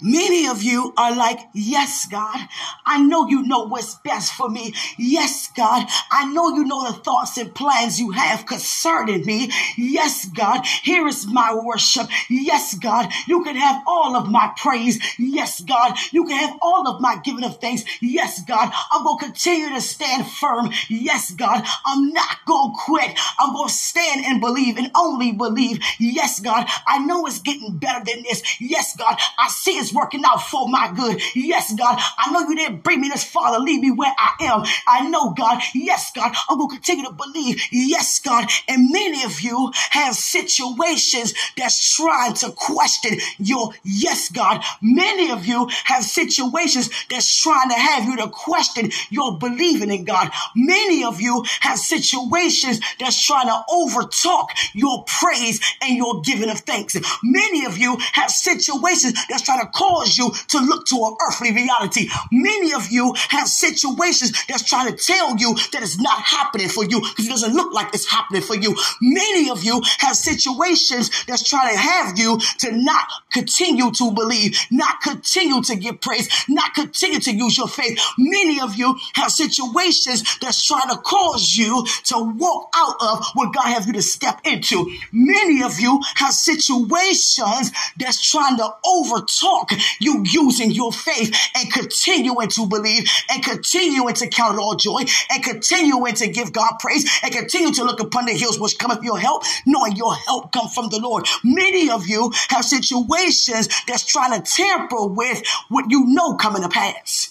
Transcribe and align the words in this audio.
Many 0.00 0.46
of 0.48 0.62
you 0.62 0.92
are 0.96 1.14
like, 1.14 1.40
Yes, 1.52 2.06
God, 2.10 2.48
I 2.86 3.02
know 3.02 3.28
you 3.28 3.42
know 3.42 3.66
what's 3.66 3.94
best 3.96 4.32
for 4.32 4.48
me. 4.48 4.74
Yes, 4.96 5.50
God, 5.56 5.86
I 6.10 6.30
know 6.32 6.54
you 6.54 6.64
know 6.64 6.90
the 6.90 6.98
thoughts 6.98 7.36
and 7.36 7.54
plans 7.54 8.00
you 8.00 8.12
have 8.12 8.46
concerning 8.46 9.24
me. 9.24 9.50
Yes, 9.76 10.26
God, 10.26 10.64
here 10.82 11.06
is 11.06 11.26
my 11.26 11.54
worship. 11.54 12.08
Yes, 12.28 12.74
God, 12.74 13.12
you 13.26 13.42
can 13.44 13.56
have 13.56 13.82
all 13.86 14.16
of 14.16 14.30
my 14.30 14.52
praise. 14.56 14.98
Yes, 15.18 15.60
God, 15.60 15.96
you 16.12 16.24
can 16.24 16.38
have 16.38 16.58
all 16.62 16.88
of 16.88 17.00
my 17.00 17.20
giving 17.22 17.44
of 17.44 17.60
thanks. 17.60 17.84
Yes, 18.00 18.42
God, 18.42 18.72
I'm 18.90 19.04
going 19.04 19.18
to 19.18 19.24
continue 19.24 19.70
to 19.70 19.80
stand 19.80 20.26
firm. 20.26 20.70
Yes, 20.88 21.32
God, 21.32 21.64
I'm 21.84 22.12
not 22.12 22.44
going 22.46 22.72
to 22.72 22.78
quit. 22.84 23.18
I'm 23.38 23.52
going 23.52 23.68
to 23.68 23.74
stand 23.74 24.24
and 24.24 24.40
believe 24.40 24.76
and 24.76 24.90
only 24.96 25.32
believe. 25.32 25.80
Yes, 25.98 26.40
God, 26.40 26.66
I 26.86 26.98
know 26.98 27.26
it's 27.26 27.40
getting 27.40 27.76
better 27.78 28.04
than 28.04 28.22
this. 28.22 28.60
Yes, 28.60 28.96
God, 28.96 29.16
I 29.38 29.48
see 29.48 29.72
it's 29.72 29.87
working 29.92 30.22
out 30.24 30.42
for 30.42 30.68
my 30.68 30.92
good. 30.94 31.20
Yes, 31.34 31.74
God, 31.74 31.98
I 32.18 32.30
know 32.32 32.40
you 32.40 32.56
didn't 32.56 32.82
bring 32.82 33.00
me 33.00 33.08
this 33.08 33.24
far 33.24 33.56
to 33.56 33.62
leave 33.62 33.80
me 33.80 33.90
where 33.90 34.14
I 34.16 34.44
am. 34.44 34.64
I 34.86 35.08
know, 35.08 35.30
God. 35.30 35.62
Yes, 35.74 36.10
God, 36.14 36.34
I'm 36.48 36.58
going 36.58 36.70
to 36.70 36.76
continue 36.76 37.04
to 37.04 37.12
believe. 37.12 37.60
Yes, 37.70 38.18
God. 38.18 38.48
And 38.68 38.90
many 38.90 39.24
of 39.24 39.40
you 39.40 39.72
have 39.90 40.14
situations 40.14 41.34
that's 41.56 41.96
trying 41.96 42.34
to 42.34 42.50
question 42.52 43.18
your 43.38 43.72
yes, 43.84 44.30
God. 44.30 44.62
Many 44.82 45.30
of 45.30 45.46
you 45.46 45.68
have 45.84 46.04
situations 46.04 46.90
that's 47.10 47.42
trying 47.42 47.68
to 47.70 47.74
have 47.74 48.04
you 48.04 48.16
to 48.16 48.28
question 48.28 48.90
your 49.10 49.38
believing 49.38 49.90
in 49.90 50.04
God. 50.04 50.30
Many 50.54 51.04
of 51.04 51.20
you 51.20 51.44
have 51.60 51.78
situations 51.78 52.80
that's 52.98 53.20
trying 53.24 53.46
to 53.46 53.64
overtalk 53.70 54.48
your 54.74 55.04
praise 55.04 55.60
and 55.82 55.96
your 55.96 56.20
giving 56.22 56.50
of 56.50 56.60
thanks. 56.60 56.96
Many 57.22 57.64
of 57.66 57.78
you 57.78 57.96
have 58.12 58.30
situations 58.30 59.14
that's 59.28 59.42
trying 59.42 59.60
to 59.60 59.70
cause 59.78 60.18
you 60.18 60.30
to 60.48 60.58
look 60.58 60.86
to 60.86 60.96
an 60.96 61.16
earthly 61.26 61.52
reality. 61.52 62.08
Many 62.32 62.72
of 62.74 62.90
you 62.90 63.14
have 63.30 63.46
situations 63.48 64.32
that's 64.48 64.64
trying 64.64 64.90
to 64.90 64.96
tell 64.96 65.36
you 65.36 65.54
that 65.72 65.82
it's 65.82 65.98
not 66.00 66.20
happening 66.22 66.68
for 66.68 66.84
you 66.84 67.00
because 67.00 67.26
it 67.26 67.30
doesn't 67.30 67.54
look 67.54 67.72
like 67.72 67.94
it's 67.94 68.10
happening 68.10 68.42
for 68.42 68.56
you. 68.56 68.74
Many 69.00 69.50
of 69.50 69.62
you 69.62 69.80
have 69.98 70.16
situations 70.16 71.10
that's 71.26 71.48
trying 71.48 71.72
to 71.72 71.78
have 71.78 72.18
you 72.18 72.38
to 72.58 72.72
not 72.72 73.06
continue 73.32 73.90
to 73.92 74.10
believe, 74.12 74.58
not 74.70 75.00
continue 75.02 75.62
to 75.62 75.76
give 75.76 76.00
praise, 76.00 76.28
not 76.48 76.74
continue 76.74 77.20
to 77.20 77.32
use 77.32 77.56
your 77.56 77.68
faith. 77.68 77.98
Many 78.18 78.60
of 78.60 78.74
you 78.74 78.98
have 79.14 79.30
situations 79.30 80.38
that's 80.40 80.64
trying 80.64 80.88
to 80.90 80.96
cause 80.96 81.56
you 81.56 81.86
to 82.04 82.18
walk 82.36 82.70
out 82.74 82.96
of 83.00 83.24
what 83.34 83.54
God 83.54 83.66
has 83.66 83.86
you 83.86 83.92
to 83.92 84.02
step 84.02 84.40
into. 84.44 84.90
Many 85.12 85.62
of 85.62 85.78
you 85.78 86.00
have 86.16 86.32
situations 86.32 87.70
that's 87.98 88.20
trying 88.28 88.56
to 88.56 88.68
overtalk 88.84 89.67
you 89.98 90.22
using 90.26 90.70
your 90.70 90.92
faith 90.92 91.34
and 91.56 91.72
continuing 91.72 92.48
to 92.48 92.66
believe 92.66 93.10
and 93.30 93.42
continuing 93.42 94.14
to 94.14 94.28
count 94.28 94.58
all 94.58 94.74
joy 94.74 95.04
and 95.30 95.42
continuing 95.42 96.14
to 96.14 96.28
give 96.28 96.52
God 96.52 96.74
praise 96.78 97.08
and 97.22 97.32
continue 97.32 97.72
to 97.74 97.84
look 97.84 98.00
upon 98.00 98.26
the 98.26 98.32
hills 98.32 98.58
which 98.58 98.78
cometh 98.78 99.02
your 99.02 99.18
help, 99.18 99.44
knowing 99.66 99.96
your 99.96 100.14
help 100.14 100.52
come 100.52 100.68
from 100.68 100.88
the 100.90 100.98
Lord. 100.98 101.26
Many 101.44 101.90
of 101.90 102.06
you 102.06 102.32
have 102.48 102.64
situations 102.64 103.68
that's 103.86 104.04
trying 104.04 104.40
to 104.40 104.50
tamper 104.50 105.06
with 105.06 105.42
what 105.68 105.90
you 105.90 106.04
know 106.06 106.34
coming 106.36 106.62
to 106.62 106.68
pass. 106.68 107.30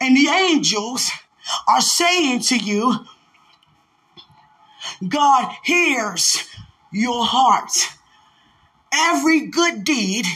And 0.00 0.16
the 0.16 0.28
angels 0.28 1.10
are 1.66 1.80
saying 1.80 2.40
to 2.40 2.56
you, 2.56 2.94
God 5.06 5.54
hears 5.64 6.44
your 6.92 7.24
heart. 7.24 7.70
Every 8.92 9.46
good 9.46 9.84
deed 9.84 10.26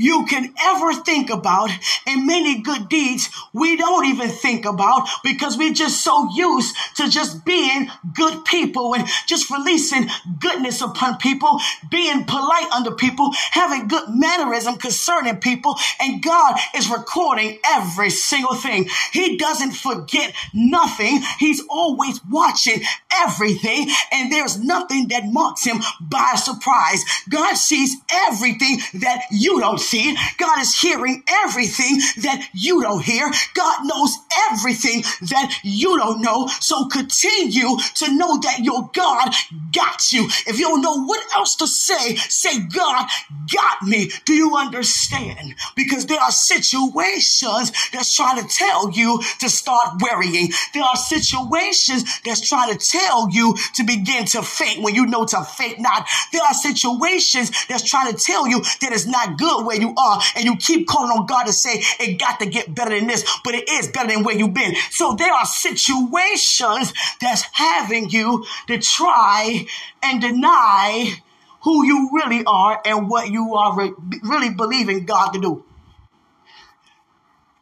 you 0.00 0.24
can 0.26 0.52
ever 0.64 0.94
think 0.94 1.30
about 1.30 1.70
and 2.06 2.26
many 2.26 2.62
good 2.62 2.88
deeds 2.88 3.28
we 3.52 3.76
don't 3.76 4.06
even 4.06 4.28
think 4.28 4.64
about 4.64 5.08
because 5.22 5.58
we're 5.58 5.74
just 5.74 6.02
so 6.02 6.28
used 6.34 6.74
to 6.96 7.08
just 7.08 7.44
being 7.44 7.90
good 8.14 8.44
people 8.44 8.94
and 8.94 9.06
just 9.26 9.50
releasing 9.50 10.08
goodness 10.38 10.80
upon 10.80 11.18
people, 11.18 11.60
being 11.90 12.24
polite 12.24 12.70
under 12.72 12.92
people, 12.92 13.30
having 13.50 13.88
good 13.88 14.08
mannerism 14.08 14.76
concerning 14.76 15.36
people. 15.36 15.76
And 16.00 16.22
God 16.22 16.58
is 16.74 16.88
recording 16.88 17.58
every 17.66 18.10
single 18.10 18.54
thing. 18.54 18.88
He 19.12 19.36
doesn't 19.36 19.72
forget 19.72 20.34
nothing. 20.54 21.20
He's 21.38 21.62
always 21.68 22.24
watching 22.24 22.80
everything 23.12 23.88
and 24.12 24.32
there's 24.32 24.58
nothing 24.62 25.08
that 25.08 25.24
marks 25.26 25.64
him 25.64 25.78
by 26.00 26.34
surprise. 26.36 27.04
God 27.28 27.54
sees 27.56 27.96
everything 28.10 28.78
that 28.94 29.24
you 29.30 29.60
don't 29.60 29.80
see. 29.80 29.89
God 30.38 30.60
is 30.60 30.74
hearing 30.74 31.22
everything 31.28 31.98
that 32.22 32.48
you 32.52 32.82
don't 32.82 33.02
hear. 33.02 33.30
God 33.54 33.84
knows 33.84 34.16
everything 34.50 35.02
that 35.28 35.60
you 35.62 35.98
don't 35.98 36.22
know. 36.22 36.46
So 36.60 36.86
continue 36.86 37.76
to 37.96 38.14
know 38.14 38.38
that 38.40 38.60
your 38.60 38.90
God 38.92 39.34
got 39.72 40.12
you. 40.12 40.26
If 40.46 40.58
you 40.58 40.68
don't 40.68 40.82
know 40.82 41.04
what 41.04 41.24
else 41.34 41.56
to 41.56 41.66
say, 41.66 42.16
say, 42.16 42.60
God 42.60 43.08
got 43.52 43.82
me. 43.82 44.10
Do 44.24 44.32
you 44.32 44.56
understand? 44.56 45.54
Because 45.76 46.06
there 46.06 46.20
are 46.20 46.30
situations 46.30 47.72
that's 47.92 48.14
trying 48.14 48.42
to 48.42 48.48
tell 48.54 48.90
you 48.90 49.20
to 49.40 49.48
start 49.48 50.00
worrying. 50.00 50.50
There 50.74 50.82
are 50.82 50.96
situations 50.96 52.20
that's 52.24 52.46
trying 52.48 52.76
to 52.76 52.78
tell 52.78 53.28
you 53.30 53.56
to 53.74 53.84
begin 53.84 54.24
to 54.26 54.42
faint 54.42 54.82
when 54.82 54.94
you 54.94 55.06
know 55.06 55.24
to 55.26 55.44
faint 55.44 55.80
not. 55.80 56.06
There 56.32 56.42
are 56.42 56.54
situations 56.54 57.50
that's 57.68 57.88
trying 57.88 58.14
to 58.14 58.18
tell 58.18 58.46
you 58.46 58.60
that 58.80 58.92
it's 58.92 59.06
not 59.06 59.38
good 59.38 59.66
where 59.66 59.79
you 59.80 59.94
are 59.96 60.20
and 60.36 60.44
you 60.44 60.56
keep 60.56 60.86
calling 60.86 61.10
on 61.10 61.26
God 61.26 61.44
to 61.44 61.52
say 61.52 61.82
it 61.98 62.18
got 62.18 62.40
to 62.40 62.46
get 62.46 62.74
better 62.74 62.90
than 62.90 63.06
this, 63.06 63.24
but 63.44 63.54
it 63.54 63.68
is 63.68 63.88
better 63.88 64.08
than 64.08 64.22
where 64.22 64.36
you've 64.36 64.54
been. 64.54 64.74
So 64.90 65.14
there 65.14 65.32
are 65.32 65.46
situations 65.46 66.92
that's 67.20 67.42
having 67.52 68.10
you 68.10 68.44
to 68.68 68.78
try 68.78 69.66
and 70.02 70.20
deny 70.20 71.14
who 71.62 71.84
you 71.84 72.10
really 72.12 72.42
are 72.46 72.80
and 72.84 73.08
what 73.08 73.30
you 73.30 73.54
are 73.54 73.76
re- 73.76 73.92
really 74.22 74.50
believing 74.50 75.04
God 75.04 75.32
to 75.32 75.40
do. 75.40 75.64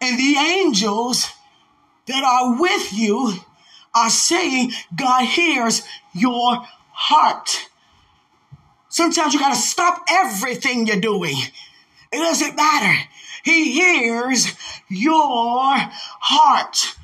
And 0.00 0.18
the 0.18 0.38
angels 0.38 1.28
that 2.06 2.24
are 2.24 2.60
with 2.60 2.92
you 2.92 3.34
are 3.94 4.10
saying 4.10 4.72
God 4.94 5.24
hears 5.24 5.82
your 6.12 6.64
heart. 6.92 7.68
Sometimes 8.88 9.34
you 9.34 9.40
got 9.40 9.54
to 9.54 9.60
stop 9.60 10.02
everything 10.08 10.86
you're 10.86 11.00
doing 11.00 11.36
it 12.12 12.18
doesn't 12.18 12.56
matter. 12.56 13.08
He 13.44 13.72
hears 13.72 14.52
your 14.88 15.76
heart. 15.80 16.96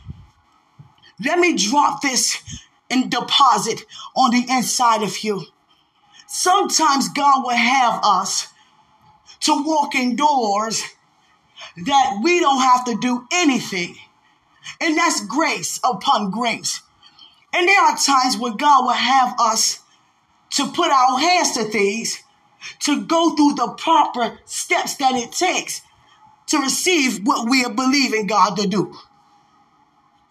Let 1.25 1.38
me 1.38 1.56
drop 1.56 2.03
this 2.03 2.42
and 2.91 3.10
deposit 3.10 3.84
on 4.15 4.31
the 4.31 4.44
inside 4.48 5.03
of 5.03 5.22
you. 5.25 5.44
Sometimes 6.26 7.09
God 7.10 7.44
will 7.44 7.56
have 7.56 8.00
us 8.03 8.48
to 9.41 9.62
walk 9.65 9.94
in 9.94 10.16
doors 10.16 10.82
that 11.86 12.21
we 12.22 12.41
don't 12.41 12.60
have 12.60 12.84
to 12.86 12.98
do 12.98 13.26
anything. 13.32 13.97
And 14.81 14.97
that's 14.97 15.25
grace 15.26 15.78
upon 15.84 16.31
grace. 16.31 16.81
And 17.53 17.69
there 17.69 17.81
are 17.81 17.97
times 17.97 18.36
when 18.36 18.56
God 18.56 18.84
will 18.84 18.92
have 18.92 19.34
us 19.38 19.81
to 20.50 20.66
put 20.66 20.91
our 20.91 21.19
hands 21.19 21.53
to 21.53 21.65
things 21.65 22.24
to 22.81 23.03
go 23.03 23.35
through 23.37 23.55
the 23.55 23.75
proper 23.79 24.39
steps 24.45 24.97
that 24.97 25.15
it 25.15 25.33
takes 25.33 25.83
to 26.47 26.59
receive 26.59 27.27
what 27.27 27.49
we 27.49 27.65
are 27.65 27.73
believing 27.73 28.27
God 28.27 28.57
to 28.57 28.67
do. 28.67 28.95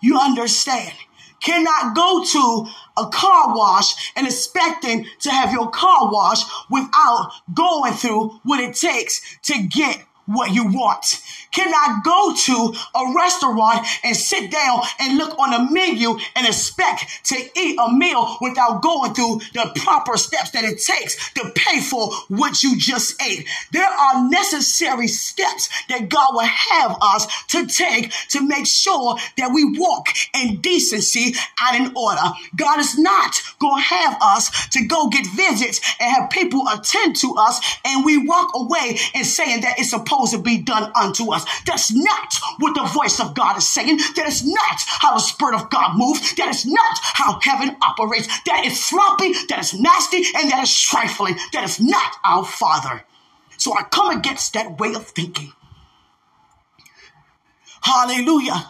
You 0.02 0.20
understand? 0.20 0.94
Cannot 1.42 1.96
go 1.96 2.24
to 2.24 2.66
a 2.98 3.08
car 3.08 3.56
wash 3.56 4.12
and 4.16 4.26
expecting 4.26 5.06
to 5.20 5.30
have 5.30 5.52
your 5.52 5.70
car 5.70 6.12
washed 6.12 6.48
without 6.70 7.32
going 7.54 7.94
through 7.94 8.40
what 8.44 8.60
it 8.60 8.76
takes 8.76 9.38
to 9.44 9.64
get 9.64 10.06
what 10.26 10.54
you 10.54 10.66
want. 10.68 11.22
Cannot 11.52 12.04
go 12.04 12.34
to 12.36 12.74
a 12.96 13.14
restaurant 13.16 13.86
and 14.04 14.16
sit 14.16 14.52
down 14.52 14.82
and 15.00 15.18
look 15.18 15.38
on 15.38 15.54
a 15.54 15.72
menu 15.72 16.18
and 16.36 16.48
expect 16.48 17.26
to 17.26 17.36
eat 17.60 17.78
a 17.80 17.92
meal 17.92 18.38
without 18.42 18.82
going 18.82 19.14
through 19.14 19.40
the 19.54 19.72
proper 19.84 20.18
steps 20.18 20.52
that 20.52 20.64
it 20.64 20.82
takes 20.84 21.32
to 21.34 21.52
pay 21.56 21.80
for 21.80 22.12
what 22.30 22.64
you 22.64 22.78
just 22.78 23.22
ate. 23.22 23.48
There 23.72 23.88
are 23.88 24.30
necessary 24.30 25.08
steps 25.08 25.70
that 25.90 26.10
God 26.10 26.34
will 26.34 26.42
have 26.42 26.98
us 27.02 27.28
to 27.50 27.68
take 27.68 28.12
to 28.30 28.48
make 28.48 28.66
sure 28.66 29.18
that 29.38 29.52
we 29.54 29.78
walk 29.78 30.08
in 30.34 30.62
decency 30.62 31.36
and 31.62 31.88
in 31.88 31.96
order. 31.96 32.22
God 32.56 32.80
is 32.80 32.98
not 32.98 33.36
going 33.60 33.82
to 33.82 33.88
have 33.88 34.18
us 34.22 34.70
to 34.70 34.86
go 34.86 35.10
get 35.10 35.28
visits 35.36 35.82
and 36.00 36.12
have 36.12 36.30
people 36.30 36.64
attend 36.68 37.16
to 37.18 37.36
us 37.38 37.60
and 37.86 38.06
we 38.06 38.26
walk 38.26 38.52
away 38.56 38.98
and 39.14 39.26
saying 39.26 39.62
that 39.62 39.78
it's 39.78 39.92
supposed 39.92 40.13
supposed 40.14 40.34
to 40.34 40.40
be 40.40 40.60
done 40.60 40.92
unto 40.96 41.32
us. 41.32 41.46
That's 41.66 41.94
not 41.94 42.36
what 42.60 42.76
the 42.76 42.84
voice 42.84 43.20
of 43.20 43.34
God 43.34 43.58
is 43.58 43.68
saying. 43.68 43.98
That 44.16 44.28
is 44.28 44.46
not 44.46 44.82
how 44.86 45.14
the 45.16 45.20
Spirit 45.20 45.56
of 45.56 45.70
God 45.70 45.98
moves. 45.98 46.36
That 46.36 46.50
is 46.50 46.66
not 46.66 47.00
how 47.02 47.40
heaven 47.42 47.76
operates. 47.82 48.28
That 48.46 48.64
is 48.66 48.84
sloppy, 48.84 49.34
that 49.50 49.60
is 49.60 49.74
nasty, 49.74 50.24
and 50.36 50.52
that 50.52 50.64
is 50.64 50.80
trifling. 50.80 51.36
That 51.54 51.64
is 51.64 51.80
not 51.80 52.16
our 52.24 52.46
Father. 52.46 53.04
So 53.58 53.74
I 53.74 53.84
come 53.84 54.18
against 54.18 54.54
that 54.54 54.80
way 54.80 54.94
of 54.94 55.08
thinking. 55.08 55.52
Hallelujah. 57.82 58.68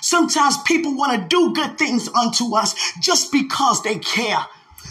Sometimes 0.00 0.58
people 0.58 0.94
want 0.94 1.20
to 1.20 1.28
do 1.28 1.54
good 1.54 1.78
things 1.78 2.08
unto 2.08 2.54
us 2.56 2.74
just 3.00 3.32
because 3.32 3.82
they 3.82 3.98
care 3.98 4.44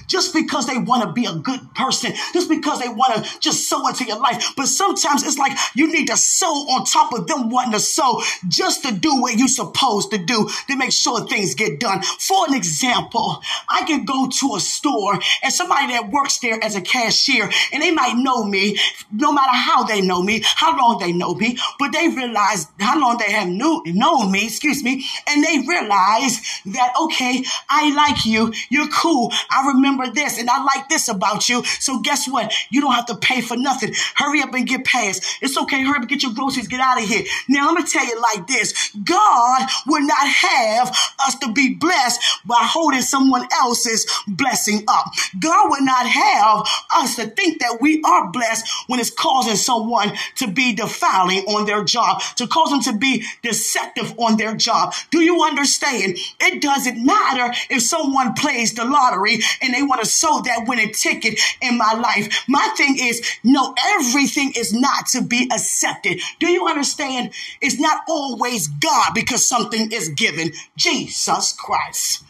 just 0.08 0.34
because 0.34 0.68
they 0.68 0.78
want 0.78 1.04
to 1.04 1.12
be 1.12 1.26
a 1.26 1.34
good 1.34 1.60
person, 1.76 2.14
just 2.34 2.50
because 2.50 2.80
they 2.80 2.90
want 2.90 3.24
to 3.24 3.40
just 3.40 3.68
sow 3.68 3.88
into 3.88 4.06
your 4.06 4.20
life. 4.20 4.54
But 4.56 4.68
sometimes 4.68 5.24
it's 5.24 5.38
like 5.38 5.58
you 5.76 5.92
need 5.92 6.08
to 6.08 6.18
sow 6.18 6.48
on 6.48 6.86
top 6.86 7.14
of 7.14 7.28
them 7.28 7.50
wanting 7.50 7.74
to 7.74 7.80
sow 7.80 8.22
just 8.48 8.84
to 8.84 8.94
do 8.94 9.22
what 9.22 9.38
you're 9.38 9.48
supposed 9.48 10.12
to 10.12 10.18
do 10.18 10.50
to 10.68 10.76
make 10.76 10.92
sure 10.92 11.26
things 11.26 11.56
get 11.56 11.80
done. 11.80 12.02
For 12.20 12.48
an 12.48 12.54
example, 12.54 13.42
I 13.70 13.84
can 13.84 14.06
go 14.06 14.28
to 14.28 14.56
a 14.56 14.60
store 14.60 15.20
and 15.42 15.54
somebody 15.54 15.88
that 15.94 16.12
works 16.12 16.40
there 16.40 16.64
as 16.64 16.76
a 16.76 16.82
cashier 16.82 17.50
and 17.72 17.82
they 17.82 17.92
might 17.92 18.16
know 18.18 18.44
me, 18.44 18.78
no 19.12 19.32
matter 19.32 19.56
how 19.56 19.84
they 19.84 20.02
know 20.02 20.22
me, 20.22 20.42
how 20.44 20.78
long 20.78 21.00
they 21.00 21.12
know 21.12 21.34
me, 21.36 21.58
but 21.80 21.92
they 21.92 22.08
realize 22.08 22.68
how 22.80 23.00
long 23.00 23.18
they 23.18 23.32
have 23.32 23.48
knew, 23.48 23.82
known 23.88 24.32
me, 24.32 24.46
excuse 24.46 24.84
me, 24.84 25.06
and 25.28 25.44
they 25.44 25.60
realize 25.68 26.42
that, 26.66 26.94
okay, 27.00 27.44
I 27.70 27.94
like 27.94 28.26
you. 28.26 28.54
You're 28.70 28.90
cool. 28.90 29.32
I 29.50 29.68
remember 29.68 29.83
remember 29.84 30.10
this 30.12 30.40
and 30.40 30.50
I 30.50 30.64
like 30.64 30.90
this 30.90 31.10
about 31.10 31.50
you. 31.50 31.64
So 31.66 32.00
guess 32.00 32.28
what? 32.28 32.54
You 32.70 32.82
don't 32.82 32.94
have 32.94 33.06
to 33.08 33.16
pay 33.16 33.42
for 33.42 33.58
nothing. 33.58 33.94
Hurry 34.16 34.42
up 34.42 34.54
and 34.54 34.66
get 34.66 34.86
past. 34.86 35.24
It's 35.42 35.58
okay. 35.58 35.84
Hurry 35.84 36.00
up 36.02 36.08
get 36.08 36.24
your 36.24 36.34
groceries. 36.34 36.68
Get 36.68 36.80
out 36.80 37.02
of 37.02 37.08
here. 37.08 37.24
Now 37.50 37.68
I'm 37.68 37.76
going 37.76 37.86
to 37.86 37.92
tell 37.92 38.06
you 38.06 38.22
like 38.22 38.48
this. 38.48 38.92
God 39.04 39.70
will 39.86 40.06
not 40.06 40.28
have 40.28 40.90
us 41.28 41.36
to 41.40 41.52
be 41.52 41.76
blessed 41.76 42.22
by 42.46 42.60
holding 42.62 43.02
someone 43.02 43.48
else's 43.52 44.06
blessing 44.28 44.84
up. 44.88 45.06
God 45.40 45.70
will 45.70 45.84
not 45.84 46.08
have 46.08 46.68
us 46.96 47.16
to 47.18 47.28
think 47.28 47.60
that 47.60 47.80
we 47.82 48.02
are 48.04 48.32
blessed 48.32 48.70
when 48.88 49.00
it's 49.00 49.10
causing 49.10 49.56
someone 49.56 50.14
to 50.36 50.48
be 50.48 50.74
defiling 50.74 51.40
on 51.46 51.66
their 51.66 51.84
job, 51.84 52.22
to 52.38 52.48
cause 52.48 52.70
them 52.70 52.82
to 52.82 52.98
be 52.98 53.24
deceptive 53.42 54.18
on 54.20 54.38
their 54.38 54.56
job. 54.56 54.94
Do 55.12 55.22
you 55.22 55.44
understand? 55.44 56.18
It 56.40 56.62
doesn't 56.62 57.04
matter 57.04 57.54
if 57.70 57.82
someone 57.82 58.34
plays 58.34 58.74
the 58.74 58.86
lottery 58.86 59.40
and 59.62 59.73
they 59.74 59.84
want 59.84 60.02
to 60.02 60.08
sow 60.08 60.42
that 60.42 60.68
winning 60.68 60.92
ticket 60.92 61.40
in 61.62 61.78
my 61.78 61.94
life. 61.94 62.44
My 62.48 62.74
thing 62.78 62.96
is, 63.00 63.22
no, 63.44 63.74
everything 63.96 64.54
is 64.56 64.74
not 64.74 65.08
to 65.08 65.22
be 65.22 65.50
accepted. 65.52 66.20
Do 66.40 66.50
you 66.50 66.68
understand? 66.68 67.32
It's 67.62 67.80
not 67.80 68.02
always 68.08 68.68
God 68.68 69.14
because 69.14 69.46
something 69.46 69.92
is 69.92 70.10
given. 70.10 70.54
Jesus 70.76 71.54
Christ. 71.54 72.24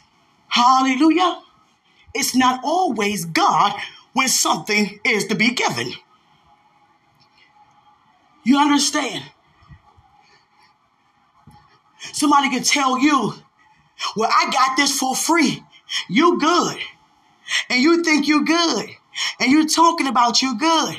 Hallelujah. 0.48 1.42
It's 2.14 2.36
not 2.36 2.62
always 2.64 3.26
God 3.26 3.80
when 4.14 4.28
something 4.28 5.00
is 5.04 5.26
to 5.28 5.36
be 5.36 5.52
given. 5.52 5.94
You 8.44 8.60
understand? 8.60 9.24
Somebody 12.12 12.50
can 12.50 12.64
tell 12.64 13.00
you, 13.00 13.34
well, 14.16 14.30
I 14.32 14.52
got 14.52 14.76
this 14.78 15.00
for 15.00 15.16
free. 15.16 15.64
You 16.10 16.40
good 16.40 16.78
and 17.70 17.82
you 17.82 18.04
think 18.04 18.28
you're 18.28 18.44
good 18.44 18.90
and 19.40 19.52
you're 19.52 19.68
talking 19.68 20.08
about 20.08 20.42
you 20.42 20.58
good 20.58 20.96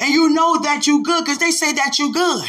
and 0.00 0.12
you 0.12 0.30
know 0.30 0.60
that 0.60 0.86
you 0.86 1.02
good 1.02 1.24
because 1.24 1.38
they 1.38 1.50
say 1.50 1.72
that 1.72 1.98
you 1.98 2.12
good. 2.12 2.44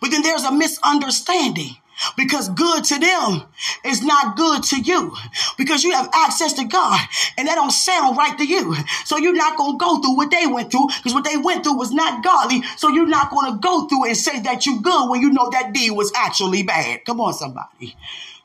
But 0.00 0.10
then 0.10 0.22
there's 0.22 0.44
a 0.44 0.52
misunderstanding 0.52 1.76
because 2.16 2.48
good 2.48 2.84
to 2.84 2.98
them 2.98 3.42
is 3.84 4.02
not 4.02 4.36
good 4.36 4.62
to 4.62 4.80
you 4.80 5.14
because 5.58 5.84
you 5.84 5.92
have 5.92 6.08
access 6.14 6.52
to 6.54 6.64
God 6.64 7.00
and 7.36 7.46
that 7.46 7.56
don't 7.56 7.70
sound 7.70 8.16
right 8.16 8.36
to 8.38 8.44
you. 8.44 8.74
So 9.04 9.18
you're 9.18 9.34
not 9.34 9.56
going 9.56 9.72
to 9.72 9.78
go 9.78 10.00
through 10.00 10.16
what 10.16 10.30
they 10.30 10.46
went 10.46 10.70
through 10.70 10.88
because 10.88 11.14
what 11.14 11.24
they 11.24 11.36
went 11.36 11.64
through 11.64 11.76
was 11.76 11.92
not 11.92 12.24
godly. 12.24 12.62
So 12.76 12.88
you're 12.88 13.06
not 13.06 13.30
going 13.30 13.52
to 13.52 13.58
go 13.58 13.86
through 13.86 14.06
and 14.06 14.16
say 14.16 14.40
that 14.40 14.66
you 14.66 14.80
good 14.80 15.10
when 15.10 15.20
you 15.20 15.30
know 15.30 15.50
that 15.50 15.72
deed 15.72 15.90
was 15.90 16.12
actually 16.14 16.62
bad. 16.62 17.04
Come 17.04 17.20
on, 17.20 17.34
somebody. 17.34 17.96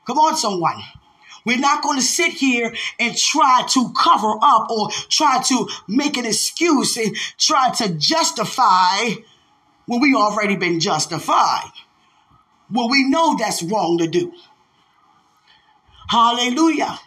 Come 0.06 0.18
on, 0.18 0.36
someone. 0.36 0.82
We're 1.46 1.58
not 1.58 1.82
going 1.82 1.96
to 1.96 2.04
sit 2.04 2.32
here 2.32 2.74
and 2.98 3.16
try 3.16 3.62
to 3.70 3.92
cover 3.98 4.34
up 4.42 4.68
or 4.70 4.90
try 5.08 5.40
to 5.40 5.68
make 5.88 6.18
an 6.18 6.26
excuse 6.26 6.96
and 6.96 7.16
try 7.38 7.70
to 7.70 7.94
justify 7.94 9.14
when 9.86 10.00
we 10.00 10.14
already 10.14 10.56
been 10.56 10.80
justified. 10.80 11.70
Well, 12.70 12.90
we 12.90 13.08
know 13.08 13.36
that's 13.38 13.62
wrong 13.62 13.98
to 13.98 14.08
do. 14.08 14.32
Hallelujah. 16.08 16.98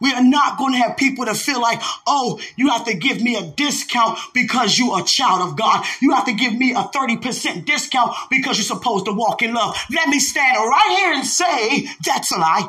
We 0.00 0.12
are 0.12 0.22
not 0.22 0.58
going 0.58 0.72
to 0.72 0.78
have 0.78 0.98
people 0.98 1.24
to 1.24 1.34
feel 1.34 1.62
like, 1.62 1.80
oh, 2.06 2.38
you 2.56 2.68
have 2.68 2.84
to 2.84 2.94
give 2.94 3.22
me 3.22 3.36
a 3.36 3.42
discount 3.42 4.18
because 4.34 4.78
you're 4.78 5.00
a 5.00 5.04
child 5.04 5.48
of 5.48 5.56
God. 5.56 5.86
You 6.02 6.12
have 6.12 6.26
to 6.26 6.34
give 6.34 6.54
me 6.54 6.72
a 6.72 6.82
30% 6.82 7.64
discount 7.64 8.14
because 8.28 8.58
you're 8.58 8.76
supposed 8.76 9.06
to 9.06 9.12
walk 9.12 9.40
in 9.40 9.54
love. 9.54 9.74
Let 9.90 10.08
me 10.08 10.18
stand 10.18 10.56
right 10.58 10.96
here 10.98 11.14
and 11.14 11.26
say 11.26 11.88
that's 12.04 12.32
a 12.32 12.38
lie. 12.38 12.68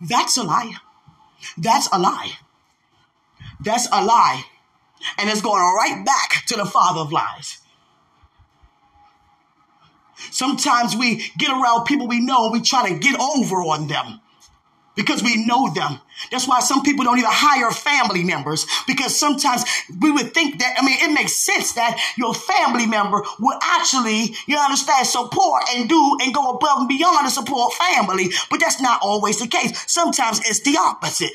That's 0.00 0.36
a 0.36 0.42
lie. 0.42 0.74
That's 1.56 1.88
a 1.92 1.98
lie. 1.98 2.32
That's 3.60 3.86
a 3.92 4.04
lie. 4.04 4.44
And 5.18 5.28
it's 5.28 5.40
going 5.40 5.60
right 5.60 6.04
back 6.04 6.44
to 6.46 6.56
the 6.56 6.64
father 6.64 7.00
of 7.00 7.12
lies. 7.12 7.58
Sometimes 10.30 10.96
we 10.96 11.30
get 11.38 11.50
around 11.50 11.84
people 11.84 12.08
we 12.08 12.20
know, 12.20 12.50
we 12.50 12.60
try 12.60 12.88
to 12.88 12.98
get 12.98 13.18
over 13.20 13.56
on 13.56 13.86
them 13.86 14.20
because 14.96 15.22
we 15.22 15.46
know 15.46 15.72
them. 15.72 16.00
That's 16.30 16.46
why 16.46 16.60
some 16.60 16.82
people 16.82 17.04
don't 17.04 17.18
even 17.18 17.30
hire 17.32 17.70
family 17.70 18.24
members 18.24 18.66
because 18.86 19.18
sometimes 19.18 19.64
we 20.00 20.10
would 20.10 20.34
think 20.34 20.58
that, 20.58 20.76
I 20.78 20.84
mean, 20.84 20.98
it 21.00 21.12
makes 21.12 21.34
sense 21.34 21.72
that 21.72 22.00
your 22.16 22.34
family 22.34 22.86
member 22.86 23.22
will 23.38 23.58
actually, 23.62 24.34
you 24.46 24.58
understand, 24.58 25.06
support 25.06 25.62
and 25.74 25.88
do 25.88 26.18
and 26.22 26.34
go 26.34 26.50
above 26.50 26.80
and 26.80 26.88
beyond 26.88 27.26
to 27.26 27.30
support 27.30 27.72
family. 27.74 28.30
But 28.50 28.60
that's 28.60 28.80
not 28.80 29.00
always 29.02 29.38
the 29.38 29.46
case. 29.46 29.84
Sometimes 29.90 30.40
it's 30.40 30.60
the 30.60 30.76
opposite. 30.78 31.32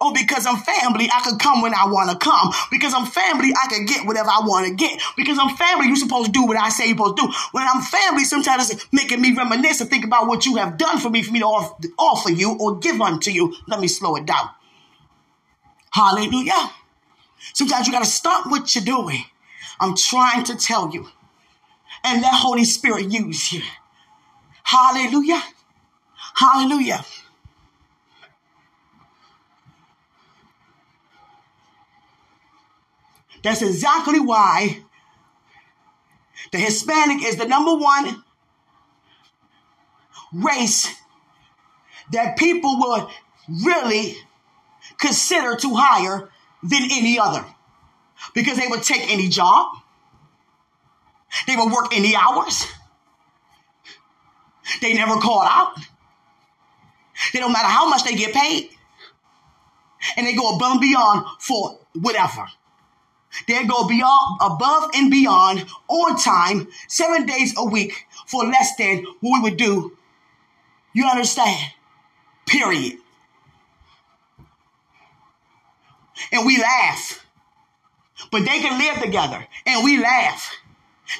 Oh, 0.00 0.12
because 0.12 0.46
I'm 0.46 0.58
family, 0.58 1.08
I 1.12 1.20
can 1.20 1.38
come 1.38 1.62
when 1.62 1.74
I 1.74 1.86
want 1.86 2.10
to 2.10 2.16
come. 2.18 2.52
Because 2.70 2.92
I'm 2.94 3.06
family, 3.06 3.52
I 3.52 3.68
can 3.68 3.86
get 3.86 4.06
whatever 4.06 4.28
I 4.28 4.40
want 4.44 4.66
to 4.66 4.74
get. 4.74 5.00
Because 5.16 5.38
I'm 5.38 5.56
family, 5.56 5.86
you're 5.86 5.96
supposed 5.96 6.26
to 6.26 6.32
do 6.32 6.46
what 6.46 6.56
I 6.56 6.68
say 6.68 6.88
you're 6.88 6.96
supposed 6.96 7.16
to 7.16 7.26
do. 7.26 7.32
When 7.52 7.66
I'm 7.66 7.82
family, 7.82 8.24
sometimes 8.24 8.70
it's 8.70 8.86
making 8.92 9.20
me 9.20 9.34
reminisce 9.34 9.80
and 9.80 9.88
think 9.88 10.04
about 10.04 10.26
what 10.26 10.46
you 10.46 10.56
have 10.56 10.76
done 10.76 10.98
for 10.98 11.10
me, 11.10 11.22
for 11.22 11.32
me 11.32 11.40
to 11.40 11.46
offer 11.46 12.30
you 12.30 12.56
or 12.58 12.78
give 12.78 13.00
unto 13.00 13.30
you. 13.30 13.54
Let 13.68 13.80
me 13.80 13.88
slow 13.88 14.16
it 14.16 14.26
down. 14.26 14.50
Hallelujah. 15.92 16.70
Sometimes 17.54 17.86
you 17.86 17.92
got 17.92 18.04
to 18.04 18.10
stop 18.10 18.50
what 18.50 18.74
you're 18.74 18.84
doing. 18.84 19.24
I'm 19.80 19.96
trying 19.96 20.44
to 20.44 20.56
tell 20.56 20.90
you. 20.92 21.08
And 22.04 22.22
let 22.22 22.32
Holy 22.32 22.64
Spirit 22.64 23.10
use 23.10 23.52
you. 23.52 23.62
Hallelujah. 24.62 25.42
Hallelujah. 26.36 27.04
That's 33.42 33.62
exactly 33.62 34.20
why 34.20 34.82
the 36.52 36.58
Hispanic 36.58 37.24
is 37.24 37.36
the 37.36 37.46
number 37.46 37.74
one 37.74 38.22
race 40.32 40.94
that 42.12 42.36
people 42.36 42.78
would 42.78 43.08
really 43.64 44.16
consider 44.98 45.56
to 45.56 45.74
hire 45.74 46.30
than 46.62 46.82
any 46.90 47.18
other. 47.18 47.44
Because 48.34 48.58
they 48.58 48.66
would 48.66 48.82
take 48.82 49.10
any 49.10 49.28
job, 49.28 49.74
they 51.46 51.56
would 51.56 51.72
work 51.72 51.96
any 51.96 52.14
hours, 52.14 52.66
they 54.82 54.92
never 54.92 55.18
call 55.20 55.42
out, 55.42 55.78
they 57.32 57.40
don't 57.40 57.52
matter 57.52 57.68
how 57.68 57.88
much 57.88 58.04
they 58.04 58.14
get 58.14 58.34
paid, 58.34 58.70
and 60.16 60.26
they 60.26 60.34
go 60.34 60.54
above 60.54 60.72
and 60.72 60.80
beyond 60.80 61.24
for 61.38 61.78
whatever. 61.94 62.46
They 63.46 63.64
go 63.64 63.86
beyond, 63.86 64.38
above 64.40 64.90
and 64.94 65.10
beyond 65.10 65.66
on 65.88 66.16
time, 66.16 66.68
seven 66.88 67.26
days 67.26 67.54
a 67.56 67.64
week 67.64 68.06
for 68.26 68.44
less 68.44 68.76
than 68.76 69.04
what 69.20 69.42
we 69.42 69.50
would 69.50 69.58
do. 69.58 69.96
You 70.92 71.06
understand? 71.06 71.72
Period. 72.46 72.98
And 76.32 76.46
we 76.46 76.58
laugh. 76.58 77.24
But 78.30 78.40
they 78.40 78.60
can 78.60 78.78
live 78.78 79.02
together 79.02 79.46
and 79.66 79.84
we 79.84 79.98
laugh. 79.98 80.54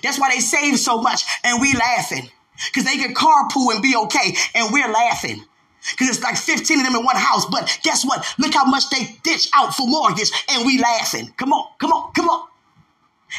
That's 0.03 0.19
why 0.19 0.31
they 0.31 0.41
save 0.41 0.79
so 0.79 1.01
much 1.01 1.25
and 1.45 1.61
we 1.61 1.75
laughing. 1.75 2.29
Because 2.67 2.85
they 2.85 2.99
can 2.99 3.15
carpool 3.15 3.73
and 3.73 3.83
be 3.83 3.97
okay 3.97 4.35
and 4.55 4.73
we're 4.73 4.91
laughing. 4.93 5.45
Because 5.93 6.09
it's 6.09 6.23
like 6.23 6.37
15 6.37 6.81
of 6.81 6.85
them 6.85 6.97
in 6.97 7.05
one 7.05 7.17
house. 7.17 7.47
But 7.47 7.79
guess 7.83 8.05
what? 8.05 8.27
Look 8.39 8.55
how 8.55 8.65
much 8.65 8.91
they 8.91 9.17
ditch 9.23 9.49
out 9.55 9.75
for 9.75 9.87
mortgage 9.87 10.31
and 10.51 10.67
we 10.67 10.79
laughing. 10.79 11.33
Come 11.37 11.53
on, 11.53 11.69
come 11.79 11.93
on, 11.93 12.13
come 12.13 12.29
on. 12.29 12.49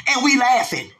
And 0.08 0.24
we 0.24 0.38
laughing. 0.38 0.92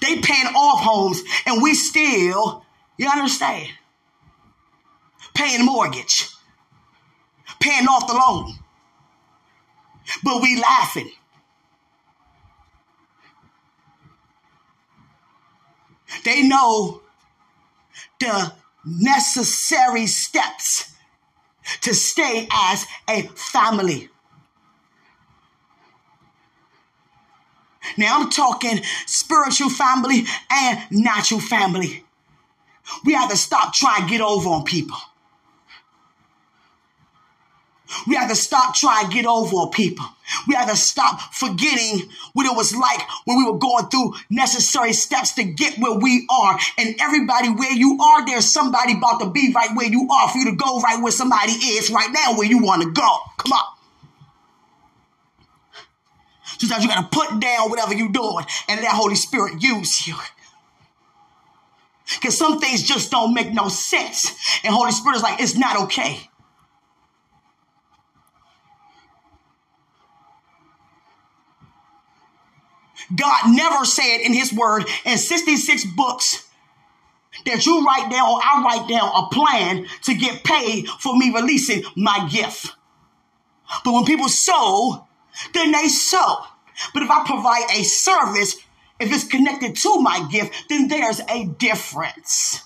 They 0.00 0.20
paying 0.20 0.46
off 0.54 0.80
homes 0.80 1.22
and 1.46 1.62
we 1.62 1.74
still, 1.74 2.64
you 2.96 3.08
understand? 3.08 3.68
Paying 5.34 5.64
mortgage. 5.64 6.28
Paying 7.60 7.86
off 7.86 8.06
the 8.06 8.14
loan. 8.14 8.54
But 10.22 10.42
we 10.42 10.60
laughing. 10.60 11.10
They 16.24 16.42
know 16.42 17.02
the 18.20 18.52
necessary 18.84 20.06
steps 20.06 20.92
to 21.82 21.94
stay 21.94 22.48
as 22.52 22.86
a 23.08 23.22
family. 23.34 24.08
Now 27.96 28.20
I'm 28.20 28.30
talking 28.30 28.80
spiritual 29.06 29.70
family 29.70 30.24
and 30.50 30.80
natural 30.90 31.40
family. 31.40 32.04
We 33.04 33.14
have 33.14 33.30
to 33.30 33.36
stop 33.36 33.74
trying 33.74 34.04
to 34.04 34.08
get 34.08 34.20
over 34.20 34.48
on 34.48 34.64
people. 34.64 34.96
We 38.06 38.14
have 38.16 38.28
to 38.28 38.36
stop 38.36 38.74
trying 38.74 39.08
to 39.08 39.14
get 39.14 39.26
over 39.26 39.70
people. 39.70 40.04
We 40.46 40.54
have 40.54 40.68
to 40.68 40.76
stop 40.76 41.20
forgetting 41.34 42.08
what 42.32 42.46
it 42.46 42.56
was 42.56 42.74
like 42.74 43.00
when 43.24 43.38
we 43.38 43.44
were 43.44 43.58
going 43.58 43.88
through 43.88 44.14
necessary 44.30 44.92
steps 44.92 45.32
to 45.32 45.44
get 45.44 45.78
where 45.78 45.98
we 45.98 46.26
are. 46.30 46.58
And 46.78 46.94
everybody 47.00 47.48
where 47.48 47.72
you 47.72 47.98
are, 48.02 48.24
there's 48.26 48.50
somebody 48.50 48.94
about 48.94 49.20
to 49.20 49.30
be 49.30 49.52
right 49.54 49.70
where 49.74 49.88
you 49.88 50.08
are 50.10 50.28
for 50.28 50.38
you 50.38 50.50
to 50.50 50.56
go 50.56 50.80
right 50.80 51.02
where 51.02 51.12
somebody 51.12 51.52
is 51.52 51.90
right 51.90 52.10
now 52.10 52.36
where 52.36 52.46
you 52.46 52.62
want 52.62 52.82
to 52.82 52.90
go. 52.90 53.18
Come 53.38 53.52
on. 53.52 53.64
Sometimes 56.58 56.84
you 56.84 56.88
got 56.88 57.10
to 57.10 57.18
put 57.18 57.40
down 57.40 57.70
whatever 57.70 57.92
you're 57.92 58.12
doing 58.12 58.44
and 58.68 58.80
let 58.80 58.92
Holy 58.92 59.16
Spirit 59.16 59.62
use 59.62 60.06
you. 60.06 60.14
Because 62.20 62.36
some 62.36 62.60
things 62.60 62.82
just 62.82 63.10
don't 63.10 63.34
make 63.34 63.52
no 63.52 63.68
sense. 63.68 64.30
And 64.64 64.72
Holy 64.72 64.92
Spirit 64.92 65.16
is 65.16 65.22
like, 65.22 65.40
it's 65.40 65.56
not 65.56 65.84
okay. 65.84 66.28
God 73.14 73.54
never 73.54 73.84
said 73.84 74.18
in 74.18 74.32
his 74.32 74.52
word 74.52 74.84
in 75.04 75.18
66 75.18 75.84
books 75.96 76.48
that 77.46 77.66
you 77.66 77.84
write 77.84 78.10
down 78.10 78.28
or 78.28 78.40
I 78.42 78.62
write 78.64 78.88
down 78.88 79.10
a 79.14 79.28
plan 79.28 79.86
to 80.02 80.14
get 80.14 80.44
paid 80.44 80.88
for 80.88 81.16
me 81.16 81.32
releasing 81.34 81.82
my 81.96 82.28
gift. 82.30 82.74
But 83.84 83.92
when 83.92 84.04
people 84.04 84.28
sow, 84.28 85.06
then 85.54 85.72
they 85.72 85.88
sow. 85.88 86.44
But 86.92 87.02
if 87.02 87.10
I 87.10 87.24
provide 87.24 87.66
a 87.78 87.82
service, 87.82 88.56
if 89.00 89.12
it's 89.12 89.24
connected 89.24 89.76
to 89.76 90.00
my 90.00 90.28
gift, 90.30 90.68
then 90.68 90.88
there's 90.88 91.20
a 91.28 91.46
difference. 91.46 92.62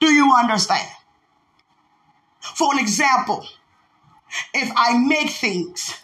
Do 0.00 0.12
you 0.12 0.32
understand? 0.32 0.88
For 2.40 2.72
an 2.72 2.80
example, 2.80 3.46
if 4.54 4.72
I 4.74 4.98
make 4.98 5.30
things, 5.30 5.94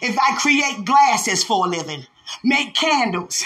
if 0.00 0.16
I 0.18 0.36
create 0.38 0.84
glasses 0.84 1.44
for 1.44 1.66
a 1.66 1.68
living, 1.68 2.06
make 2.42 2.74
candles, 2.74 3.44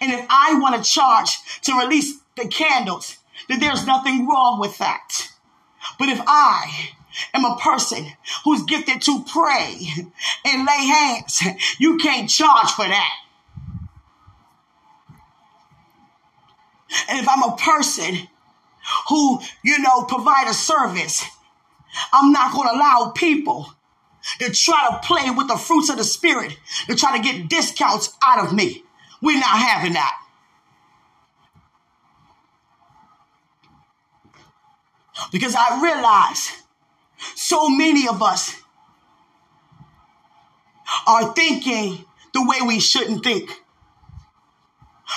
and 0.00 0.12
if 0.12 0.26
I 0.28 0.58
want 0.58 0.82
to 0.82 0.90
charge 0.90 1.38
to 1.62 1.78
release 1.78 2.18
the 2.36 2.48
candles, 2.48 3.18
then 3.48 3.60
there's 3.60 3.86
nothing 3.86 4.28
wrong 4.28 4.58
with 4.60 4.78
that. 4.78 5.30
But 5.98 6.08
if 6.08 6.20
I 6.26 6.90
am 7.34 7.44
a 7.44 7.56
person 7.56 8.06
who's 8.44 8.62
gifted 8.64 9.02
to 9.02 9.24
pray 9.24 9.78
and 10.44 10.66
lay 10.66 10.86
hands, 10.86 11.40
you 11.78 11.98
can't 11.98 12.28
charge 12.28 12.70
for 12.70 12.86
that. 12.86 13.12
And 17.08 17.20
if 17.20 17.28
I'm 17.28 17.42
a 17.42 17.56
person 17.56 18.28
who, 19.08 19.40
you 19.62 19.78
know, 19.78 20.04
provide 20.04 20.48
a 20.48 20.54
service, 20.54 21.22
I'm 22.12 22.32
not 22.32 22.52
going 22.52 22.68
to 22.68 22.74
allow 22.74 23.12
people 23.14 23.72
to 24.40 24.52
try 24.52 24.88
to 24.90 25.06
play 25.06 25.30
with 25.30 25.48
the 25.48 25.56
fruits 25.56 25.90
of 25.90 25.96
the 25.96 26.04
spirit 26.04 26.56
to 26.86 26.94
try 26.94 27.16
to 27.16 27.22
get 27.22 27.48
discounts 27.48 28.16
out 28.22 28.44
of 28.44 28.52
me. 28.52 28.84
We're 29.20 29.38
not 29.38 29.58
having 29.58 29.94
that. 29.94 30.14
Because 35.32 35.54
I 35.56 35.82
realize 35.82 36.52
so 37.34 37.68
many 37.68 38.06
of 38.06 38.22
us 38.22 38.54
are 41.06 41.34
thinking 41.34 42.04
the 42.32 42.42
way 42.46 42.58
we 42.66 42.80
shouldn't 42.80 43.24
think. 43.24 43.50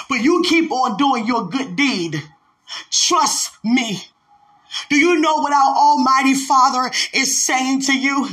But 0.09 0.21
you 0.21 0.43
keep 0.47 0.71
on 0.71 0.97
doing 0.97 1.27
your 1.27 1.49
good 1.49 1.75
deed. 1.75 2.23
Trust 2.89 3.51
me. 3.63 4.03
Do 4.89 4.95
you 4.95 5.19
know 5.19 5.35
what 5.35 5.53
our 5.53 5.75
Almighty 5.75 6.33
Father 6.33 6.91
is 7.13 7.43
saying 7.43 7.81
to 7.83 7.97
you? 7.97 8.29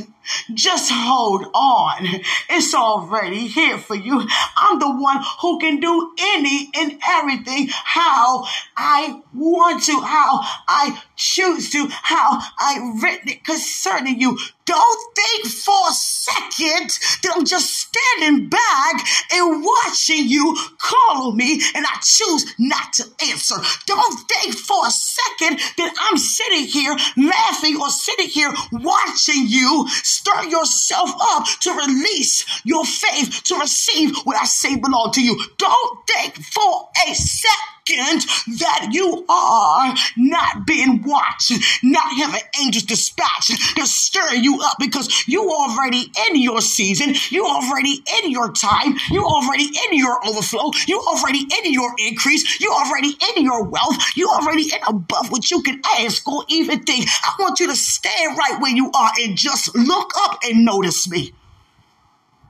Just 0.52 0.90
hold 0.92 1.46
on. 1.54 2.06
It's 2.50 2.74
already 2.74 3.46
here 3.46 3.78
for 3.78 3.94
you. 3.94 4.26
I'm 4.56 4.78
the 4.78 4.90
one 4.90 5.22
who 5.40 5.58
can 5.58 5.80
do 5.80 6.12
any 6.18 6.70
and 6.74 6.98
everything 7.08 7.68
how 7.70 8.44
I 8.76 9.22
want 9.34 9.82
to, 9.84 10.00
how 10.00 10.40
I 10.68 11.02
choose 11.16 11.70
to, 11.70 11.88
how 11.90 12.40
I 12.58 12.98
written 13.02 13.28
it 13.30 13.44
concerning 13.44 14.20
you. 14.20 14.38
Don't 14.64 15.16
think 15.16 15.46
for 15.46 15.88
a 15.88 15.92
second 15.92 16.90
that 17.22 17.32
I'm 17.34 17.46
just 17.46 17.88
standing 17.88 18.50
back 18.50 19.06
and 19.32 19.64
watching 19.64 20.28
you 20.28 20.56
call 20.78 21.30
on 21.30 21.36
me 21.36 21.60
and 21.74 21.86
I 21.86 21.98
choose 22.02 22.54
not 22.58 22.92
to 22.94 23.04
answer. 23.30 23.56
Don't 23.86 24.20
think 24.28 24.54
for 24.54 24.86
a 24.86 24.90
second 24.90 25.58
that 25.78 25.94
I'm 25.98 26.18
sitting 26.18 26.66
here 26.66 26.94
laughing 27.16 27.80
or 27.80 27.88
sitting 27.88 28.28
here 28.28 28.52
watching 28.72 29.46
you 29.48 29.88
stir 30.18 30.44
yourself 30.50 31.10
up 31.20 31.46
to 31.60 31.70
release 31.72 32.44
your 32.64 32.84
faith 32.84 33.42
to 33.44 33.56
receive 33.56 34.16
what 34.24 34.36
I 34.36 34.44
say 34.44 34.76
belong 34.76 35.12
to 35.12 35.22
you. 35.22 35.38
Don't 35.56 36.06
think 36.08 36.36
for 36.44 36.88
a 37.08 37.14
second 37.14 37.77
that 37.88 38.88
you 38.92 39.24
are 39.28 39.94
not 40.16 40.66
being 40.66 41.02
watched, 41.02 41.52
not 41.82 42.12
having 42.16 42.40
angels 42.60 42.84
dispatched 42.84 43.76
to 43.76 43.86
stir 43.86 44.34
you 44.34 44.60
up 44.62 44.76
because 44.78 45.26
you 45.26 45.50
already 45.50 46.10
in 46.28 46.36
your 46.40 46.60
season, 46.60 47.14
you 47.30 47.44
already 47.46 48.02
in 48.22 48.30
your 48.30 48.52
time, 48.52 48.94
you 49.10 49.24
already 49.24 49.64
in 49.64 49.98
your 49.98 50.18
overflow, 50.26 50.70
you 50.86 51.00
already 51.00 51.40
in 51.40 51.72
your 51.72 51.94
increase, 51.98 52.60
you 52.60 52.70
already 52.72 53.14
in 53.36 53.44
your 53.44 53.64
wealth, 53.64 53.96
you 54.16 54.28
already 54.28 54.64
in 54.72 54.80
above 54.86 55.30
what 55.30 55.50
you 55.50 55.62
can 55.62 55.80
ask 55.98 56.26
or 56.28 56.44
even 56.48 56.82
think. 56.82 57.08
I 57.22 57.34
want 57.38 57.60
you 57.60 57.68
to 57.68 57.76
stand 57.76 58.36
right 58.36 58.60
where 58.60 58.74
you 58.74 58.90
are 58.92 59.12
and 59.20 59.36
just 59.36 59.74
look 59.76 60.12
up 60.16 60.38
and 60.44 60.64
notice 60.64 61.08
me. 61.08 61.32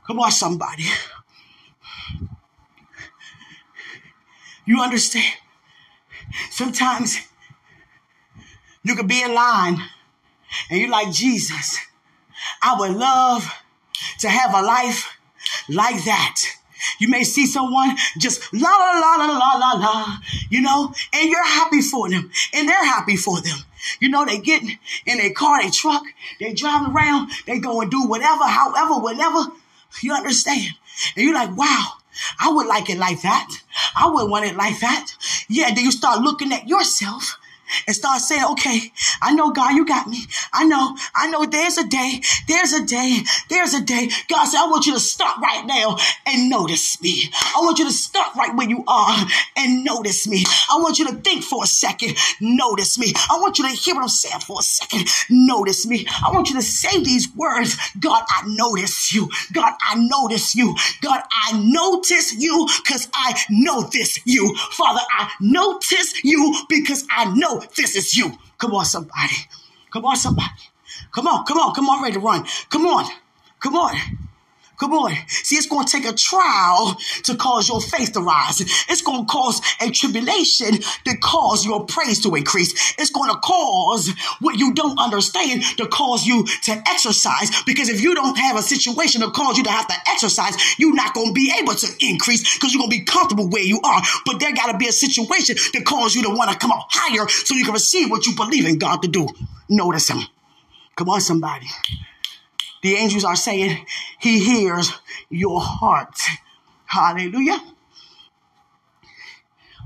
Come 0.07 0.19
on, 0.19 0.31
somebody. 0.31 0.85
You 4.69 4.81
understand? 4.81 5.33
Sometimes 6.51 7.17
you 8.83 8.95
could 8.95 9.07
be 9.07 9.23
in 9.23 9.33
line 9.33 9.81
and 10.69 10.79
you're 10.79 10.91
like, 10.91 11.11
Jesus, 11.11 11.79
I 12.61 12.75
would 12.79 12.95
love 12.95 13.51
to 14.19 14.29
have 14.29 14.53
a 14.53 14.61
life 14.61 15.17
like 15.69 16.05
that. 16.05 16.35
You 16.99 17.07
may 17.07 17.23
see 17.23 17.47
someone 17.47 17.97
just 18.19 18.53
la 18.53 18.69
la 18.69 18.91
la 18.99 19.15
la 19.15 19.37
la 19.39 19.53
la 19.57 19.71
la, 19.71 20.17
you 20.51 20.61
know, 20.61 20.93
and 21.13 21.29
you're 21.31 21.43
happy 21.43 21.81
for 21.81 22.07
them, 22.07 22.29
and 22.53 22.69
they're 22.69 22.85
happy 22.85 23.15
for 23.15 23.41
them. 23.41 23.57
You 23.99 24.09
know, 24.09 24.23
they 24.23 24.37
get 24.37 24.61
in 24.61 25.19
a 25.19 25.31
car, 25.31 25.61
a 25.61 25.71
truck, 25.71 26.03
they 26.39 26.53
drive 26.53 26.93
around, 26.93 27.31
they 27.47 27.57
go 27.57 27.81
and 27.81 27.89
do 27.89 28.05
whatever, 28.05 28.43
however, 28.43 28.99
whatever. 28.99 29.51
You 30.03 30.13
understand? 30.13 30.75
And 31.15 31.25
you're 31.25 31.33
like, 31.33 31.57
wow, 31.57 31.93
I 32.39 32.51
would 32.51 32.67
like 32.67 32.89
it 32.89 32.97
like 32.97 33.21
that. 33.21 33.49
I 33.95 34.09
would 34.09 34.29
want 34.29 34.45
it 34.45 34.55
like 34.55 34.79
that. 34.79 35.11
Yeah, 35.47 35.73
then 35.73 35.85
you 35.85 35.91
start 35.91 36.21
looking 36.21 36.51
at 36.53 36.67
yourself 36.67 37.38
and 37.87 37.95
start 37.95 38.21
saying, 38.21 38.43
okay, 38.51 38.91
I 39.21 39.33
know 39.33 39.51
God, 39.51 39.75
you 39.75 39.85
got 39.85 40.07
me. 40.07 40.19
I 40.53 40.65
know, 40.65 40.95
I 41.15 41.29
know 41.29 41.45
there's 41.45 41.77
a 41.77 41.87
day, 41.87 42.21
there's 42.47 42.73
a 42.73 42.85
day, 42.85 43.19
there's 43.49 43.73
a 43.73 43.81
day. 43.81 44.09
God 44.29 44.45
said, 44.45 44.59
I 44.59 44.67
want 44.67 44.85
you 44.85 44.93
to 44.93 44.99
stop 44.99 45.41
right 45.41 45.65
now 45.65 45.97
and 46.25 46.49
notice 46.49 47.01
me. 47.01 47.29
I 47.33 47.59
want 47.61 47.79
you 47.79 47.85
to 47.85 47.91
stop 47.91 48.35
right 48.35 48.55
where 48.55 48.69
you 48.69 48.83
are 48.87 49.27
and 49.57 49.83
notice 49.83 50.27
me. 50.27 50.43
I 50.71 50.79
want 50.79 50.99
you 50.99 51.07
to 51.07 51.15
think 51.15 51.43
for 51.43 51.63
a 51.63 51.67
second, 51.67 52.15
notice 52.39 52.97
me. 52.97 53.13
I 53.15 53.39
want 53.39 53.59
you 53.59 53.67
to 53.67 53.75
hear 53.75 53.95
what 53.95 54.03
I'm 54.03 54.09
saying 54.09 54.41
for 54.41 54.59
a 54.59 54.63
second, 54.63 55.07
notice 55.29 55.85
me. 55.85 56.05
I 56.25 56.31
want 56.31 56.49
you 56.49 56.55
to 56.55 56.61
say 56.61 57.01
these 57.03 57.33
words, 57.35 57.77
God, 57.99 58.23
I 58.29 58.43
notice 58.47 59.13
you. 59.13 59.29
God, 59.53 59.73
I 59.81 59.95
notice 59.95 60.55
you. 60.55 60.75
God, 61.01 61.21
I 61.31 61.59
notice 61.59 62.33
you 62.33 62.67
because 62.83 63.09
I 63.13 63.39
notice 63.49 64.19
you. 64.25 64.55
Father, 64.71 65.01
I 65.11 65.31
notice 65.39 66.23
you 66.23 66.55
because 66.67 67.05
I 67.09 67.33
know 67.35 67.58
this 67.75 67.95
is 67.95 68.15
you. 68.17 68.31
Come 68.57 68.73
on, 68.75 68.85
somebody. 68.85 69.35
Come 69.91 70.05
on, 70.05 70.15
somebody. 70.15 70.49
Come 71.11 71.27
on, 71.27 71.45
come 71.45 71.57
on, 71.59 71.73
come 71.73 71.89
on, 71.89 72.01
ready 72.03 72.15
to 72.15 72.19
run. 72.19 72.45
Come 72.69 72.85
on, 72.87 73.09
come 73.59 73.75
on, 73.75 73.95
Come 74.79 74.93
on. 74.93 75.13
See, 75.27 75.57
it's 75.57 75.67
going 75.67 75.85
to 75.85 75.91
take 75.91 76.05
a 76.05 76.13
trial 76.13 76.97
to 77.23 77.35
cause 77.35 77.67
your 77.67 77.81
faith 77.81 78.13
to 78.13 78.21
rise. 78.21 78.61
It's 78.61 79.01
going 79.01 79.25
to 79.25 79.31
cause 79.31 79.61
a 79.81 79.91
tribulation 79.91 80.79
to 81.03 81.17
cause 81.17 81.65
your 81.65 81.85
praise 81.85 82.21
to 82.21 82.33
increase. 82.33 82.95
It's 82.97 83.09
going 83.09 83.29
to 83.29 83.37
cause 83.39 84.09
what 84.39 84.57
you 84.57 84.73
don't 84.73 84.97
understand 84.97 85.63
to 85.77 85.87
cause 85.87 86.25
you 86.25 86.45
to 86.63 86.81
exercise. 86.87 87.51
Because 87.65 87.89
if 87.89 87.99
you 88.01 88.15
don't 88.15 88.37
have 88.37 88.57
a 88.57 88.61
situation 88.61 89.19
to 89.19 89.31
cause 89.31 89.57
you 89.57 89.65
to 89.65 89.69
have 89.69 89.87
to 89.87 89.95
exercise, 90.07 90.55
you're 90.79 90.95
not 90.95 91.13
going 91.13 91.27
to 91.27 91.33
be 91.33 91.53
able 91.59 91.73
to 91.73 91.87
increase 91.99 92.55
because 92.55 92.73
you're 92.73 92.79
going 92.79 92.91
to 92.91 92.97
be 92.97 93.03
comfortable 93.03 93.49
where 93.49 93.63
you 93.63 93.81
are. 93.81 94.01
But 94.25 94.39
there 94.39 94.53
got 94.53 94.71
to 94.71 94.77
be 94.77 94.87
a 94.87 94.93
situation 94.93 95.57
to 95.73 95.83
cause 95.83 96.15
you 96.15 96.23
to 96.23 96.29
want 96.29 96.51
to 96.51 96.57
come 96.57 96.71
up 96.71 96.87
higher 96.89 97.27
so 97.27 97.53
you 97.53 97.65
can 97.65 97.73
receive 97.73 98.09
what 98.09 98.25
you 98.25 98.33
believe 98.33 98.65
in 98.65 98.79
God 98.79 99.01
to 99.01 99.09
do. 99.09 99.27
Notice 99.67 100.09
him. 100.09 100.21
Come 100.95 101.09
on, 101.09 101.19
somebody. 101.19 101.67
The 102.81 102.95
angels 102.95 103.23
are 103.23 103.35
saying, 103.35 103.85
He 104.19 104.43
hears 104.43 104.91
your 105.29 105.59
heart. 105.61 106.19
Hallelujah. 106.85 107.61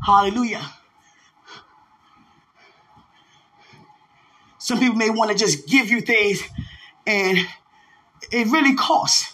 Hallelujah. 0.05 0.61
Some 4.57 4.79
people 4.79 4.95
may 4.95 5.09
want 5.09 5.31
to 5.31 5.37
just 5.37 5.67
give 5.67 5.89
you 5.89 6.01
things 6.01 6.41
and 7.05 7.37
it 8.31 8.47
really 8.47 8.75
costs. 8.75 9.33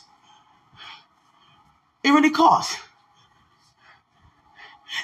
It 2.04 2.10
really 2.10 2.32
costs. 2.32 2.78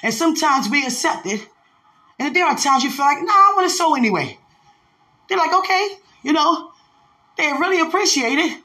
And 0.02 0.14
sometimes 0.14 0.70
we 0.70 0.86
accept 0.86 1.26
it. 1.26 1.48
And 2.18 2.36
there 2.36 2.46
are 2.46 2.58
times 2.58 2.84
you 2.84 2.90
feel 2.90 3.06
like, 3.06 3.22
nah, 3.22 3.34
I 3.34 3.54
want 3.56 3.70
to 3.70 3.76
sow 3.76 3.96
anyway. 3.96 4.38
They're 5.28 5.38
like, 5.38 5.54
okay, 5.54 5.90
you 6.24 6.34
know, 6.34 6.72
they 7.38 7.52
really 7.54 7.82
appreciate 7.82 8.40
it 8.40 8.62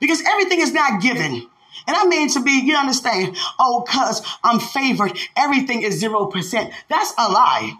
because 0.00 0.22
everything 0.26 0.60
is 0.60 0.72
not 0.72 1.00
given. 1.02 1.48
And 1.86 1.96
I 1.96 2.06
mean 2.06 2.28
to 2.30 2.42
be, 2.42 2.60
you 2.64 2.76
understand, 2.76 3.36
oh, 3.58 3.84
cuz 3.88 4.22
I'm 4.44 4.60
favored, 4.60 5.18
everything 5.36 5.82
is 5.82 6.02
0%. 6.02 6.72
That's 6.88 7.12
a 7.18 7.30
lie. 7.30 7.74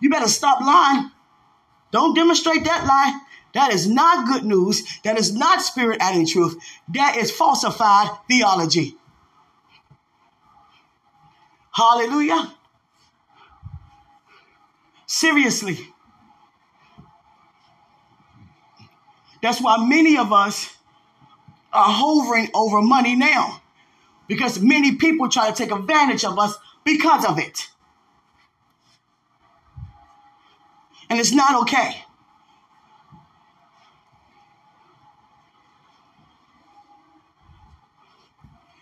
You 0.00 0.10
better 0.10 0.28
stop 0.28 0.60
lying. 0.60 1.10
Don't 1.90 2.14
demonstrate 2.14 2.64
that 2.64 2.86
lie. 2.86 3.20
That 3.52 3.72
is 3.72 3.88
not 3.88 4.26
good 4.28 4.44
news. 4.44 4.84
That 5.02 5.18
is 5.18 5.34
not 5.34 5.60
spirit 5.60 5.98
adding 6.00 6.26
truth. 6.26 6.56
That 6.88 7.16
is 7.16 7.30
falsified 7.30 8.10
theology. 8.28 8.96
Hallelujah. 11.72 12.54
Seriously. 15.06 15.92
That's 19.42 19.60
why 19.60 19.76
many 19.86 20.18
of 20.18 20.32
us 20.32 20.76
are 21.72 21.88
hovering 21.88 22.50
over 22.54 22.82
money 22.82 23.16
now 23.16 23.62
because 24.26 24.60
many 24.60 24.96
people 24.96 25.28
try 25.28 25.50
to 25.50 25.56
take 25.56 25.72
advantage 25.72 26.24
of 26.24 26.38
us 26.38 26.56
because 26.84 27.24
of 27.24 27.38
it. 27.38 27.68
And 31.08 31.18
it's 31.18 31.32
not 31.32 31.62
okay. 31.62 32.04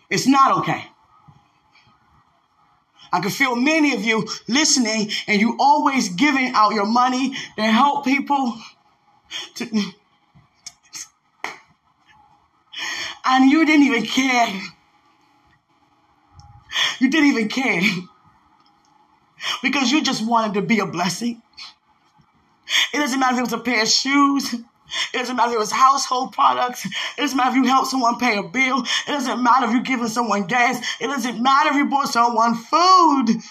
It's 0.09 0.27
not 0.27 0.59
okay. 0.59 0.85
I 3.11 3.19
can 3.21 3.31
feel 3.31 3.55
many 3.55 3.95
of 3.95 4.03
you 4.03 4.27
listening 4.47 5.09
and 5.27 5.41
you 5.41 5.55
always 5.59 6.09
giving 6.09 6.53
out 6.53 6.73
your 6.73 6.85
money 6.85 7.35
to 7.55 7.63
help 7.63 8.05
people 8.05 8.55
to, 9.55 9.91
and 13.29 13.49
you 13.51 13.65
didn't 13.65 13.85
even 13.85 14.05
care. 14.05 14.61
You 16.99 17.09
didn't 17.09 17.29
even 17.29 17.49
care 17.49 17.81
because 19.61 19.91
you 19.91 20.03
just 20.03 20.25
wanted 20.25 20.55
to 20.55 20.61
be 20.61 20.79
a 20.79 20.85
blessing. 20.85 21.41
It 22.93 22.97
doesn't 22.97 23.19
matter 23.19 23.35
if 23.35 23.39
it 23.39 23.43
was 23.43 23.53
a 23.53 23.59
pair 23.59 23.83
of 23.83 23.87
shoes. 23.87 24.53
It 24.53 25.17
doesn't 25.17 25.35
matter 25.35 25.51
if 25.51 25.55
it 25.55 25.59
was 25.59 25.71
household 25.71 26.33
products. 26.33 26.85
It 26.85 27.21
doesn't 27.21 27.37
matter 27.37 27.51
if 27.51 27.55
you 27.55 27.65
helped 27.65 27.89
someone 27.89 28.17
pay 28.17 28.37
a 28.37 28.43
bill. 28.43 28.81
It 28.81 29.11
doesn't 29.11 29.41
matter 29.41 29.67
if 29.67 29.71
you're 29.71 29.81
giving 29.81 30.07
someone 30.07 30.47
gas. 30.47 30.83
It 30.99 31.07
doesn't 31.07 31.41
matter 31.41 31.69
if 31.69 31.75
you 31.75 31.85
bought 31.85 32.09
someone 32.09 32.55
food. 32.55 33.41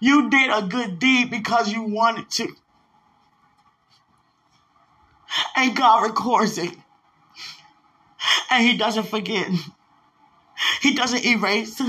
You 0.00 0.28
did 0.28 0.50
a 0.50 0.66
good 0.66 0.98
deed 0.98 1.30
because 1.30 1.72
you 1.72 1.82
wanted 1.82 2.30
to. 2.30 2.54
And 5.56 5.74
God 5.74 6.02
records 6.02 6.58
it. 6.58 6.74
And 8.50 8.66
He 8.66 8.76
doesn't 8.76 9.08
forget. 9.08 9.48
He 10.80 10.94
doesn't 10.94 11.24
erase. 11.24 11.80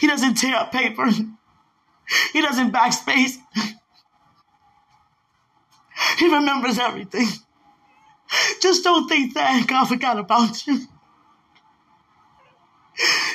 He 0.00 0.06
doesn't 0.06 0.34
tear 0.34 0.56
up 0.56 0.72
paper. 0.72 1.08
He 2.32 2.42
doesn't 2.42 2.72
backspace. 2.72 3.36
He 6.18 6.32
remembers 6.32 6.78
everything. 6.78 7.28
Just 8.60 8.84
don't 8.84 9.08
think 9.08 9.34
that 9.34 9.66
God 9.66 9.86
forgot 9.86 10.18
about 10.18 10.66
you. 10.66 10.86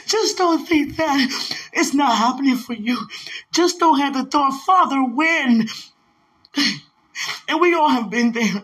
Just 0.07 0.37
don't 0.37 0.67
think 0.67 0.95
that 0.97 1.29
it's 1.73 1.93
not 1.93 2.17
happening 2.17 2.55
for 2.55 2.73
you. 2.73 3.07
Just 3.51 3.79
don't 3.79 3.99
have 3.99 4.13
the 4.13 4.23
thought, 4.25 4.53
Father, 4.65 5.03
when? 5.03 5.67
And 7.49 7.61
we 7.61 7.73
all 7.73 7.89
have 7.89 8.09
been 8.09 8.31
there. 8.31 8.63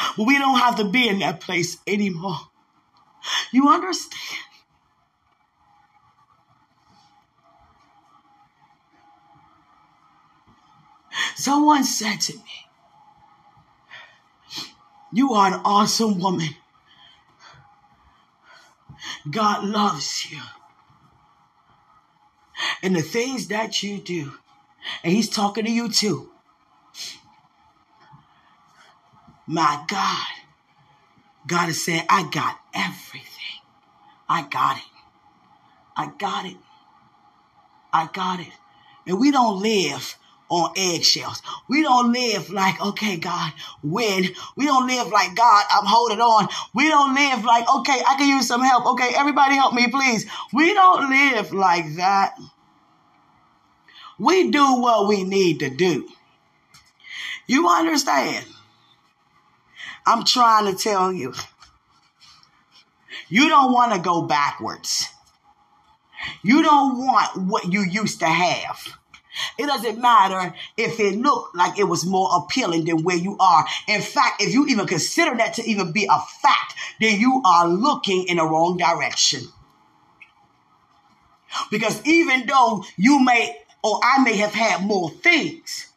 But 0.00 0.05
we 0.18 0.38
don't 0.38 0.58
have 0.58 0.76
to 0.76 0.84
be 0.84 1.08
in 1.08 1.20
that 1.20 1.40
place 1.40 1.78
anymore. 1.86 2.38
You 3.52 3.68
understand? 3.68 4.40
Someone 11.36 11.84
said 11.84 12.20
to 12.22 12.34
me, 12.34 12.66
You 15.12 15.34
are 15.34 15.54
an 15.54 15.60
awesome 15.64 16.18
woman. 16.18 16.50
God 19.30 19.64
loves 19.64 20.30
you. 20.30 20.40
And 22.82 22.94
the 22.96 23.02
things 23.02 23.48
that 23.48 23.82
you 23.82 23.98
do, 23.98 24.32
and 25.02 25.12
He's 25.12 25.28
talking 25.28 25.64
to 25.64 25.70
you 25.70 25.88
too. 25.90 26.30
My 29.46 29.84
God, 29.88 30.26
God 31.46 31.68
is 31.68 31.84
saying, 31.84 32.04
I 32.08 32.28
got 32.28 32.58
everything. 32.74 33.22
I 34.28 34.42
got 34.42 34.76
it. 34.76 34.82
I 35.96 36.10
got 36.18 36.46
it. 36.46 36.56
I 37.92 38.08
got 38.12 38.40
it. 38.40 38.52
And 39.06 39.20
we 39.20 39.30
don't 39.30 39.62
live 39.62 40.16
on 40.48 40.72
eggshells. 40.76 41.42
We 41.68 41.82
don't 41.82 42.12
live 42.12 42.50
like, 42.50 42.80
okay, 42.84 43.16
God, 43.16 43.52
when? 43.82 44.24
We 44.56 44.66
don't 44.66 44.86
live 44.86 45.08
like, 45.08 45.34
God, 45.36 45.64
I'm 45.70 45.86
holding 45.86 46.20
on. 46.20 46.48
We 46.74 46.88
don't 46.88 47.14
live 47.14 47.44
like, 47.44 47.68
okay, 47.72 48.02
I 48.06 48.16
can 48.16 48.28
use 48.28 48.48
some 48.48 48.62
help. 48.62 48.86
Okay, 48.86 49.10
everybody 49.16 49.54
help 49.54 49.74
me, 49.74 49.88
please. 49.88 50.26
We 50.52 50.74
don't 50.74 51.08
live 51.08 51.52
like 51.52 51.96
that. 51.96 52.36
We 54.18 54.50
do 54.50 54.80
what 54.80 55.08
we 55.08 55.24
need 55.24 55.60
to 55.60 55.70
do. 55.70 56.08
You 57.46 57.68
understand? 57.68 58.46
I'm 60.06 60.24
trying 60.24 60.72
to 60.72 60.80
tell 60.80 61.12
you. 61.12 61.34
You 63.28 63.48
don't 63.48 63.72
want 63.72 63.92
to 63.92 63.98
go 63.98 64.22
backwards. 64.22 65.08
You 66.42 66.62
don't 66.62 66.98
want 66.98 67.48
what 67.48 67.72
you 67.72 67.82
used 67.82 68.20
to 68.20 68.26
have. 68.26 68.78
It 69.58 69.66
doesn't 69.66 70.00
matter 70.00 70.54
if 70.76 70.98
it 70.98 71.18
looked 71.18 71.54
like 71.54 71.78
it 71.78 71.84
was 71.84 72.06
more 72.06 72.30
appealing 72.36 72.84
than 72.86 73.02
where 73.02 73.16
you 73.16 73.36
are. 73.38 73.66
In 73.86 74.00
fact, 74.00 74.42
if 74.42 74.54
you 74.54 74.66
even 74.66 74.86
consider 74.86 75.36
that 75.36 75.54
to 75.54 75.64
even 75.68 75.92
be 75.92 76.04
a 76.04 76.18
fact, 76.40 76.74
then 77.00 77.20
you 77.20 77.42
are 77.44 77.68
looking 77.68 78.28
in 78.28 78.38
the 78.38 78.44
wrong 78.44 78.76
direction. 78.76 79.42
Because 81.70 82.04
even 82.06 82.46
though 82.46 82.84
you 82.96 83.22
may 83.22 83.56
or 83.82 84.00
I 84.02 84.22
may 84.22 84.36
have 84.36 84.54
had 84.54 84.82
more 84.82 85.10
things, 85.10 85.88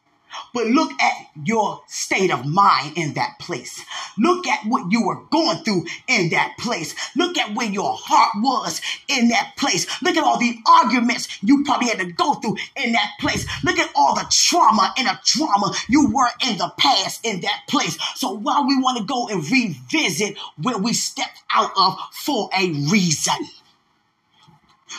but 0.52 0.66
look 0.66 0.92
at 1.00 1.14
your 1.44 1.82
state 1.86 2.30
of 2.30 2.46
mind 2.46 2.96
in 2.96 3.14
that 3.14 3.38
place. 3.38 3.84
Look 4.18 4.46
at 4.46 4.66
what 4.66 4.90
you 4.92 5.06
were 5.06 5.22
going 5.30 5.58
through 5.64 5.86
in 6.08 6.30
that 6.30 6.56
place. 6.58 6.94
Look 7.16 7.38
at 7.38 7.54
where 7.54 7.68
your 7.68 7.96
heart 7.96 8.32
was 8.36 8.80
in 9.08 9.28
that 9.28 9.52
place. 9.56 9.86
Look 10.02 10.16
at 10.16 10.24
all 10.24 10.38
the 10.38 10.58
arguments 10.66 11.42
you 11.42 11.64
probably 11.64 11.88
had 11.88 11.98
to 12.00 12.12
go 12.12 12.34
through 12.34 12.56
in 12.76 12.92
that 12.92 13.10
place. 13.20 13.46
Look 13.64 13.78
at 13.78 13.90
all 13.94 14.14
the 14.14 14.26
trauma 14.30 14.92
and 14.96 15.06
the 15.06 15.18
trauma 15.24 15.72
you 15.88 16.10
were 16.10 16.28
in 16.46 16.58
the 16.58 16.72
past 16.78 17.24
in 17.24 17.40
that 17.40 17.62
place. 17.68 17.98
So 18.16 18.32
while 18.32 18.66
we 18.66 18.80
want 18.80 18.98
to 18.98 19.04
go 19.04 19.28
and 19.28 19.48
revisit 19.50 20.36
where 20.62 20.78
we 20.78 20.92
stepped 20.92 21.42
out 21.50 21.70
of 21.76 21.98
for 22.12 22.50
a 22.56 22.70
reason. 22.90 23.34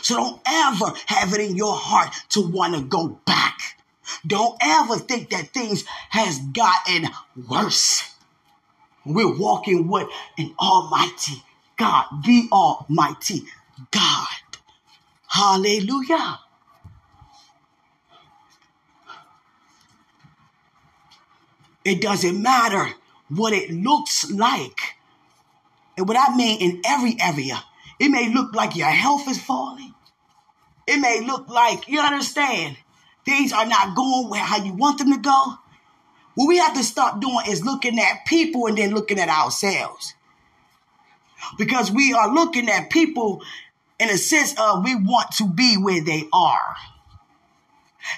So 0.02 0.16
don't 0.16 0.42
ever 0.46 0.94
have 1.08 1.34
it 1.34 1.42
in 1.42 1.56
your 1.56 1.76
heart 1.76 2.14
to 2.30 2.42
want 2.42 2.76
to 2.76 2.82
go 2.82 3.20
back. 3.26 3.81
Don't 4.26 4.58
ever 4.62 4.98
think 4.98 5.30
that 5.30 5.50
things 5.50 5.86
has 6.10 6.40
gotten 6.40 7.10
worse. 7.50 8.14
We're 9.06 9.38
walking 9.38 9.88
with 9.88 10.08
an 10.38 10.54
almighty 10.60 11.44
God, 11.78 12.06
the 12.24 12.48
almighty 12.52 13.44
God. 13.90 14.28
Hallelujah. 15.28 16.40
It 21.84 22.02
doesn't 22.02 22.42
matter 22.42 22.94
what 23.30 23.54
it 23.54 23.72
looks 23.72 24.30
like. 24.30 24.98
And 25.98 26.08
what 26.08 26.18
I 26.18 26.36
mean 26.36 26.62
in 26.62 26.82
every 26.86 27.16
area, 27.20 27.64
it 28.00 28.10
may 28.10 28.32
look 28.32 28.54
like 28.54 28.76
your 28.76 28.88
health 28.88 29.28
is 29.28 29.42
falling. 29.42 29.94
It 30.88 30.98
may 30.98 31.22
look 31.22 31.48
like, 31.50 31.88
you 31.88 32.00
understand, 32.00 32.78
things 33.26 33.54
are 33.54 33.66
not 33.66 33.96
going 33.96 34.30
where 34.30 34.42
how 34.42 34.64
you 34.64 34.74
want 34.74 34.98
them 34.98 35.12
to 35.12 35.20
go. 35.20 35.56
What 36.36 36.48
we 36.48 36.58
have 36.58 36.76
to 36.76 36.84
stop 36.84 37.20
doing 37.20 37.46
is 37.48 37.66
looking 37.66 38.00
at 38.00 38.26
people 38.26 38.68
and 38.68 38.78
then 38.78 38.94
looking 38.94 39.20
at 39.20 39.30
ourselves. 39.30 40.14
Because 41.58 41.92
we 41.92 42.14
are 42.14 42.34
looking 42.34 42.70
at 42.70 42.90
people 42.90 43.44
in 44.00 44.10
a 44.10 44.18
sense 44.18 44.54
of 44.60 44.84
we 44.84 44.96
want 44.96 45.32
to 45.38 45.48
be 45.48 45.76
where 45.76 46.04
they 46.04 46.28
are. 46.32 46.76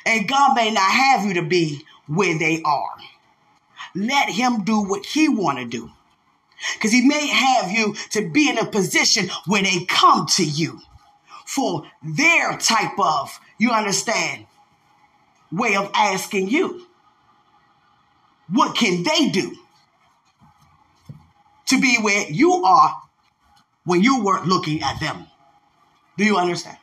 And 0.05 0.27
God 0.27 0.55
may 0.55 0.71
not 0.71 0.91
have 0.91 1.25
you 1.25 1.33
to 1.35 1.41
be 1.41 1.83
where 2.07 2.37
they 2.37 2.61
are. 2.63 2.95
Let 3.95 4.29
him 4.29 4.63
do 4.63 4.81
what 4.81 5.05
he 5.05 5.27
want 5.27 5.59
to 5.59 5.65
do. 5.65 5.91
Because 6.75 6.91
he 6.91 7.05
may 7.05 7.27
have 7.27 7.71
you 7.71 7.95
to 8.11 8.29
be 8.29 8.49
in 8.49 8.57
a 8.57 8.65
position 8.65 9.29
where 9.45 9.63
they 9.63 9.85
come 9.85 10.27
to 10.27 10.45
you 10.45 10.79
for 11.45 11.83
their 12.01 12.57
type 12.57 12.97
of, 12.97 13.39
you 13.57 13.71
understand, 13.71 14.45
way 15.53 15.75
of 15.75 15.89
asking 15.93 16.49
you. 16.49 16.85
What 18.49 18.75
can 18.75 19.03
they 19.03 19.29
do 19.29 19.55
to 21.67 21.79
be 21.79 21.97
where 22.01 22.29
you 22.29 22.63
are 22.65 23.01
when 23.85 24.01
you 24.01 24.23
weren't 24.23 24.47
looking 24.47 24.81
at 24.81 24.99
them? 24.99 25.27
Do 26.17 26.25
you 26.25 26.37
understand? 26.37 26.77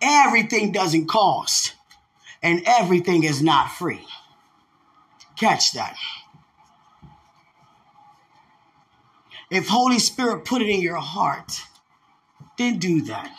Everything 0.00 0.72
doesn't 0.72 1.06
cost, 1.06 1.74
and 2.42 2.62
everything 2.66 3.22
is 3.22 3.40
not 3.40 3.70
free. 3.70 4.04
Catch 5.36 5.72
that. 5.72 5.96
If 9.48 9.68
Holy 9.68 9.98
Spirit 9.98 10.44
put 10.44 10.62
it 10.62 10.68
in 10.68 10.80
your 10.80 10.96
heart, 10.96 11.62
then 12.62 12.78
do 12.78 13.02
that. 13.02 13.30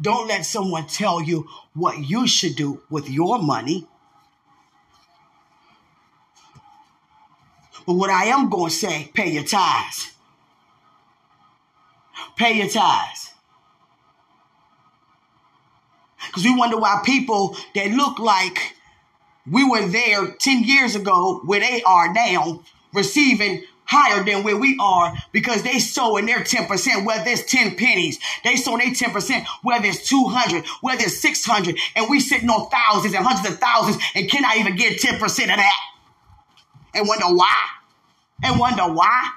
Don't 0.00 0.28
let 0.28 0.44
someone 0.46 0.86
tell 0.86 1.22
you 1.22 1.46
what 1.74 1.98
you 1.98 2.26
should 2.26 2.56
do 2.56 2.82
with 2.90 3.08
your 3.08 3.38
money. 3.38 3.86
But 7.86 7.94
what 7.94 8.10
I 8.10 8.26
am 8.26 8.48
going 8.48 8.70
to 8.70 8.76
say, 8.76 9.10
pay 9.14 9.30
your 9.30 9.44
tithes. 9.44 10.12
Pay 12.36 12.52
your 12.52 12.68
tithes. 12.68 13.30
Because 16.26 16.44
we 16.44 16.56
wonder 16.56 16.78
why 16.78 17.02
people 17.04 17.56
that 17.74 17.90
look 17.90 18.18
like 18.18 18.76
we 19.50 19.68
were 19.68 19.86
there 19.88 20.28
10 20.28 20.64
years 20.64 20.94
ago 20.94 21.40
where 21.44 21.60
they 21.60 21.82
are 21.82 22.12
now 22.12 22.62
receiving 22.92 23.64
higher 23.90 24.22
than 24.22 24.44
where 24.44 24.56
we 24.56 24.78
are 24.80 25.12
because 25.32 25.64
they 25.64 25.80
sowing 25.80 26.24
their 26.24 26.40
10%, 26.40 27.04
whether 27.04 27.28
it's 27.28 27.42
10 27.50 27.74
pennies. 27.74 28.20
They 28.44 28.54
sow 28.54 28.78
their 28.78 28.86
10%, 28.86 29.46
whether 29.62 29.86
it's 29.86 30.08
200, 30.08 30.64
whether 30.80 31.02
it's 31.02 31.18
600, 31.18 31.76
and 31.96 32.08
we 32.08 32.20
sitting 32.20 32.48
on 32.48 32.70
thousands 32.70 33.14
and 33.14 33.26
hundreds 33.26 33.52
of 33.52 33.58
thousands 33.60 34.00
and 34.14 34.30
cannot 34.30 34.56
even 34.58 34.76
get 34.76 35.00
10% 35.00 35.18
of 35.18 35.28
that. 35.28 35.80
And 36.94 37.08
wonder 37.08 37.26
why? 37.26 37.56
And 38.44 38.60
wonder 38.60 38.84
why? 38.84 39.30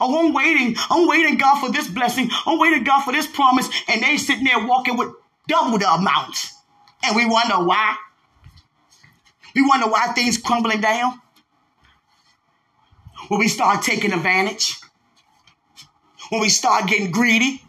Oh, 0.00 0.26
I'm 0.26 0.34
waiting. 0.34 0.76
I'm 0.90 1.08
waiting, 1.08 1.38
God, 1.38 1.60
for 1.60 1.70
this 1.70 1.88
blessing. 1.88 2.30
I'm 2.46 2.58
waiting, 2.58 2.82
God, 2.82 3.04
for 3.04 3.12
this 3.12 3.26
promise. 3.28 3.68
And 3.88 4.02
they 4.02 4.16
sitting 4.16 4.44
there 4.44 4.66
walking 4.66 4.96
with 4.96 5.12
double 5.46 5.78
the 5.78 5.90
amount. 5.90 6.50
And 7.04 7.14
we 7.14 7.26
wonder 7.26 7.64
why. 7.64 7.96
We 9.54 9.66
wonder 9.66 9.86
why 9.86 10.08
things 10.08 10.36
crumbling 10.36 10.80
down 10.80 11.20
when 13.26 13.40
we 13.40 13.48
start 13.48 13.82
taking 13.82 14.12
advantage, 14.12 14.76
when 16.30 16.40
we 16.40 16.48
start 16.48 16.86
getting 16.86 17.10
greedy. 17.10 17.62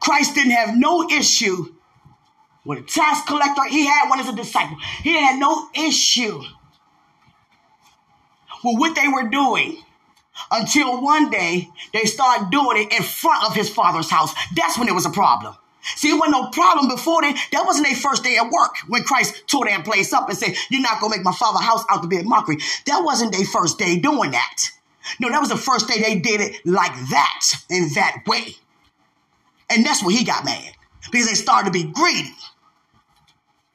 Christ 0.00 0.34
didn't 0.34 0.52
have 0.52 0.76
no 0.76 1.08
issue 1.10 1.74
with 2.64 2.78
a 2.78 2.82
tax 2.82 3.26
collector. 3.26 3.64
He 3.68 3.86
had 3.86 4.08
one 4.08 4.20
as 4.20 4.28
a 4.28 4.36
disciple. 4.36 4.76
He 5.02 5.18
had 5.18 5.38
no 5.38 5.68
issue 5.74 6.42
with 8.62 8.78
what 8.78 8.94
they 8.94 9.08
were 9.08 9.28
doing 9.28 9.82
until 10.50 11.02
one 11.02 11.30
day 11.30 11.68
they 11.92 12.04
started 12.04 12.50
doing 12.50 12.84
it 12.84 12.92
in 12.92 13.02
front 13.02 13.44
of 13.44 13.54
his 13.54 13.70
father's 13.70 14.10
house. 14.10 14.32
That's 14.54 14.78
when 14.78 14.88
it 14.88 14.94
was 14.94 15.06
a 15.06 15.10
problem. 15.10 15.56
See, 15.94 16.10
it 16.10 16.14
wasn't 16.14 16.32
no 16.32 16.50
problem 16.50 16.88
before 16.88 17.22
then. 17.22 17.36
That 17.52 17.64
wasn't 17.64 17.86
their 17.86 17.96
first 17.96 18.24
day 18.24 18.36
at 18.36 18.50
work 18.50 18.76
when 18.88 19.04
Christ 19.04 19.46
tore 19.46 19.66
that 19.66 19.84
place 19.84 20.12
up 20.12 20.28
and 20.28 20.36
said, 20.36 20.56
You're 20.68 20.82
not 20.82 21.00
going 21.00 21.12
to 21.12 21.18
make 21.18 21.24
my 21.24 21.32
father's 21.32 21.62
house 21.62 21.84
out 21.88 22.02
to 22.02 22.08
be 22.08 22.18
a 22.18 22.24
mockery. 22.24 22.58
That 22.86 23.04
wasn't 23.04 23.32
their 23.32 23.44
first 23.44 23.78
day 23.78 23.96
doing 23.98 24.32
that. 24.32 24.70
No, 25.20 25.30
that 25.30 25.38
was 25.38 25.48
the 25.48 25.56
first 25.56 25.86
day 25.86 26.00
they 26.00 26.18
did 26.18 26.40
it 26.40 26.66
like 26.66 26.92
that, 27.10 27.40
in 27.70 27.88
that 27.94 28.24
way. 28.26 28.56
And 29.70 29.86
that's 29.86 30.02
where 30.02 30.16
he 30.16 30.24
got 30.24 30.44
mad 30.44 30.72
because 31.10 31.28
they 31.28 31.34
started 31.34 31.66
to 31.66 31.70
be 31.72 31.84
greedy. 31.84 32.34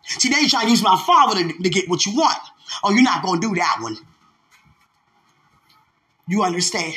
See, 0.04 0.30
they 0.30 0.48
try 0.48 0.66
to 0.66 0.70
use 0.70 0.84
my 0.84 1.02
father 1.06 1.42
to, 1.42 1.64
to 1.64 1.70
get 1.70 1.90
what 1.90 2.06
you 2.06 2.14
want. 2.16 2.38
Oh, 2.84 2.92
you're 2.92 3.04
not 3.04 3.24
going 3.24 3.40
to 3.40 3.48
do 3.48 3.56
that 3.56 3.78
one. 3.80 3.96
You 6.28 6.44
understand? 6.44 6.96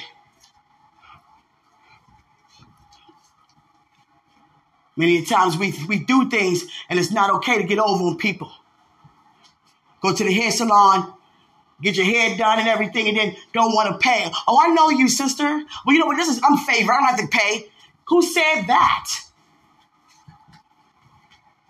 Many 4.96 5.24
times 5.24 5.56
we, 5.56 5.74
we 5.88 5.98
do 5.98 6.28
things 6.30 6.64
and 6.88 6.98
it's 6.98 7.10
not 7.10 7.30
okay 7.36 7.58
to 7.58 7.64
get 7.64 7.78
over 7.78 8.04
on 8.04 8.16
people. 8.16 8.52
Go 10.00 10.14
to 10.14 10.24
the 10.24 10.32
hair 10.32 10.50
salon, 10.50 11.12
get 11.82 11.96
your 11.96 12.06
hair 12.06 12.36
done 12.36 12.60
and 12.60 12.68
everything, 12.68 13.08
and 13.08 13.16
then 13.16 13.36
don't 13.52 13.74
want 13.74 13.90
to 13.90 13.98
pay. 13.98 14.30
Oh, 14.46 14.60
I 14.62 14.68
know 14.68 14.90
you, 14.90 15.08
sister. 15.08 15.44
Well, 15.44 15.94
you 15.94 15.98
know 15.98 16.06
what? 16.06 16.16
This 16.16 16.28
is 16.28 16.40
I'm 16.44 16.56
unfavored. 16.56 16.90
I 16.90 17.00
don't 17.00 17.04
have 17.04 17.20
to 17.20 17.26
pay. 17.26 17.70
Who 18.08 18.22
said 18.22 18.66
that? 18.66 19.10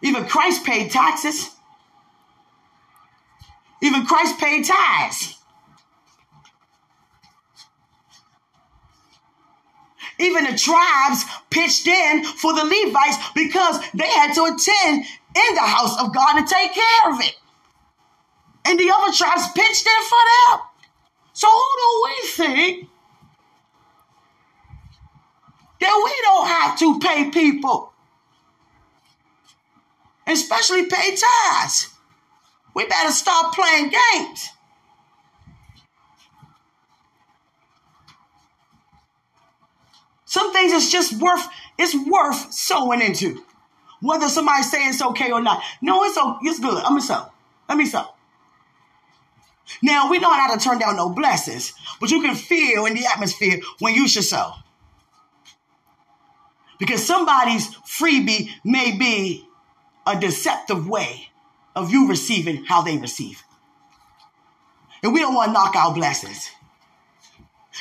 Even 0.02 0.26
Christ 0.26 0.64
paid 0.64 0.90
taxes. 0.90 1.50
Even 3.80 4.04
Christ 4.04 4.38
paid 4.38 4.64
tithes. 4.64 5.38
Even 10.18 10.44
the 10.44 10.56
tribes 10.56 11.24
pitched 11.50 11.86
in 11.86 12.24
for 12.24 12.54
the 12.54 12.64
Levites 12.64 13.16
because 13.34 13.80
they 13.94 14.08
had 14.08 14.34
to 14.34 14.44
attend 14.44 15.04
in 15.36 15.54
the 15.54 15.60
house 15.60 16.00
of 16.00 16.14
God 16.14 16.38
to 16.38 16.54
take 16.54 16.72
care 16.72 17.12
of 17.12 17.20
it. 17.20 17.34
And 18.64 18.78
the 18.78 18.90
other 18.94 19.12
tribes 19.12 19.48
pitched 19.54 19.86
in 19.86 20.04
for 20.04 20.18
them. 20.52 20.60
So 21.32 21.48
who 21.48 21.68
do 21.78 22.04
we 22.04 22.28
think 22.28 22.88
that 25.80 26.02
we 26.04 26.14
don't 26.22 26.46
have 26.46 26.78
to 26.78 26.98
pay 27.00 27.30
people? 27.30 27.92
Especially 30.26 30.86
pay 30.86 31.16
tithes. 31.16 31.90
We 32.74 32.86
better 32.86 33.10
stop 33.10 33.54
playing 33.54 33.90
games. 33.90 34.48
Some 40.34 40.52
things 40.52 40.72
it's 40.72 40.90
just 40.90 41.12
worth, 41.20 41.46
it's 41.78 41.94
worth 41.94 42.52
sowing 42.52 43.00
into. 43.00 43.44
Whether 44.00 44.28
somebody 44.28 44.64
say 44.64 44.88
it's 44.88 45.00
okay 45.00 45.30
or 45.30 45.40
not. 45.40 45.62
No, 45.80 46.02
it's 46.02 46.18
okay. 46.18 46.38
It's 46.42 46.58
good. 46.58 46.76
I'm 46.78 46.98
gonna 46.98 47.02
sow. 47.02 47.30
Let 47.68 47.78
me 47.78 47.86
sow. 47.86 48.08
Now 49.80 50.10
we 50.10 50.18
know 50.18 50.32
how 50.32 50.52
to 50.52 50.60
turn 50.60 50.80
down 50.80 50.96
no 50.96 51.08
blessings, 51.08 51.72
but 52.00 52.10
you 52.10 52.20
can 52.20 52.34
feel 52.34 52.84
in 52.86 52.94
the 52.94 53.06
atmosphere 53.06 53.60
when 53.78 53.94
you 53.94 54.08
should 54.08 54.24
sow. 54.24 54.54
Because 56.80 57.06
somebody's 57.06 57.72
freebie 57.86 58.50
may 58.64 58.98
be 58.98 59.46
a 60.04 60.18
deceptive 60.18 60.88
way 60.88 61.28
of 61.76 61.92
you 61.92 62.08
receiving 62.08 62.64
how 62.64 62.82
they 62.82 62.98
receive. 62.98 63.40
And 65.00 65.12
we 65.12 65.20
don't 65.20 65.36
want 65.36 65.50
to 65.50 65.52
knock 65.52 65.76
out 65.76 65.94
blessings. 65.94 66.50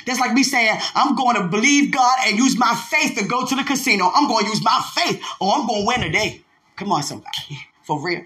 That's 0.06 0.20
like 0.20 0.34
me 0.34 0.44
saying, 0.44 0.80
I'm 0.96 1.16
going 1.16 1.36
to 1.36 1.48
believe 1.48 1.92
God 1.92 2.16
and 2.26 2.38
use 2.38 2.58
my 2.58 2.76
faith 2.90 3.18
to 3.18 3.26
go 3.26 3.46
to 3.46 3.56
the 3.56 3.64
casino. 3.64 4.12
I'm 4.14 4.28
going 4.28 4.46
to 4.46 4.50
use 4.50 4.64
my 4.64 4.84
faith 4.96 5.24
or 5.40 5.54
I'm 5.54 5.68
going 5.68 5.82
to 5.82 5.88
win 5.88 6.02
today. 6.02 6.42
Come 6.76 6.92
on, 6.92 7.04
somebody. 7.04 7.60
For 7.84 8.02
real. 8.02 8.24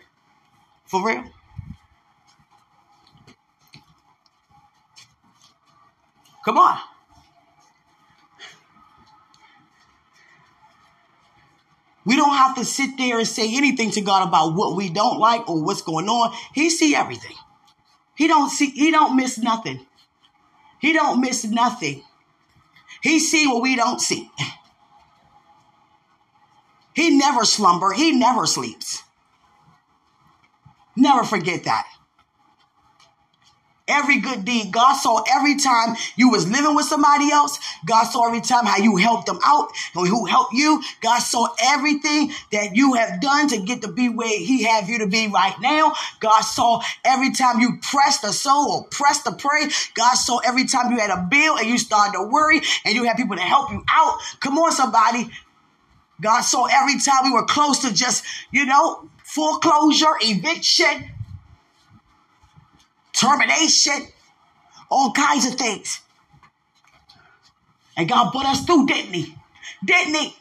For 0.85 1.05
real. 1.05 1.23
Come 6.45 6.57
on. 6.57 6.79
We 12.05 12.15
don't 12.15 12.37
have 12.37 12.55
to 12.55 12.63
sit 12.63 12.97
there 12.97 13.17
and 13.17 13.27
say 13.27 13.53
anything 13.57 13.91
to 13.91 14.01
God 14.01 14.25
about 14.25 14.55
what 14.55 14.77
we 14.77 14.89
don't 14.89 15.19
like 15.19 15.49
or 15.49 15.61
what's 15.61 15.81
going 15.81 16.07
on. 16.07 16.33
He 16.53 16.69
see 16.69 16.95
everything. 16.95 17.35
He 18.15 18.27
don't 18.27 18.49
see, 18.49 18.69
he 18.69 18.91
don't 18.91 19.17
miss 19.17 19.37
nothing. 19.37 19.86
He 20.79 20.93
don't 20.93 21.21
miss 21.21 21.43
nothing. 21.43 22.03
He 23.01 23.19
see 23.19 23.47
what 23.47 23.61
we 23.61 23.75
don't 23.75 24.01
see. 24.01 24.29
He 26.93 27.15
never 27.17 27.45
slumber. 27.45 27.93
He 27.93 28.11
never 28.11 28.45
sleeps. 28.45 29.03
Never 30.95 31.23
forget 31.23 31.63
that. 31.65 31.87
Every 33.87 34.19
good 34.19 34.43
deed, 34.43 34.73
God 34.73 34.95
saw 34.95 35.23
every 35.33 35.55
time 35.55 35.95
you 36.17 36.29
was 36.29 36.49
living 36.49 36.75
with 36.75 36.85
somebody 36.85 37.31
else. 37.31 37.57
God 37.85 38.03
saw 38.03 38.27
every 38.27 38.41
time 38.41 38.65
how 38.65 38.77
you 38.77 38.97
helped 38.97 39.27
them 39.27 39.39
out 39.45 39.69
and 39.95 40.07
who 40.07 40.25
helped 40.25 40.53
you. 40.53 40.81
God 41.01 41.19
saw 41.19 41.47
everything 41.61 42.31
that 42.51 42.75
you 42.75 42.95
have 42.95 43.21
done 43.21 43.47
to 43.47 43.59
get 43.59 43.81
to 43.83 43.87
be 43.87 44.09
where 44.09 44.27
He 44.27 44.63
have 44.63 44.89
you 44.89 44.99
to 44.99 45.07
be 45.07 45.27
right 45.27 45.55
now. 45.61 45.93
God 46.19 46.41
saw 46.41 46.81
every 47.05 47.31
time 47.31 47.61
you 47.61 47.79
pressed 47.81 48.23
the 48.23 48.33
soul 48.33 48.71
or 48.71 48.83
pressed 48.89 49.23
the 49.23 49.31
pray. 49.31 49.67
God 49.93 50.15
saw 50.15 50.39
every 50.39 50.65
time 50.65 50.91
you 50.91 50.99
had 50.99 51.09
a 51.09 51.25
bill 51.29 51.57
and 51.57 51.67
you 51.67 51.77
started 51.77 52.17
to 52.17 52.23
worry 52.23 52.61
and 52.83 52.93
you 52.93 53.05
had 53.05 53.15
people 53.15 53.37
to 53.37 53.41
help 53.41 53.71
you 53.71 53.83
out. 53.89 54.19
Come 54.41 54.57
on, 54.57 54.73
somebody. 54.73 55.29
God 56.19 56.41
saw 56.41 56.65
every 56.65 56.99
time 56.99 57.23
we 57.23 57.31
were 57.31 57.45
close 57.45 57.79
to 57.79 57.93
just, 57.93 58.25
you 58.51 58.65
know, 58.65 59.09
foreclosure, 59.23 60.15
eviction, 60.21 61.11
termination, 63.19 64.07
all 64.89 65.11
kinds 65.11 65.45
of 65.45 65.55
things. 65.55 66.01
And 67.95 68.07
God 68.07 68.31
put 68.31 68.45
us 68.45 68.63
through, 68.63 68.85
didn't 68.85 69.13
He? 69.13 69.35
Didn't 69.83 70.13
He? 70.13 70.35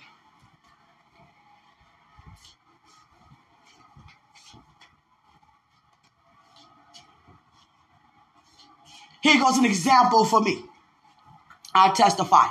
Here 9.22 9.40
goes 9.42 9.58
an 9.58 9.64
example 9.64 10.24
for 10.24 10.40
me. 10.40 10.62
I 11.74 11.90
testify. 11.90 12.46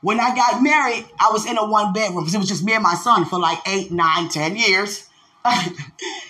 When 0.00 0.18
I 0.18 0.34
got 0.34 0.62
married, 0.62 1.04
I 1.20 1.30
was 1.30 1.46
in 1.46 1.58
a 1.58 1.64
one 1.64 1.92
bedroom 1.92 2.24
because 2.24 2.34
it 2.34 2.38
was 2.38 2.48
just 2.48 2.64
me 2.64 2.72
and 2.72 2.82
my 2.82 2.94
son 2.94 3.26
for 3.26 3.38
like 3.38 3.58
eight, 3.68 3.92
nine, 3.92 4.28
ten 4.28 4.56
years. 4.56 5.06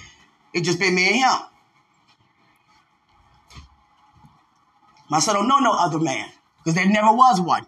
it 0.53 0.63
just 0.63 0.79
been 0.79 0.95
me 0.95 1.07
and 1.07 1.17
him. 1.17 1.47
My 5.09 5.19
son 5.19 5.35
don't 5.35 5.49
know 5.49 5.59
no 5.59 5.73
other 5.73 5.99
man 5.99 6.29
because 6.59 6.75
there 6.75 6.89
never 6.89 7.13
was 7.13 7.41
one. 7.41 7.67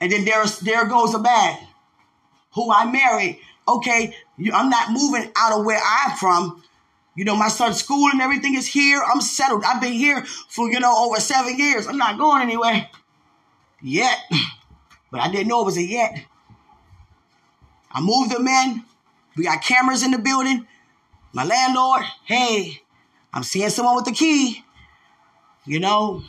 And 0.00 0.10
then 0.10 0.24
there's 0.24 0.58
there 0.60 0.86
goes 0.86 1.14
a 1.14 1.18
man 1.18 1.58
who 2.54 2.72
I 2.72 2.90
married. 2.90 3.38
Okay, 3.68 4.14
I'm 4.52 4.70
not 4.70 4.90
moving 4.90 5.30
out 5.36 5.58
of 5.58 5.64
where 5.64 5.80
I'm 5.80 6.16
from. 6.16 6.62
You 7.14 7.24
know, 7.24 7.36
my 7.36 7.48
son's 7.48 7.78
school 7.78 8.08
and 8.10 8.20
everything 8.20 8.54
is 8.54 8.66
here. 8.66 9.02
I'm 9.02 9.20
settled. 9.20 9.62
I've 9.64 9.80
been 9.80 9.92
here 9.92 10.24
for, 10.24 10.70
you 10.70 10.80
know, 10.80 11.04
over 11.04 11.20
seven 11.20 11.58
years. 11.58 11.86
I'm 11.86 11.98
not 11.98 12.18
going 12.18 12.42
anywhere 12.42 12.88
yet. 13.82 14.18
But 15.10 15.20
I 15.20 15.30
didn't 15.30 15.48
know 15.48 15.62
it 15.62 15.64
was 15.64 15.76
a 15.76 15.82
yet. 15.82 16.24
I 17.90 18.00
moved 18.00 18.30
them 18.30 18.46
in. 18.46 18.84
We 19.36 19.44
got 19.44 19.62
cameras 19.62 20.02
in 20.02 20.10
the 20.10 20.18
building. 20.18 20.66
My 21.32 21.44
landlord, 21.44 22.02
hey, 22.24 22.82
I'm 23.32 23.42
seeing 23.42 23.70
someone 23.70 23.96
with 23.96 24.04
the 24.04 24.12
key. 24.12 24.64
You 25.64 25.78
know, 25.78 26.22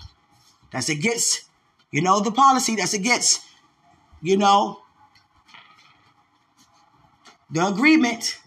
that's 0.72 0.90
against, 0.90 1.46
you 1.90 2.02
know, 2.02 2.20
the 2.20 2.32
policy. 2.32 2.76
That's 2.76 2.94
against, 2.94 3.42
you 4.22 4.38
know, 4.38 4.82
the 7.50 7.68
agreement. 7.68 8.38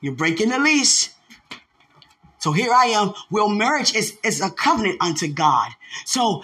You're 0.00 0.14
breaking 0.14 0.50
the 0.50 0.58
lease. 0.58 1.14
So 2.38 2.52
here 2.52 2.72
I 2.72 2.86
am. 2.86 3.14
Well, 3.30 3.48
marriage 3.48 3.94
is, 3.94 4.18
is 4.22 4.42
a 4.42 4.50
covenant 4.50 5.00
unto 5.00 5.26
God. 5.28 5.70
So 6.04 6.42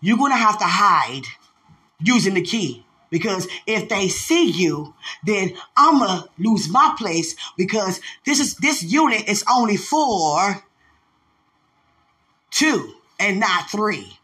you're 0.00 0.18
going 0.18 0.32
to 0.32 0.36
have 0.36 0.58
to 0.58 0.64
hide 0.64 1.22
using 2.02 2.34
the 2.34 2.42
key. 2.42 2.84
Because 3.10 3.48
if 3.66 3.88
they 3.88 4.08
see 4.08 4.50
you, 4.50 4.94
then 5.24 5.56
I'm 5.76 5.98
gonna 5.98 6.24
lose 6.38 6.68
my 6.68 6.94
place 6.98 7.34
because 7.56 8.00
this 8.24 8.40
is 8.40 8.56
this 8.56 8.82
unit 8.82 9.28
is 9.28 9.44
only 9.50 9.76
for 9.76 10.62
two 12.50 12.94
and 13.18 13.40
not 13.40 13.70
three. 13.70 14.18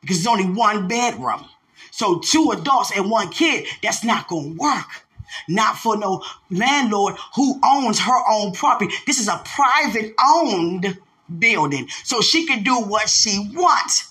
Because 0.00 0.18
it's 0.18 0.26
only 0.26 0.46
one 0.46 0.88
bedroom. 0.88 1.44
So 1.90 2.18
two 2.18 2.52
adults 2.52 2.92
and 2.96 3.10
one 3.10 3.30
kid, 3.30 3.66
that's 3.82 4.04
not 4.04 4.28
gonna 4.28 4.54
work 4.54 5.04
not 5.48 5.78
for 5.78 5.96
no 5.96 6.22
landlord 6.50 7.16
who 7.36 7.58
owns 7.64 8.00
her 8.00 8.30
own 8.30 8.52
property. 8.52 8.94
This 9.06 9.18
is 9.18 9.28
a 9.28 9.42
private 9.44 10.14
owned 10.22 10.98
building. 11.38 11.88
So 12.04 12.20
she 12.20 12.46
can 12.46 12.62
do 12.62 12.80
what 12.80 13.08
she 13.08 13.50
wants 13.54 14.10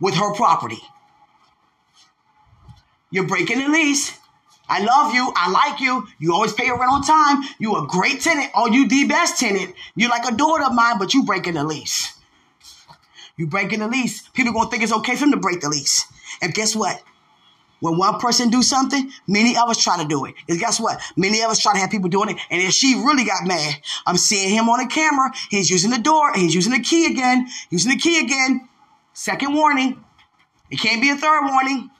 with 0.00 0.14
her 0.14 0.34
property. 0.34 0.80
You're 3.12 3.26
breaking 3.26 3.60
the 3.60 3.68
lease. 3.68 4.18
I 4.68 4.82
love 4.82 5.14
you. 5.14 5.32
I 5.36 5.50
like 5.50 5.80
you. 5.80 6.08
You 6.18 6.32
always 6.32 6.52
pay 6.52 6.66
your 6.66 6.78
rent 6.78 6.90
on 6.90 7.02
time. 7.02 7.44
You 7.58 7.76
a 7.76 7.86
great 7.86 8.22
tenant. 8.22 8.50
Oh, 8.54 8.66
you 8.66 8.88
the 8.88 9.04
best 9.04 9.38
tenant. 9.38 9.74
You're 9.94 10.10
like 10.10 10.24
a 10.24 10.34
daughter 10.34 10.64
of 10.64 10.74
mine, 10.74 10.98
but 10.98 11.12
you 11.12 11.24
breaking 11.24 11.54
the 11.54 11.64
lease. 11.64 12.18
You 13.36 13.46
breaking 13.46 13.80
the 13.80 13.88
lease. 13.88 14.26
People 14.28 14.52
gonna 14.52 14.70
think 14.70 14.82
it's 14.82 14.92
okay 14.92 15.14
for 15.14 15.20
them 15.20 15.32
to 15.32 15.36
break 15.36 15.60
the 15.60 15.68
lease. 15.68 16.06
And 16.40 16.54
guess 16.54 16.74
what? 16.74 17.02
When 17.80 17.98
one 17.98 18.20
person 18.20 18.48
do 18.48 18.62
something, 18.62 19.10
many 19.26 19.56
of 19.56 19.68
us 19.68 19.82
try 19.82 20.00
to 20.00 20.08
do 20.08 20.24
it. 20.24 20.34
And 20.48 20.58
guess 20.58 20.78
what? 20.78 21.02
Many 21.16 21.42
of 21.42 21.50
us 21.50 21.58
try 21.58 21.72
to 21.72 21.80
have 21.80 21.90
people 21.90 22.08
doing 22.08 22.30
it. 22.30 22.36
And 22.48 22.62
if 22.62 22.72
she 22.72 22.94
really 22.94 23.24
got 23.24 23.44
mad, 23.44 23.74
I'm 24.06 24.16
seeing 24.16 24.54
him 24.54 24.68
on 24.68 24.78
the 24.78 24.86
camera. 24.86 25.32
He's 25.50 25.68
using 25.68 25.90
the 25.90 25.98
door. 25.98 26.32
He's 26.34 26.54
using 26.54 26.72
the 26.72 26.80
key 26.80 27.06
again. 27.06 27.48
Using 27.70 27.90
the 27.90 27.98
key 27.98 28.20
again. 28.20 28.68
Second 29.12 29.54
warning. 29.54 30.02
It 30.70 30.78
can't 30.78 31.02
be 31.02 31.10
a 31.10 31.16
third 31.16 31.44
warning. 31.44 31.90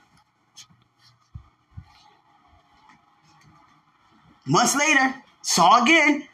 Months 4.45 4.75
later, 4.75 5.15
saw 5.41 5.83
again. 5.83 6.27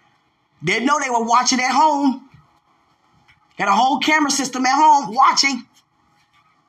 Didn't 0.63 0.86
know 0.86 1.00
they 1.00 1.10
were 1.10 1.24
watching 1.24 1.60
at 1.60 1.72
home. 1.72 2.30
Got 3.58 3.67
a 3.67 3.72
whole 3.72 4.00
camera 4.00 4.32
system 4.32 4.65
at 4.65 4.76
home 4.76 5.13
watching. 5.13 5.65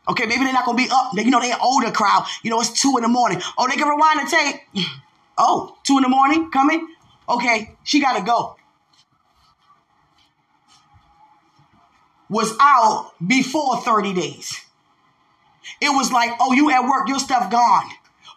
Okay, 0.08 0.26
maybe 0.26 0.44
they're 0.44 0.52
not 0.52 0.64
gonna 0.64 0.76
be 0.76 0.88
up. 0.90 1.12
You 1.14 1.30
know, 1.30 1.40
they're 1.40 1.56
older 1.62 1.90
crowd. 1.90 2.26
You 2.42 2.50
know, 2.50 2.60
it's 2.60 2.80
two 2.80 2.94
in 2.96 3.02
the 3.02 3.08
morning. 3.08 3.40
Oh, 3.56 3.68
they 3.68 3.76
can 3.76 3.88
rewind 3.88 4.26
the 4.26 4.30
tape. 4.30 4.86
Oh, 5.42 5.78
two 5.84 5.96
in 5.96 6.02
the 6.02 6.08
morning 6.10 6.50
coming? 6.50 6.86
Okay, 7.26 7.74
she 7.82 7.98
gotta 7.98 8.22
go. 8.22 8.56
Was 12.28 12.54
out 12.60 13.12
before 13.26 13.78
30 13.78 14.12
days. 14.12 14.60
It 15.80 15.88
was 15.88 16.12
like, 16.12 16.32
oh, 16.40 16.52
you 16.52 16.70
at 16.70 16.84
work, 16.84 17.08
your 17.08 17.18
stuff 17.18 17.50
gone. 17.50 17.90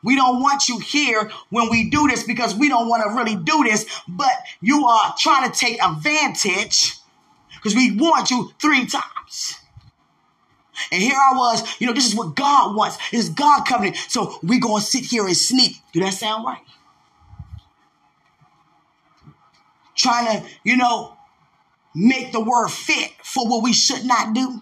We 0.04 0.16
don't 0.16 0.42
want 0.42 0.68
you 0.68 0.80
here 0.80 1.32
when 1.50 1.70
we 1.70 1.90
do 1.90 2.08
this 2.08 2.24
because 2.24 2.54
we 2.54 2.70
don't 2.70 2.90
want 2.90 3.04
to 3.04 3.16
really 3.16 3.36
do 3.36 3.64
this, 3.64 3.86
but 4.08 4.32
you 4.62 4.86
are 4.86 5.16
trying 5.18 5.50
to 5.50 5.58
take 5.58 5.82
advantage 5.82 6.94
because 7.56 7.76
we 7.76 7.96
want 7.96 8.30
you 8.30 8.52
three 8.60 8.86
times. 8.86 9.56
And 10.92 11.02
here 11.02 11.16
I 11.16 11.38
was, 11.38 11.80
you 11.80 11.88
know, 11.88 11.94
this 11.94 12.08
is 12.08 12.16
what 12.16 12.36
God 12.36 12.76
wants. 12.76 12.98
It's 13.12 13.30
God 13.30 13.64
covenant. 13.66 13.96
So 14.10 14.40
we 14.44 14.60
going 14.60 14.82
to 14.82 14.86
sit 14.86 15.06
here 15.06 15.26
and 15.26 15.38
sneak. 15.38 15.78
Do 15.94 16.02
that 16.02 16.14
sound 16.14 16.46
right? 16.46 16.62
Trying 19.96 20.42
to, 20.42 20.50
you 20.64 20.76
know, 20.76 21.16
make 21.96 22.32
the 22.32 22.40
word 22.40 22.70
fit 22.70 23.12
for 23.24 23.48
what 23.48 23.64
we 23.64 23.72
should 23.72 24.04
not 24.04 24.34
do. 24.34 24.62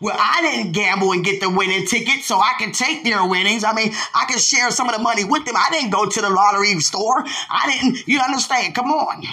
Well, 0.00 0.16
I 0.18 0.42
didn't 0.42 0.72
gamble 0.72 1.12
and 1.12 1.24
get 1.24 1.40
the 1.40 1.50
winning 1.50 1.84
ticket, 1.86 2.22
so 2.22 2.36
I 2.36 2.52
can 2.58 2.70
take 2.70 3.02
their 3.02 3.26
winnings. 3.26 3.64
I 3.64 3.72
mean, 3.72 3.92
I 4.14 4.26
can 4.28 4.38
share 4.38 4.70
some 4.70 4.88
of 4.88 4.94
the 4.94 5.02
money 5.02 5.24
with 5.24 5.44
them. 5.44 5.56
I 5.56 5.68
didn't 5.70 5.90
go 5.90 6.06
to 6.06 6.20
the 6.20 6.30
lottery 6.30 6.78
store. 6.80 7.24
I 7.50 7.70
didn't, 7.72 8.06
you 8.06 8.20
understand? 8.20 8.74
Come 8.76 8.92
on. 8.92 9.24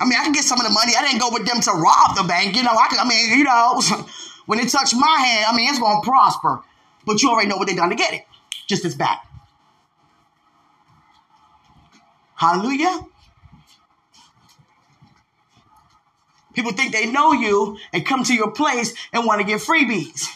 I 0.00 0.04
mean, 0.04 0.18
I 0.18 0.24
can 0.24 0.32
get 0.32 0.44
some 0.44 0.60
of 0.60 0.66
the 0.66 0.72
money. 0.72 0.92
I 0.98 1.02
didn't 1.02 1.20
go 1.20 1.30
with 1.32 1.46
them 1.46 1.60
to 1.62 1.70
rob 1.70 2.16
the 2.16 2.24
bank. 2.24 2.56
You 2.56 2.62
know, 2.62 2.72
I 2.72 2.88
can, 2.88 2.98
I 2.98 3.08
mean, 3.08 3.38
you 3.38 3.44
know, 3.44 3.80
when 4.46 4.58
it 4.58 4.68
touched 4.68 4.94
my 4.94 5.16
hand, 5.16 5.46
I 5.48 5.56
mean, 5.56 5.70
it's 5.70 5.78
going 5.78 6.02
to 6.02 6.06
prosper. 6.06 6.60
But 7.06 7.22
you 7.22 7.30
already 7.30 7.48
know 7.48 7.56
what 7.56 7.68
they 7.68 7.74
done 7.74 7.90
to 7.90 7.96
get 7.96 8.12
it. 8.12 8.26
Just 8.66 8.84
as 8.84 8.94
bad. 8.94 9.18
Hallelujah. 12.34 13.06
People 16.54 16.72
think 16.72 16.92
they 16.92 17.06
know 17.06 17.32
you 17.32 17.78
and 17.92 18.06
come 18.06 18.24
to 18.24 18.34
your 18.34 18.50
place 18.50 18.94
and 19.12 19.26
want 19.26 19.40
to 19.40 19.46
get 19.46 19.60
freebies. 19.60 20.28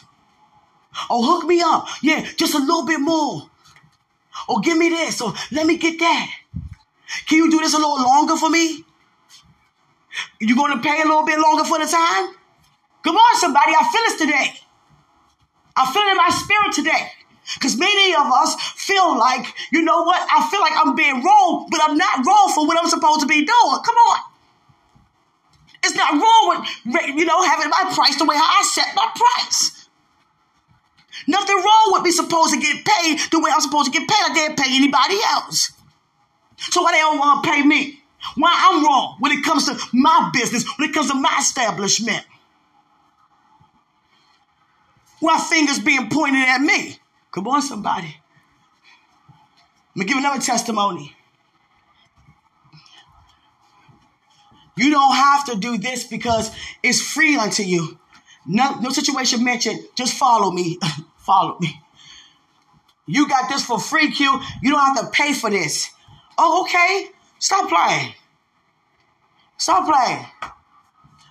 Oh, 1.08 1.24
hook 1.24 1.46
me 1.46 1.62
up. 1.64 1.86
Yeah, 2.02 2.26
just 2.36 2.54
a 2.54 2.58
little 2.58 2.84
bit 2.84 3.00
more. 3.00 3.48
Or 4.48 4.60
give 4.60 4.76
me 4.76 4.88
this. 4.88 5.20
Or 5.20 5.32
let 5.52 5.66
me 5.66 5.76
get 5.76 5.98
that. 6.00 6.30
Can 7.26 7.38
you 7.38 7.50
do 7.50 7.58
this 7.58 7.74
a 7.74 7.78
little 7.78 8.02
longer 8.02 8.36
for 8.36 8.50
me? 8.50 8.84
You 10.40 10.56
going 10.56 10.72
to 10.72 10.82
pay 10.82 11.00
a 11.00 11.04
little 11.04 11.24
bit 11.24 11.38
longer 11.38 11.64
for 11.64 11.78
the 11.78 11.86
time? 11.86 12.34
Come 13.04 13.16
on, 13.16 13.40
somebody. 13.40 13.72
I 13.72 13.88
feel 13.92 14.14
it 14.14 14.18
today. 14.18 14.60
I 15.76 15.92
feel 15.92 16.02
it 16.02 16.10
in 16.10 16.16
my 16.16 16.30
spirit 16.30 16.72
today. 16.72 17.12
Because 17.54 17.76
many 17.78 18.14
of 18.14 18.26
us 18.26 18.54
feel 18.76 19.16
like, 19.16 19.46
you 19.72 19.82
know 19.82 20.02
what? 20.02 20.20
I 20.30 20.50
feel 20.50 20.60
like 20.60 20.72
I'm 20.76 20.94
being 20.94 21.22
wrong, 21.22 21.68
but 21.70 21.80
I'm 21.82 21.96
not 21.96 22.26
wrong 22.26 22.52
for 22.54 22.66
what 22.66 22.76
I'm 22.78 22.88
supposed 22.88 23.20
to 23.20 23.26
be 23.26 23.36
doing. 23.36 23.46
Come 23.84 23.96
on. 24.10 24.18
It's 25.84 25.94
not 25.94 26.12
wrong 26.12 26.66
with, 26.86 27.06
you 27.16 27.24
know, 27.24 27.42
having 27.42 27.70
my 27.70 27.92
price 27.94 28.16
the 28.18 28.24
way 28.24 28.36
how 28.36 28.44
I 28.44 28.62
set 28.64 28.88
my 28.94 29.08
price. 29.14 29.88
Nothing 31.26 31.56
wrong 31.56 31.90
with 31.92 32.02
me 32.02 32.10
supposed 32.10 32.54
to 32.54 32.60
get 32.60 32.84
paid 32.84 33.18
the 33.30 33.40
way 33.40 33.50
I'm 33.52 33.60
supposed 33.60 33.92
to 33.92 33.98
get 33.98 34.08
paid. 34.08 34.30
I 34.30 34.34
didn't 34.34 34.58
pay 34.58 34.74
anybody 34.74 35.18
else. 35.26 35.72
So 36.56 36.82
why 36.82 36.92
they 36.92 36.98
don't 36.98 37.18
want 37.18 37.44
to 37.44 37.50
pay 37.50 37.62
me? 37.62 38.00
Why 38.34 38.70
I'm 38.70 38.84
wrong 38.84 39.16
when 39.20 39.32
it 39.32 39.44
comes 39.44 39.66
to 39.66 39.78
my 39.92 40.30
business, 40.32 40.64
when 40.76 40.90
it 40.90 40.94
comes 40.94 41.08
to 41.10 41.14
my 41.14 41.36
establishment? 41.38 42.24
Why 45.20 45.38
fingers 45.38 45.78
being 45.78 46.08
pointed 46.08 46.48
at 46.48 46.60
me? 46.60 46.98
Come 47.30 47.46
on, 47.48 47.62
somebody. 47.62 48.16
Let 49.94 49.96
me 49.96 50.04
give 50.04 50.18
another 50.18 50.40
testimony. 50.40 51.14
You 54.78 54.90
don't 54.90 55.14
have 55.14 55.46
to 55.46 55.56
do 55.56 55.78
this 55.78 56.04
because 56.04 56.50
it's 56.82 57.00
free 57.00 57.36
unto 57.36 57.62
you. 57.62 57.98
No, 58.46 58.78
no 58.80 58.90
situation 58.90 59.44
mentioned. 59.44 59.80
Just 59.94 60.14
follow 60.14 60.50
me. 60.50 60.78
follow 61.18 61.58
me. 61.60 61.80
You 63.06 63.28
got 63.28 63.48
this 63.48 63.64
for 63.64 63.78
free, 63.78 64.10
Q. 64.10 64.40
You 64.62 64.70
don't 64.70 64.96
have 64.96 65.04
to 65.04 65.10
pay 65.10 65.32
for 65.32 65.50
this. 65.50 65.90
Oh, 66.36 66.62
okay. 66.62 67.10
Stop 67.38 67.68
playing. 67.68 68.14
Stop 69.56 69.84
playing. 69.86 70.26
I 70.42 70.50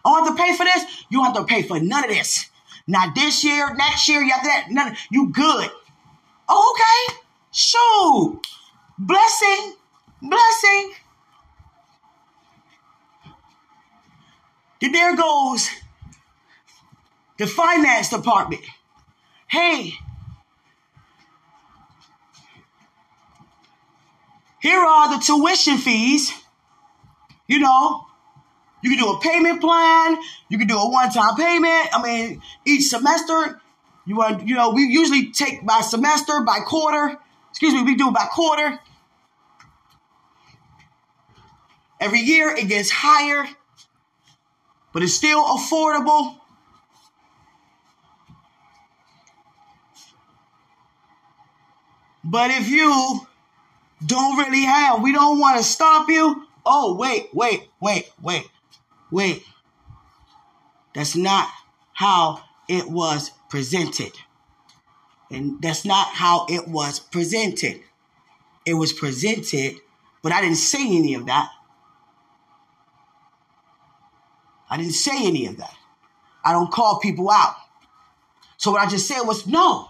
don't 0.04 0.28
have 0.28 0.36
to 0.36 0.44
pay 0.44 0.56
for 0.56 0.64
this. 0.64 1.06
You 1.10 1.20
don't 1.20 1.36
have 1.36 1.36
to 1.36 1.44
pay 1.46 1.64
for 1.64 1.80
none 1.80 2.04
of 2.04 2.10
this. 2.10 2.50
Not 2.88 3.16
this 3.16 3.44
year, 3.44 3.74
next 3.76 4.08
year, 4.08 4.24
have 4.28 4.44
that. 4.44 4.68
None. 4.70 4.96
You 5.12 5.30
good. 5.30 5.70
Oh, 6.48 6.76
okay. 6.76 7.20
Shoot. 7.52 8.42
Blessing. 8.98 9.76
Blessing. 10.22 10.94
Then 14.80 14.92
there 14.92 15.16
goes 15.16 15.70
the 17.38 17.48
finance 17.48 18.10
department. 18.10 18.62
Hey, 19.48 19.94
here 24.60 24.80
are 24.80 25.18
the 25.18 25.24
tuition 25.24 25.78
fees. 25.78 26.32
You 27.48 27.60
know, 27.60 28.06
you 28.82 28.90
can 28.90 29.00
do 29.00 29.12
a 29.12 29.20
payment 29.20 29.62
plan. 29.62 30.18
You 30.50 30.58
can 30.58 30.68
do 30.68 30.78
a 30.78 30.90
one-time 30.90 31.36
payment. 31.36 31.90
I 31.94 32.02
mean, 32.04 32.42
each 32.66 32.90
semester, 32.90 33.62
you 34.06 34.16
want, 34.16 34.48
you 34.48 34.56
know, 34.56 34.72
we 34.72 34.84
usually 34.84 35.32
take 35.32 35.66
by 35.66 35.82
semester, 35.82 36.42
by 36.42 36.60
quarter. 36.60 37.18
Excuse 37.50 37.74
me, 37.74 37.84
we 37.84 37.96
do 37.96 38.10
it 38.10 38.14
by 38.14 38.26
quarter. 38.26 38.80
Every 42.00 42.20
year 42.20 42.50
it 42.50 42.68
gets 42.68 42.92
higher, 42.92 43.48
but 44.94 45.04
it's 45.04 45.14
still 45.14 45.44
affordable. 45.44 46.38
But 52.24 52.52
if 52.52 52.68
you 52.68 53.22
don't 54.06 54.38
really 54.38 54.66
have, 54.66 55.02
we 55.02 55.14
don't 55.14 55.40
want 55.40 55.58
to 55.58 55.64
stop 55.64 56.10
you. 56.10 56.46
Oh, 56.66 56.96
wait, 56.96 57.30
wait, 57.34 57.70
wait, 57.80 58.12
wait, 58.22 58.50
wait. 59.12 59.44
That's 60.94 61.16
not 61.16 61.48
how 61.94 62.42
it 62.68 62.90
was 62.90 63.32
presented. 63.50 64.12
And 65.32 65.62
that's 65.62 65.86
not 65.86 66.08
how 66.08 66.46
it 66.50 66.68
was 66.68 67.00
presented. 67.00 67.82
It 68.66 68.74
was 68.74 68.92
presented, 68.92 69.78
but 70.22 70.32
I 70.32 70.42
didn't 70.42 70.58
say 70.58 70.86
any 70.86 71.14
of 71.14 71.28
that. 71.28 71.50
I 74.70 74.78
didn't 74.78 74.94
say 74.94 75.26
any 75.26 75.46
of 75.48 75.58
that. 75.58 75.74
I 76.44 76.52
don't 76.52 76.72
call 76.72 77.00
people 77.00 77.30
out. 77.30 77.56
So 78.58 78.72
what 78.72 78.82
I 78.82 78.90
just 78.90 79.08
said 79.08 79.22
was 79.22 79.48
no. 79.48 79.90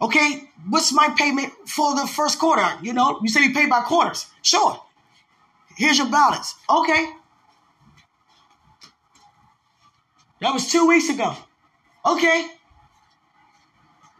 Okay, 0.00 0.50
what's 0.68 0.92
my 0.92 1.08
payment 1.16 1.52
for 1.66 1.94
the 1.94 2.06
first 2.06 2.38
quarter? 2.38 2.66
You 2.82 2.92
know, 2.92 3.18
you 3.22 3.28
said 3.28 3.40
you 3.40 3.52
pay 3.52 3.66
by 3.66 3.80
quarters. 3.80 4.26
Sure. 4.42 4.80
Here's 5.76 5.98
your 5.98 6.10
balance. 6.10 6.54
Okay. 6.68 7.10
That 10.40 10.54
was 10.54 10.70
two 10.70 10.86
weeks 10.86 11.10
ago. 11.10 11.36
Okay 12.06 12.46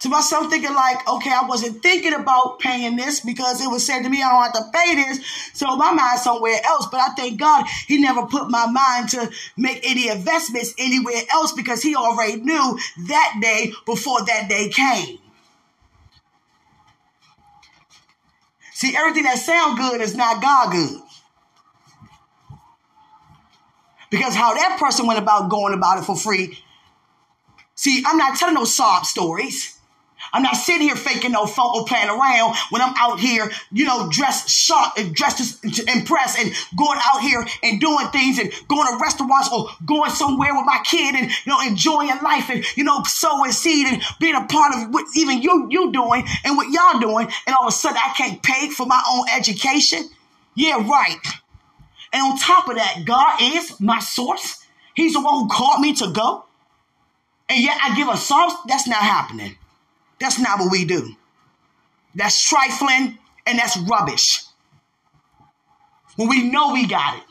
to 0.00 0.08
myself 0.08 0.48
thinking 0.48 0.74
like, 0.74 1.06
okay, 1.06 1.30
I 1.30 1.46
wasn't 1.46 1.82
thinking 1.82 2.14
about 2.14 2.58
paying 2.58 2.96
this 2.96 3.20
because 3.20 3.62
it 3.62 3.70
was 3.70 3.84
said 3.84 4.02
to 4.02 4.08
me 4.08 4.22
I 4.22 4.30
don't 4.30 4.42
have 4.42 4.72
to 4.72 4.78
pay 4.78 4.94
this. 4.94 5.20
So 5.52 5.76
my 5.76 5.92
mind 5.92 6.18
somewhere 6.20 6.58
else. 6.64 6.86
But 6.90 7.00
I 7.00 7.08
thank 7.14 7.38
God 7.38 7.66
he 7.86 8.00
never 8.00 8.26
put 8.26 8.50
my 8.50 8.66
mind 8.66 9.10
to 9.10 9.30
make 9.56 9.80
any 9.88 10.08
investments 10.08 10.74
anywhere 10.78 11.22
else 11.32 11.52
because 11.52 11.82
he 11.82 11.94
already 11.94 12.40
knew 12.40 12.78
that 13.08 13.38
day 13.42 13.72
before 13.84 14.24
that 14.24 14.48
day 14.48 14.70
came. 14.70 15.18
See, 18.72 18.96
everything 18.96 19.24
that 19.24 19.38
sound 19.38 19.76
good 19.76 20.00
is 20.00 20.16
not 20.16 20.40
God 20.40 20.72
good. 20.72 21.02
Because 24.10 24.34
how 24.34 24.54
that 24.54 24.78
person 24.80 25.06
went 25.06 25.18
about 25.18 25.50
going 25.50 25.74
about 25.74 25.98
it 25.98 26.04
for 26.04 26.16
free. 26.16 26.58
See, 27.74 28.02
I'm 28.06 28.16
not 28.16 28.38
telling 28.38 28.54
no 28.54 28.64
sob 28.64 29.04
stories. 29.04 29.76
I'm 30.32 30.42
not 30.42 30.56
sitting 30.56 30.82
here 30.82 30.96
faking 30.96 31.32
no 31.32 31.46
phone 31.46 31.72
or 31.74 31.84
playing 31.84 32.08
around 32.08 32.56
when 32.70 32.82
I'm 32.82 32.94
out 32.96 33.20
here, 33.20 33.50
you 33.72 33.84
know, 33.84 34.08
dressed 34.10 34.48
sharp 34.48 34.94
and 34.96 35.14
dressed 35.14 35.62
to 35.62 35.90
impress 35.90 36.38
and 36.38 36.52
going 36.76 36.98
out 37.02 37.20
here 37.20 37.44
and 37.62 37.80
doing 37.80 38.06
things 38.08 38.38
and 38.38 38.52
going 38.68 38.86
to 38.86 38.98
restaurants 39.00 39.50
or 39.52 39.68
going 39.84 40.10
somewhere 40.10 40.54
with 40.54 40.66
my 40.66 40.80
kid 40.84 41.14
and, 41.14 41.30
you 41.30 41.52
know, 41.52 41.60
enjoying 41.60 42.08
life 42.22 42.50
and, 42.50 42.64
you 42.76 42.84
know, 42.84 43.02
sowing 43.04 43.52
seed 43.52 43.86
and 43.86 44.02
being 44.20 44.34
a 44.34 44.46
part 44.46 44.74
of 44.74 44.92
what 44.94 45.06
even 45.16 45.42
you, 45.42 45.66
you 45.70 45.92
doing 45.92 46.24
and 46.44 46.56
what 46.56 46.70
y'all 46.70 47.00
doing. 47.00 47.28
And 47.46 47.56
all 47.56 47.66
of 47.66 47.68
a 47.68 47.72
sudden 47.72 47.98
I 47.98 48.12
can't 48.16 48.42
pay 48.42 48.70
for 48.70 48.86
my 48.86 49.02
own 49.10 49.26
education. 49.36 50.08
Yeah, 50.54 50.86
right. 50.86 51.18
And 52.12 52.22
on 52.22 52.38
top 52.38 52.68
of 52.68 52.76
that, 52.76 53.02
God 53.04 53.40
is 53.40 53.78
my 53.80 54.00
source. 54.00 54.64
He's 54.94 55.14
the 55.14 55.20
one 55.20 55.40
who 55.40 55.48
called 55.48 55.80
me 55.80 55.94
to 55.94 56.10
go. 56.10 56.44
And 57.48 57.60
yet 57.62 57.78
I 57.82 57.96
give 57.96 58.08
a 58.08 58.16
sauce. 58.16 58.54
That's 58.66 58.86
not 58.86 58.98
happening. 58.98 59.56
That's 60.20 60.38
not 60.38 60.60
what 60.60 60.70
we 60.70 60.84
do. 60.84 61.16
That's 62.14 62.48
trifling 62.48 63.18
and 63.46 63.58
that's 63.58 63.76
rubbish. 63.78 64.42
When 66.16 66.28
we 66.28 66.50
know 66.50 66.72
we 66.72 66.86
got 66.86 67.16
it. 67.16 67.22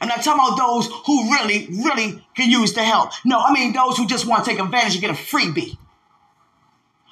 I'm 0.00 0.08
not 0.08 0.22
talking 0.22 0.44
about 0.44 0.58
those 0.58 0.88
who 1.06 1.30
really, 1.32 1.68
really 1.70 2.22
can 2.34 2.50
use 2.50 2.74
the 2.74 2.82
help. 2.82 3.12
No, 3.24 3.38
I 3.38 3.52
mean 3.52 3.72
those 3.72 3.96
who 3.96 4.06
just 4.06 4.26
want 4.26 4.44
to 4.44 4.50
take 4.50 4.60
advantage 4.60 4.94
and 4.94 5.00
get 5.00 5.10
a 5.10 5.14
freebie. 5.14 5.78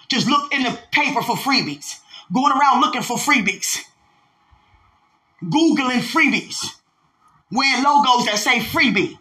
Just 0.08 0.28
look 0.28 0.52
in 0.52 0.64
the 0.64 0.78
paper 0.90 1.22
for 1.22 1.36
freebies. 1.36 2.00
Going 2.32 2.52
around 2.52 2.80
looking 2.80 3.02
for 3.02 3.16
freebies. 3.16 3.78
Googling 5.42 6.00
freebies. 6.00 6.64
Wearing 7.50 7.84
logos 7.84 8.26
that 8.26 8.38
say 8.38 8.58
freebie. 8.58 9.18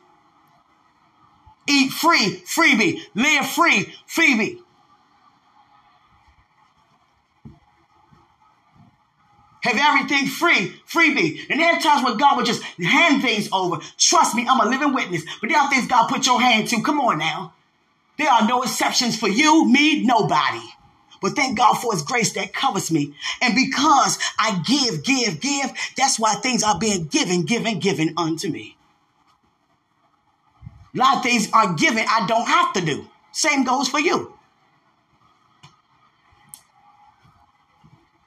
Eat 1.67 1.91
free, 1.91 2.41
freebie. 2.45 2.99
Live 3.15 3.47
free, 3.47 3.93
freebie. 4.07 4.59
Have 9.61 9.77
everything 9.77 10.27
free, 10.27 10.73
freebie. 10.91 11.49
And 11.49 11.57
there 11.59 11.73
are 11.73 11.79
times 11.79 12.03
when 12.03 12.17
God 12.17 12.35
would 12.35 12.45
just 12.45 12.61
hand 12.63 13.21
things 13.21 13.47
over. 13.53 13.77
Trust 13.97 14.35
me, 14.35 14.45
I'm 14.47 14.59
a 14.59 14.69
living 14.69 14.93
witness. 14.93 15.23
But 15.39 15.49
there 15.49 15.59
are 15.59 15.69
things 15.69 15.87
God 15.87 16.09
put 16.09 16.25
your 16.25 16.41
hand 16.41 16.67
to. 16.67 16.81
Come 16.81 16.99
on 16.99 17.17
now. 17.17 17.53
There 18.17 18.29
are 18.29 18.45
no 18.45 18.61
exceptions 18.63 19.17
for 19.17 19.29
you, 19.29 19.65
me, 19.65 20.03
nobody. 20.03 20.61
But 21.21 21.37
thank 21.37 21.57
God 21.57 21.75
for 21.75 21.93
his 21.93 22.01
grace 22.01 22.33
that 22.33 22.53
covers 22.53 22.91
me. 22.91 23.13
And 23.41 23.55
because 23.55 24.19
I 24.37 24.61
give, 24.65 25.03
give, 25.05 25.39
give, 25.39 25.71
that's 25.95 26.19
why 26.19 26.33
things 26.35 26.63
are 26.63 26.77
being 26.77 27.05
given, 27.05 27.45
given, 27.45 27.79
given 27.79 28.13
unto 28.17 28.49
me. 28.49 28.75
A 30.93 30.97
lot 30.97 31.17
of 31.17 31.23
things 31.23 31.49
are 31.51 31.73
given 31.73 32.05
I 32.07 32.25
don't 32.27 32.47
have 32.47 32.73
to 32.73 32.81
do. 32.81 33.07
Same 33.31 33.63
goes 33.63 33.87
for 33.87 33.99
you. 33.99 34.33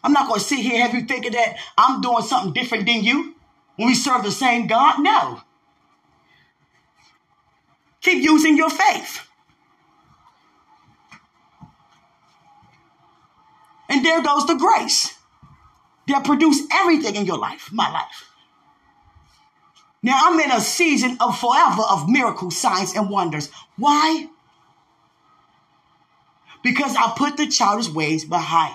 I'm 0.03 0.13
not 0.13 0.29
going 0.29 0.39
to 0.39 0.47
sit 0.47 0.61
here 0.61 0.81
have 0.83 0.95
you 0.95 1.05
thinking 1.05 1.33
that 1.33 1.57
I'm 1.77 2.01
doing 2.01 2.23
something 2.23 2.53
different 2.53 2.87
than 2.87 3.03
you 3.03 3.35
when 3.77 3.89
we 3.89 3.95
serve 3.95 4.23
the 4.23 4.31
same 4.33 4.67
God. 4.67 5.01
No. 5.01 5.41
Keep 8.03 8.23
using 8.23 8.57
your 8.57 8.71
faith. 8.71 9.27
And 13.89 14.05
there 14.05 14.23
goes 14.23 14.47
the 14.47 14.55
grace 14.55 15.15
that 16.09 16.25
produced 16.25 16.69
everything 16.73 17.17
in 17.17 17.27
your 17.27 17.39
life, 17.39 17.71
my 17.73 17.91
life. 17.91 18.26
Now 20.03 20.19
I'm 20.23 20.39
in 20.39 20.51
a 20.51 20.61
season 20.61 21.17
of 21.21 21.39
forever 21.39 21.83
of 21.83 22.09
miracles, 22.09 22.57
signs, 22.57 22.95
and 22.95 23.11
wonders. 23.11 23.51
Why? 23.77 24.29
Because 26.63 26.95
I 26.97 27.13
put 27.17 27.37
the 27.37 27.47
childish 27.47 27.89
ways 27.89 28.25
behind 28.25 28.75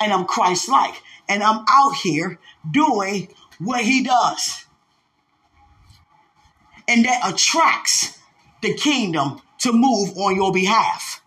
and 0.00 0.12
I'm 0.12 0.24
Christ 0.24 0.68
like. 0.68 0.94
And 1.28 1.42
I'm 1.42 1.64
out 1.68 1.94
here 1.96 2.38
doing 2.70 3.28
what 3.58 3.82
he 3.82 4.02
does. 4.02 4.64
And 6.86 7.04
that 7.04 7.20
attracts 7.28 8.18
the 8.62 8.74
kingdom 8.74 9.42
to 9.58 9.72
move 9.72 10.16
on 10.16 10.36
your 10.36 10.52
behalf. 10.52 11.22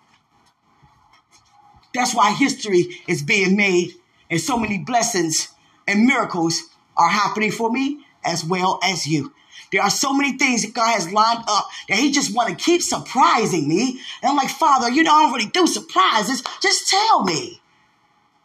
That's 1.94 2.16
why 2.16 2.32
history 2.32 3.02
is 3.08 3.22
being 3.22 3.56
made 3.56 3.94
and 4.30 4.40
so 4.40 4.58
many 4.58 4.78
blessings 4.78 5.50
and 5.88 6.06
miracles 6.06 6.64
are 6.96 7.10
happening 7.10 7.52
for 7.52 7.70
me 7.70 8.06
as 8.24 8.44
well 8.44 8.80
as 8.84 9.08
you. 9.08 9.34
There 9.72 9.82
are 9.82 9.90
so 9.90 10.14
many 10.14 10.38
things 10.38 10.64
that 10.64 10.74
God 10.74 10.92
has 10.92 11.12
lined 11.14 11.44
up 11.48 11.70
that 11.88 11.98
He 11.98 12.12
just 12.12 12.36
want 12.36 12.50
to 12.50 12.56
keep 12.56 12.82
surprising 12.82 13.68
me. 13.68 14.00
And 14.22 14.30
I'm 14.30 14.36
like, 14.36 14.50
Father, 14.50 14.90
you 14.90 15.04
don't 15.04 15.32
really 15.32 15.50
do 15.50 15.66
surprises. 15.66 16.44
Just 16.62 16.90
tell 16.90 17.24
me. 17.24 17.62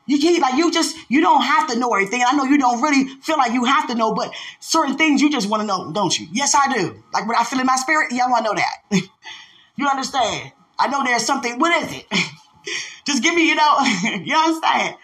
You 0.09 0.20
can't 0.20 0.41
like 0.41 0.55
you 0.55 0.70
just 0.70 0.97
you 1.09 1.20
don't 1.20 1.43
have 1.43 1.68
to 1.68 1.79
know 1.79 1.93
everything. 1.93 2.22
I 2.24 2.37
know 2.37 2.45
you 2.45 2.59
don't 2.59 2.81
really 2.81 3.09
feel 3.22 3.37
like 3.37 3.53
you 3.53 3.64
have 3.64 3.89
to 3.89 3.95
know, 3.97 4.14
but 4.14 4.33
certain 4.61 4.97
things 4.97 5.20
you 5.20 5.31
just 5.31 5.49
want 5.49 5.62
to 5.62 5.66
know, 5.66 5.91
don't 5.91 6.16
you? 6.16 6.29
Yes, 6.31 6.55
I 6.55 6.72
do. 6.72 7.03
Like 7.12 7.27
what 7.27 7.37
I 7.37 7.43
feel 7.43 7.59
in 7.59 7.66
my 7.66 7.74
spirit, 7.74 8.12
yeah, 8.12 8.27
I 8.27 8.31
want 8.31 8.47
to 8.47 8.53
know 8.53 8.55
that. 8.55 9.09
you 9.77 9.89
understand? 9.89 10.53
I 10.79 10.87
know 10.87 11.03
there's 11.03 11.27
something. 11.27 11.59
What 11.59 11.83
is 11.83 11.93
it? 11.93 12.07
just 13.07 13.22
give 13.22 13.35
me, 13.35 13.49
you 13.49 13.57
know, 13.57 13.79
you 14.24 14.37
understand? 14.37 14.97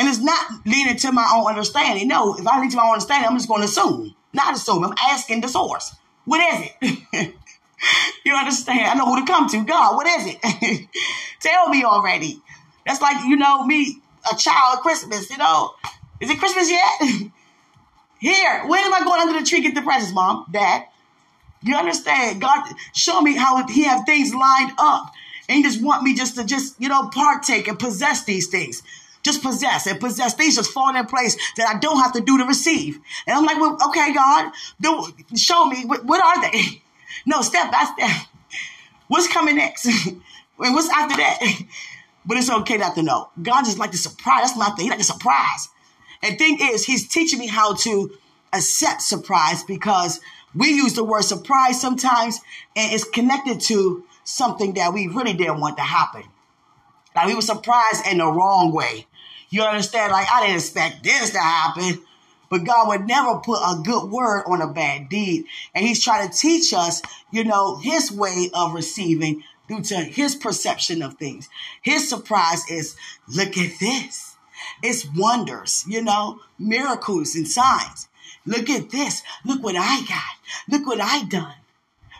And 0.00 0.08
it's 0.08 0.18
not 0.18 0.46
leading 0.64 0.96
to 0.96 1.12
my 1.12 1.30
own 1.36 1.46
understanding. 1.46 2.08
No, 2.08 2.34
if 2.34 2.46
I 2.46 2.58
lead 2.58 2.70
to 2.70 2.78
my 2.78 2.84
own 2.84 2.94
understanding, 2.94 3.28
I'm 3.28 3.36
just 3.36 3.48
going 3.48 3.60
to 3.60 3.66
assume. 3.66 4.14
Not 4.32 4.54
assume. 4.54 4.82
I'm 4.82 4.94
asking 4.98 5.42
the 5.42 5.48
source. 5.48 5.94
What 6.24 6.40
is 6.54 6.70
it? 6.80 7.34
you 8.24 8.34
understand? 8.34 8.86
I 8.86 8.94
know 8.94 9.04
who 9.04 9.20
to 9.20 9.30
come 9.30 9.46
to. 9.50 9.62
God, 9.62 9.96
what 9.96 10.06
is 10.06 10.34
it? 10.34 10.88
Tell 11.40 11.68
me 11.68 11.84
already. 11.84 12.40
That's 12.86 13.02
like, 13.02 13.26
you 13.26 13.36
know, 13.36 13.66
me, 13.66 14.00
a 14.32 14.34
child 14.36 14.78
Christmas, 14.78 15.28
you 15.28 15.36
know. 15.36 15.74
Is 16.18 16.30
it 16.30 16.38
Christmas 16.38 16.70
yet? 16.70 16.92
Here, 18.20 18.62
when 18.66 18.82
am 18.82 18.94
I 18.94 19.00
going 19.04 19.20
under 19.20 19.38
the 19.38 19.44
tree 19.44 19.60
get 19.60 19.74
the 19.74 19.82
presents, 19.82 20.14
mom, 20.14 20.46
dad? 20.50 20.84
You 21.62 21.76
understand? 21.76 22.40
God, 22.40 22.72
show 22.94 23.20
me 23.20 23.36
how 23.36 23.66
he 23.66 23.84
have 23.84 24.06
things 24.06 24.34
lined 24.34 24.72
up. 24.78 25.12
And 25.46 25.56
he 25.56 25.62
just 25.62 25.82
want 25.82 26.04
me 26.04 26.14
just 26.14 26.36
to 26.36 26.44
just, 26.44 26.80
you 26.80 26.88
know, 26.88 27.10
partake 27.10 27.68
and 27.68 27.78
possess 27.78 28.24
these 28.24 28.46
things 28.48 28.82
just 29.22 29.42
possess 29.42 29.86
and 29.86 30.00
possess 30.00 30.34
things 30.34 30.56
just 30.56 30.72
fall 30.72 30.94
in 30.94 31.06
place 31.06 31.36
that 31.56 31.68
I 31.68 31.78
don't 31.78 32.00
have 32.00 32.12
to 32.12 32.20
do 32.20 32.38
to 32.38 32.44
receive. 32.44 32.98
And 33.26 33.36
I'm 33.36 33.44
like, 33.44 33.60
well, 33.60 33.76
okay, 33.88 34.12
God, 34.14 34.52
do, 34.80 35.06
show 35.36 35.66
me 35.66 35.84
what, 35.84 36.04
what 36.04 36.22
are 36.22 36.50
they? 36.50 36.82
No, 37.26 37.42
step 37.42 37.70
by 37.70 37.84
step. 37.96 38.26
What's 39.08 39.28
coming 39.28 39.56
next? 39.56 39.84
and 40.06 40.22
what's 40.56 40.88
after 40.88 41.16
that? 41.16 41.40
But 42.24 42.36
it's 42.36 42.50
okay 42.50 42.76
not 42.76 42.94
to 42.96 43.02
know. 43.02 43.30
God 43.42 43.64
just 43.64 43.78
like 43.78 43.90
to 43.92 43.98
surprise. 43.98 44.42
That's 44.42 44.56
my 44.56 44.70
thing. 44.70 44.84
He 44.84 44.90
like 44.90 45.00
a 45.00 45.04
surprise. 45.04 45.68
And 46.22 46.38
thing 46.38 46.58
is, 46.60 46.84
he's 46.84 47.08
teaching 47.08 47.38
me 47.38 47.46
how 47.46 47.74
to 47.74 48.12
accept 48.52 49.02
surprise 49.02 49.64
because 49.64 50.20
we 50.54 50.68
use 50.68 50.94
the 50.94 51.04
word 51.04 51.22
surprise 51.22 51.80
sometimes 51.80 52.38
and 52.76 52.92
it's 52.92 53.04
connected 53.04 53.60
to 53.62 54.04
something 54.24 54.74
that 54.74 54.92
we 54.92 55.08
really 55.08 55.32
didn't 55.32 55.60
want 55.60 55.76
to 55.78 55.82
happen. 55.82 56.24
Like 57.14 57.26
we 57.26 57.34
were 57.34 57.42
surprised 57.42 58.06
in 58.06 58.18
the 58.18 58.26
wrong 58.26 58.72
way. 58.72 59.06
You 59.50 59.62
understand? 59.62 60.12
Like, 60.12 60.28
I 60.32 60.42
didn't 60.42 60.56
expect 60.56 61.02
this 61.02 61.30
to 61.30 61.38
happen. 61.38 62.02
But 62.48 62.64
God 62.64 62.88
would 62.88 63.06
never 63.06 63.38
put 63.38 63.60
a 63.60 63.80
good 63.82 64.10
word 64.10 64.42
on 64.46 64.60
a 64.60 64.72
bad 64.72 65.08
deed. 65.08 65.44
And 65.74 65.86
He's 65.86 66.02
trying 66.02 66.28
to 66.28 66.36
teach 66.36 66.72
us, 66.72 67.00
you 67.30 67.44
know, 67.44 67.76
His 67.76 68.10
way 68.10 68.50
of 68.54 68.74
receiving 68.74 69.44
due 69.68 69.82
to 69.82 69.96
His 69.96 70.34
perception 70.34 71.02
of 71.02 71.14
things. 71.14 71.48
His 71.82 72.08
surprise 72.08 72.68
is 72.68 72.96
look 73.28 73.56
at 73.56 73.78
this. 73.78 74.36
It's 74.82 75.06
wonders, 75.16 75.84
you 75.86 76.02
know, 76.02 76.40
miracles 76.58 77.34
and 77.34 77.46
signs. 77.46 78.08
Look 78.44 78.68
at 78.68 78.90
this. 78.90 79.22
Look 79.44 79.62
what 79.62 79.76
I 79.76 80.02
got. 80.06 80.36
Look 80.68 80.86
what 80.86 81.00
I 81.00 81.24
done 81.24 81.54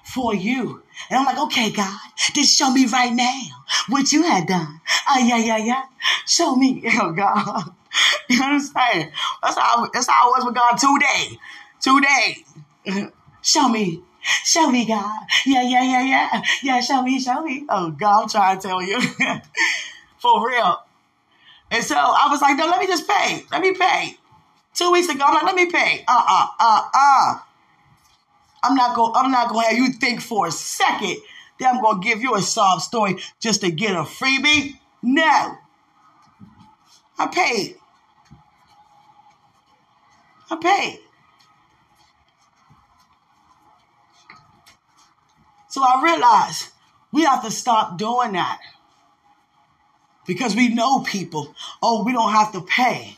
for 0.05 0.35
you. 0.35 0.83
And 1.09 1.19
I'm 1.19 1.25
like, 1.25 1.39
okay, 1.39 1.71
God, 1.71 1.99
just 2.35 2.57
show 2.57 2.71
me 2.71 2.87
right 2.87 3.13
now 3.13 3.43
what 3.89 4.13
you 4.13 4.23
had 4.23 4.47
done. 4.47 4.81
Oh, 5.09 5.19
yeah, 5.19 5.39
yeah, 5.39 5.57
yeah. 5.57 5.83
Show 6.27 6.57
me. 6.57 6.83
Oh, 7.01 7.13
God. 7.13 7.73
You 8.29 8.39
know 8.39 8.47
what 8.47 8.53
understand? 8.53 9.11
That's 9.43 9.57
how, 9.57 9.89
that's 9.93 10.07
how 10.07 10.29
I 10.29 10.39
was 10.39 10.45
with 10.45 10.55
God 10.55 10.77
today. 10.77 11.39
Today. 11.81 13.11
Show 13.43 13.69
me. 13.69 14.03
Show 14.23 14.71
me, 14.71 14.85
God. 14.87 15.21
Yeah, 15.47 15.63
yeah, 15.63 15.83
yeah, 15.83 16.03
yeah. 16.03 16.43
Yeah, 16.63 16.81
show 16.81 17.03
me, 17.03 17.19
show 17.19 17.43
me. 17.43 17.65
Oh, 17.69 17.91
God, 17.91 18.25
I'm 18.25 18.29
trying 18.29 18.61
to 18.61 18.69
tell 18.69 18.83
you. 18.83 19.01
For 20.19 20.47
real. 20.47 20.83
And 21.71 21.83
so 21.83 21.97
I 21.97 22.29
was 22.31 22.43
like, 22.43 22.57
no, 22.57 22.67
let 22.67 22.81
me 22.81 22.87
just 22.87 23.09
pay. 23.09 23.43
Let 23.51 23.63
me 23.63 23.75
pay. 23.75 24.17
Two 24.75 24.93
weeks 24.93 25.09
ago, 25.09 25.25
I'm 25.27 25.35
like, 25.35 25.45
let 25.45 25.55
me 25.55 25.71
pay. 25.71 26.05
Uh-uh, 26.07 26.47
uh-uh. 26.61 27.39
I'm 28.63 28.75
not 28.75 28.95
going 28.95 29.13
I'm 29.15 29.31
not 29.31 29.51
going 29.51 29.65
to 29.65 29.71
have 29.71 29.79
you 29.79 29.93
think 29.93 30.21
for 30.21 30.47
a 30.47 30.53
second 30.53 31.17
that 31.59 31.75
I'm 31.75 31.81
going 31.81 32.01
to 32.01 32.09
give 32.09 32.21
you 32.21 32.35
a 32.35 32.43
sob 32.43 32.81
story 32.81 33.17
just 33.41 33.61
to 33.63 33.71
get 33.71 33.95
a 33.95 34.03
freebie. 34.03 34.79
No. 35.03 35.59
I 37.19 37.27
paid. 37.27 37.77
I 40.51 40.57
paid. 40.57 41.01
So 45.69 45.83
I 45.83 46.03
realized 46.03 46.69
we 47.13 47.23
have 47.25 47.45
to 47.45 47.51
stop 47.51 47.97
doing 47.97 48.33
that. 48.33 48.61
Because 50.27 50.55
we 50.55 50.69
know 50.69 51.01
people, 51.01 51.55
oh, 51.83 52.05
we 52.05 52.13
don't 52.13 52.33
have 52.33 52.53
to 52.53 52.61
pay. 52.61 53.17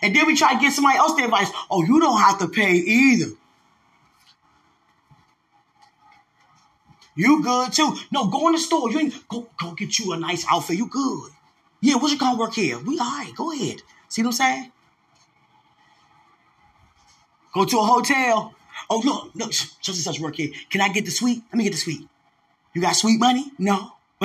And 0.00 0.14
then 0.14 0.26
we 0.26 0.36
try 0.36 0.54
to 0.54 0.60
get 0.60 0.72
somebody 0.72 0.98
else 0.98 1.16
the 1.16 1.24
advice, 1.24 1.50
oh, 1.70 1.84
you 1.84 2.00
don't 2.00 2.20
have 2.20 2.38
to 2.38 2.48
pay 2.48 2.72
either. 2.72 3.32
You 7.14 7.42
good 7.42 7.72
too. 7.72 7.94
No, 8.10 8.26
go 8.26 8.46
in 8.48 8.54
the 8.54 8.58
store. 8.58 8.90
You 8.90 9.00
ain't 9.00 9.28
go 9.28 9.48
go 9.60 9.72
get 9.72 9.98
you 9.98 10.12
a 10.12 10.16
nice 10.16 10.46
outfit. 10.50 10.76
You 10.76 10.86
good. 10.86 11.30
Yeah, 11.80 11.96
what's 11.96 12.12
your 12.12 12.18
gonna 12.18 12.38
work 12.38 12.54
here? 12.54 12.78
We 12.78 12.98
all 12.98 13.06
right. 13.06 13.32
Go 13.36 13.52
ahead. 13.52 13.82
See 14.08 14.22
what 14.22 14.28
I'm 14.28 14.32
saying? 14.32 14.72
Go 17.52 17.64
to 17.64 17.78
a 17.78 17.82
hotel. 17.82 18.54
Oh, 18.88 19.02
look, 19.04 19.34
look, 19.34 19.52
such 19.52 19.88
and 19.88 19.96
such 19.96 20.20
work 20.20 20.36
here. 20.36 20.50
Can 20.70 20.80
I 20.80 20.88
get 20.88 21.04
the 21.04 21.10
suite? 21.10 21.42
Let 21.50 21.58
me 21.58 21.64
get 21.64 21.72
the 21.72 21.78
suite. 21.78 22.08
You 22.74 22.80
got 22.80 22.96
suite 22.96 23.20
money? 23.20 23.52
No. 23.58 23.92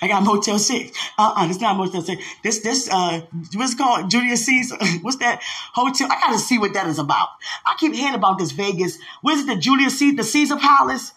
I 0.00 0.08
got 0.08 0.22
Motel 0.22 0.58
Six. 0.58 0.96
Uh 1.18 1.32
uh-uh, 1.36 1.48
it's 1.48 1.60
not 1.60 1.76
Motel 1.76 2.02
Six. 2.02 2.22
This 2.42 2.58
this 2.60 2.88
uh 2.90 3.22
what's 3.54 3.74
called 3.74 4.10
Julius 4.10 4.44
Caesar. 4.46 4.76
What's 5.02 5.16
that 5.18 5.40
hotel? 5.74 6.08
I 6.10 6.20
gotta 6.20 6.38
see 6.38 6.58
what 6.58 6.74
that 6.74 6.86
is 6.88 6.98
about. 6.98 7.28
I 7.64 7.74
keep 7.78 7.94
hearing 7.94 8.14
about 8.14 8.38
this 8.38 8.50
Vegas. 8.50 8.98
What 9.22 9.34
is 9.34 9.44
it? 9.44 9.46
The 9.46 9.56
Julius 9.56 9.98
Caesar, 9.98 10.16
the 10.16 10.24
Caesar 10.24 10.56
Palace. 10.56 11.12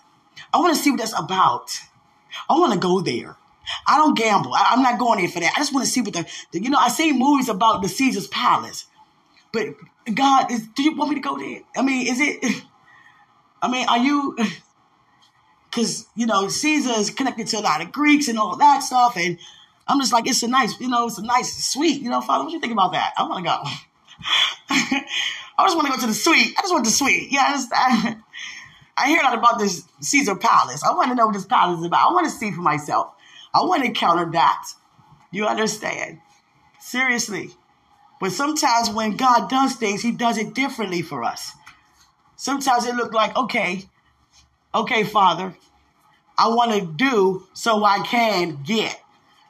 I 0.54 0.60
want 0.60 0.76
to 0.76 0.82
see 0.82 0.92
what 0.92 1.00
that's 1.00 1.18
about. 1.18 1.72
I 2.50 2.54
want 2.54 2.74
to 2.74 2.80
go 2.80 3.02
there. 3.02 3.38
I 3.88 3.98
don't 3.98 4.18
gamble. 4.18 4.54
I, 4.54 4.74
am 4.74 4.84
not 4.84 5.00
going 5.00 5.20
there 5.20 5.30
for 5.30 5.40
that. 5.40 5.54
I 5.56 5.60
just 5.60 5.74
want 5.74 5.86
to 5.86 5.92
see 5.92 6.02
what 6.02 6.14
the, 6.14 6.26
the, 6.52 6.62
you 6.62 6.70
know, 6.70 6.78
I 6.78 6.90
see 6.90 7.12
movies 7.12 7.50
about 7.50 7.82
the 7.82 7.90
Caesar's 7.90 8.28
Palace. 8.28 8.86
But 9.52 9.76
God, 10.14 10.52
is, 10.52 10.68
do 10.76 10.84
you 10.84 10.96
want 10.96 11.10
me 11.10 11.16
to 11.16 11.22
go 11.22 11.38
there? 11.38 11.62
I 11.76 11.82
mean, 11.82 12.08
is 12.08 12.20
it, 12.20 12.64
I 13.62 13.70
mean, 13.70 13.88
are 13.88 13.98
you, 13.98 14.38
because, 15.70 16.06
you 16.16 16.26
know, 16.26 16.48
Caesar 16.48 16.94
is 16.98 17.10
connected 17.10 17.48
to 17.48 17.60
a 17.60 17.62
lot 17.62 17.82
of 17.82 17.92
Greeks 17.92 18.28
and 18.28 18.38
all 18.38 18.56
that 18.58 18.80
stuff. 18.80 19.18
And 19.18 19.40
I'm 19.88 20.00
just 20.00 20.14
like, 20.14 20.28
it's 20.28 20.44
a 20.44 20.48
nice, 20.48 20.80
you 20.80 20.90
know, 20.90 21.08
it's 21.08 21.18
a 21.18 21.26
nice 21.26 21.54
suite. 21.64 22.02
You 22.02 22.10
know, 22.10 22.22
Father, 22.22 22.44
what 22.44 22.54
you 22.54 22.60
think 22.60 22.74
about 22.74 22.94
that? 22.94 23.14
I 23.18 23.24
want 23.24 23.44
to 23.44 23.50
go. 23.50 23.64
I 25.58 25.64
just 25.64 25.76
want 25.76 25.88
to 25.88 25.94
go 25.94 26.00
to 26.00 26.08
the 26.08 26.14
suite. 26.14 26.54
I 26.58 26.62
just 26.62 26.74
want 26.74 26.86
the 26.86 26.92
suite. 26.92 27.32
Yeah, 27.32 27.44
I 27.44 27.52
understand. 27.54 27.82
I 27.82 28.18
hear 28.98 29.20
a 29.20 29.24
lot 29.24 29.38
about 29.38 29.60
this 29.60 29.84
Caesar 30.00 30.36
Palace. 30.36 30.84
I 30.84 30.94
want 30.94 31.10
to 31.10 31.16
know 31.16 31.26
what 31.26 31.34
this 31.34 31.46
palace 31.46 31.80
is 31.80 31.86
about. 31.86 32.10
I 32.10 32.14
want 32.14 32.26
to 32.28 32.32
see 32.32 32.52
for 32.52 32.62
myself. 32.62 33.14
I 33.54 33.62
want 33.64 33.84
to 33.84 33.90
encounter 33.90 34.32
that. 34.32 34.68
You 35.32 35.46
understand? 35.46 36.20
Seriously. 36.80 37.52
But 38.22 38.32
sometimes 38.32 38.90
when 38.90 39.18
God 39.18 39.50
does 39.50 39.76
things, 39.76 40.02
he 40.02 40.12
does 40.12 40.38
it 40.38 40.54
differently 40.54 41.02
for 41.02 41.24
us. 41.24 41.52
Sometimes 42.38 42.86
it 42.86 42.96
look 42.96 43.14
like, 43.14 43.36
okay, 43.36 43.86
okay, 44.74 45.04
Father, 45.04 45.56
I 46.38 46.48
want 46.50 46.74
to 46.74 46.86
do 46.86 47.48
so 47.54 47.84
I 47.84 48.00
can 48.00 48.60
get. 48.64 49.02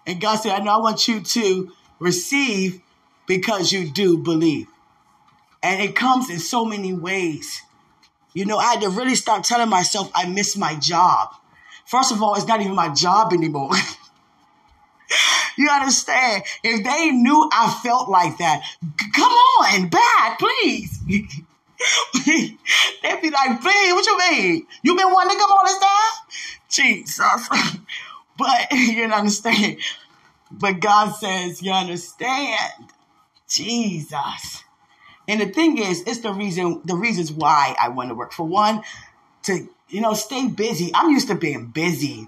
And 0.08 0.22
God 0.22 0.38
said, 0.38 0.52
I 0.52 0.64
know 0.64 0.72
I 0.72 0.78
want 0.78 1.08
you 1.08 1.22
to 1.22 1.72
receive 2.00 2.82
because 3.28 3.72
you 3.72 3.90
do 3.90 4.18
believe. 4.18 4.68
And 5.64 5.82
it 5.82 5.96
comes 5.96 6.30
in 6.30 6.40
so 6.40 6.64
many 6.64 6.94
ways. 6.94 7.62
You 8.36 8.46
know, 8.46 8.58
I 8.58 8.74
had 8.74 8.82
to 8.82 8.90
really 8.90 9.16
start 9.16 9.46
telling 9.46 9.70
myself 9.70 10.12
I 10.14 10.28
miss 10.28 10.58
my 10.58 10.76
job. 10.76 11.30
First 11.86 12.12
of 12.12 12.22
all, 12.22 12.36
it's 12.36 12.46
not 12.46 12.60
even 12.60 12.76
my 12.76 12.90
job 12.94 13.32
anymore. 13.32 13.72
you 15.58 15.70
understand? 15.70 16.44
If 16.62 16.84
they 16.84 17.12
knew 17.12 17.50
I 17.54 17.80
felt 17.82 18.10
like 18.10 18.38
that, 18.40 18.62
come 19.16 19.32
on, 19.32 19.88
back, 19.88 20.38
please. 20.38 21.00
They'd 22.26 23.22
be 23.22 23.30
like, 23.32 23.62
please, 23.62 23.94
what 23.94 24.06
you 24.06 24.18
mean? 24.18 24.68
You 24.84 24.98
been 24.98 25.14
wanting 25.14 25.38
to 25.38 25.42
come 25.42 25.52
all 25.52 25.66
this 25.66 25.80
time? 25.80 26.14
Jesus. 26.70 27.50
but 28.38 28.72
you 28.74 29.06
understand. 29.06 29.78
But 30.52 30.82
God 30.82 31.12
says, 31.16 31.62
you 31.62 31.72
understand. 31.72 32.92
Jesus. 33.48 34.65
And 35.28 35.42
the 35.42 35.48
thing 35.48 35.78
is, 35.78 36.04
it's 36.06 36.20
the 36.20 36.34
reason, 36.34 36.82
the 36.86 36.96
reasons 36.96 37.32
why 37.32 37.76
I 37.82 37.90
want 37.90 38.10
to 38.10 38.16
work. 38.16 38.32
For 38.32 38.46
one, 38.46 38.84
to, 39.44 39.68
you 39.90 40.02
know, 40.02 40.14
stay 40.14 40.48
busy. 40.48 40.92
I'm 40.94 41.12
used 41.12 41.28
to 41.30 41.36
being 41.36 41.68
busy. 41.68 42.28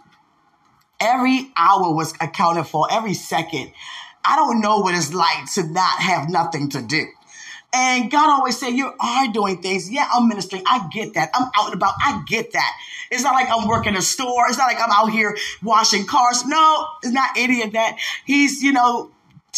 Every 1.00 1.52
hour 1.56 1.93
was 1.93 2.14
accounted 2.20 2.68
for, 2.68 2.88
every 2.91 3.14
second. 3.14 3.72
I 4.26 4.36
don't 4.36 4.62
know 4.62 4.80
what 4.80 4.95
it's 4.95 5.14
like 5.14 5.52
to 5.54 5.64
not 5.64 6.00
have 6.00 6.30
nothing 6.30 6.70
to 6.72 6.82
do. 6.82 7.06
And 7.74 8.10
God 8.10 8.30
always 8.30 8.60
said, 8.60 8.72
You 8.72 8.93
are 9.00 9.32
doing 9.32 9.62
things. 9.62 9.91
Yeah, 9.91 10.08
I'm 10.12 10.28
ministering. 10.28 10.64
I 10.66 10.88
get 10.91 11.14
that. 11.14 11.30
I'm 11.34 11.50
out 11.56 11.66
and 11.66 11.76
about. 11.76 11.93
I 12.00 12.24
get 12.26 12.54
that. 12.54 12.72
It's 13.12 13.24
not 13.24 13.34
like 13.34 13.50
I'm 13.50 13.68
working 13.68 13.95
a 13.95 14.02
store. 14.02 14.48
It's 14.48 14.58
not 14.58 14.66
like 14.66 14.80
I'm 14.82 14.91
out 14.91 15.12
here 15.12 15.38
washing 15.62 16.06
cars. 16.06 16.45
No, 16.45 16.88
it's 17.04 17.14
not 17.14 17.32
any 17.38 17.62
of 17.64 17.74
that. 17.74 17.98
He's, 18.26 18.64
you 18.64 18.72
know, 18.72 19.12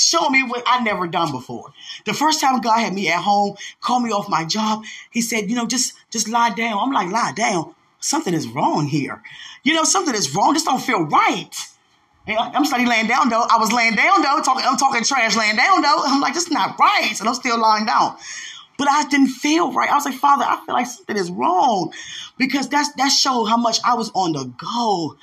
showing 0.04 0.32
me 0.32 0.44
what 0.44 0.64
I 0.66 0.82
never 0.84 1.08
done 1.08 1.32
before. 1.32 1.74
The 2.06 2.14
first 2.14 2.42
time 2.42 2.62
God 2.62 2.80
had 2.80 2.94
me 2.94 3.10
at 3.10 3.22
home, 3.22 3.56
called 3.82 4.04
me 4.04 4.12
off 4.12 4.30
my 4.30 4.46
job, 4.46 4.84
he 5.12 5.22
said, 5.22 5.50
you 5.50 5.56
know, 5.56 5.66
just 5.66 5.94
just 6.10 6.28
lie 6.28 6.54
down. 6.54 6.80
I'm 6.80 6.92
like, 6.92 7.12
lie 7.12 7.34
down. 7.36 7.76
Something 8.00 8.34
is 8.34 8.48
wrong 8.48 8.88
here. 8.88 9.22
You 9.64 9.74
know, 9.74 9.84
something 9.84 10.16
is 10.16 10.34
wrong. 10.34 10.54
This 10.54 10.64
don't 10.64 10.82
feel 10.82 11.02
right. 11.02 11.52
I'm 12.28 12.66
studying 12.66 12.88
laying 12.88 13.08
down 13.08 13.30
though. 13.30 13.46
I 13.50 13.58
was 13.58 13.72
laying 13.72 13.96
down 13.96 14.22
though, 14.22 14.42
talking, 14.42 14.64
I'm 14.66 14.78
talking 14.78 15.04
trash 15.04 15.36
laying 15.36 15.56
down 15.56 15.82
though. 15.82 16.04
I'm 16.06 16.22
like, 16.22 16.34
this 16.34 16.44
is 16.44 16.52
not 16.52 16.78
right. 16.80 17.16
And 17.20 17.28
I'm 17.28 17.36
still 17.36 17.60
lying 17.60 17.86
down. 17.86 18.18
But 18.78 18.88
I 18.88 19.08
didn't 19.10 19.28
feel 19.28 19.74
right. 19.74 19.90
I 19.90 19.96
was 19.96 20.06
like, 20.06 20.16
Father, 20.16 20.46
I 20.48 20.64
feel 20.66 20.74
like 20.74 20.88
something 20.88 21.18
is 21.18 21.30
wrong. 21.32 21.92
Because 22.38 22.70
that's 22.70 22.94
that 22.94 23.10
showed 23.10 23.46
how 23.46 23.58
much 23.58 23.80
I 23.84 23.96
was 23.96 24.12
on 24.14 24.34
the 24.34 24.46
go. 24.46 25.18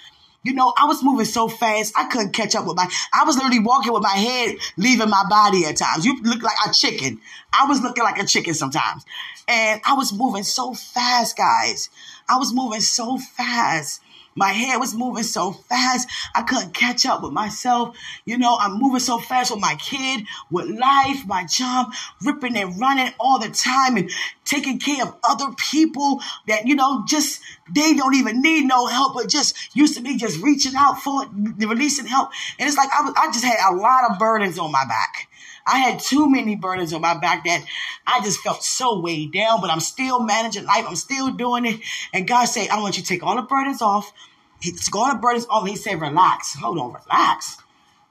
You 0.46 0.54
know, 0.54 0.72
I 0.78 0.84
was 0.84 1.02
moving 1.02 1.26
so 1.26 1.48
fast, 1.48 1.92
I 1.96 2.04
couldn't 2.04 2.30
catch 2.30 2.54
up 2.54 2.66
with 2.66 2.76
my, 2.76 2.88
I 3.12 3.24
was 3.24 3.34
literally 3.34 3.58
walking 3.58 3.92
with 3.92 4.02
my 4.02 4.10
head 4.10 4.56
leaving 4.76 5.10
my 5.10 5.24
body 5.28 5.64
at 5.64 5.76
times. 5.76 6.06
You 6.06 6.22
look 6.22 6.40
like 6.40 6.56
a 6.64 6.72
chicken. 6.72 7.20
I 7.52 7.66
was 7.66 7.80
looking 7.80 8.04
like 8.04 8.18
a 8.18 8.24
chicken 8.24 8.54
sometimes. 8.54 9.04
And 9.48 9.80
I 9.84 9.94
was 9.94 10.12
moving 10.12 10.44
so 10.44 10.72
fast, 10.72 11.36
guys. 11.36 11.90
I 12.28 12.36
was 12.36 12.54
moving 12.54 12.80
so 12.80 13.18
fast. 13.18 14.02
My 14.36 14.50
head 14.50 14.78
was 14.78 14.94
moving 14.94 15.22
so 15.22 15.52
fast, 15.52 16.08
I 16.34 16.42
couldn't 16.42 16.74
catch 16.74 17.06
up 17.06 17.22
with 17.22 17.32
myself. 17.32 17.96
You 18.24 18.36
know, 18.38 18.56
I'm 18.60 18.78
moving 18.78 19.00
so 19.00 19.18
fast 19.18 19.50
with 19.50 19.60
my 19.60 19.74
kid, 19.76 20.26
with 20.50 20.66
life, 20.68 21.26
my 21.26 21.44
job, 21.46 21.92
ripping 22.22 22.56
and 22.56 22.78
running 22.78 23.12
all 23.18 23.38
the 23.38 23.48
time 23.48 23.96
and 23.96 24.10
taking 24.44 24.78
care 24.78 25.04
of 25.04 25.16
other 25.28 25.52
people 25.56 26.20
that, 26.46 26.66
you 26.66 26.76
know, 26.76 27.04
just, 27.08 27.40
they 27.74 27.94
don't 27.94 28.14
even 28.14 28.42
need 28.42 28.66
no 28.66 28.86
help, 28.86 29.14
but 29.14 29.28
just 29.28 29.74
used 29.74 29.96
to 29.96 30.02
be 30.02 30.16
just 30.16 30.40
reaching 30.42 30.74
out 30.76 31.00
for 31.00 31.24
it, 31.24 31.28
releasing 31.66 32.06
help. 32.06 32.30
And 32.58 32.68
it's 32.68 32.76
like 32.76 32.90
I, 32.92 33.02
was, 33.02 33.14
I 33.16 33.26
just 33.32 33.44
had 33.44 33.72
a 33.72 33.74
lot 33.74 34.10
of 34.10 34.18
burdens 34.18 34.58
on 34.58 34.70
my 34.70 34.84
back. 34.86 35.28
I 35.66 35.78
had 35.78 35.98
too 35.98 36.30
many 36.30 36.54
burdens 36.54 36.92
on 36.92 37.00
my 37.00 37.18
back 37.18 37.44
that 37.44 37.64
I 38.06 38.20
just 38.22 38.40
felt 38.40 38.62
so 38.62 39.00
weighed 39.00 39.32
down, 39.32 39.60
but 39.60 39.70
I'm 39.70 39.80
still 39.80 40.20
managing 40.20 40.64
life. 40.64 40.84
I'm 40.88 40.96
still 40.96 41.32
doing 41.32 41.66
it. 41.66 41.80
And 42.14 42.28
God 42.28 42.44
said, 42.44 42.68
I 42.68 42.80
want 42.80 42.96
you 42.96 43.02
to 43.02 43.08
take 43.08 43.24
all 43.24 43.34
the 43.34 43.42
burdens 43.42 43.82
off. 43.82 44.12
He 44.60 44.70
took 44.72 44.94
all 44.94 45.12
the 45.12 45.18
burdens 45.18 45.46
off. 45.50 45.66
He 45.66 45.76
said, 45.76 46.00
relax. 46.00 46.54
Hold 46.54 46.78
on, 46.78 46.92
relax. 46.92 47.58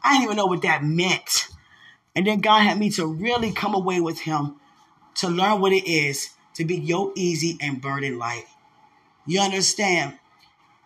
I 0.03 0.13
didn't 0.13 0.25
even 0.25 0.37
know 0.37 0.45
what 0.47 0.61
that 0.63 0.83
meant. 0.83 1.47
And 2.15 2.27
then 2.27 2.39
God 2.39 2.61
had 2.61 2.77
me 2.77 2.89
to 2.91 3.05
really 3.05 3.51
come 3.51 3.73
away 3.73 4.01
with 4.01 4.19
him 4.19 4.55
to 5.15 5.29
learn 5.29 5.61
what 5.61 5.73
it 5.73 5.89
is 5.89 6.29
to 6.55 6.65
be 6.65 6.77
yoke 6.77 7.13
easy 7.15 7.57
and 7.61 7.81
burden 7.81 8.17
light. 8.17 8.45
You 9.25 9.41
understand? 9.41 10.17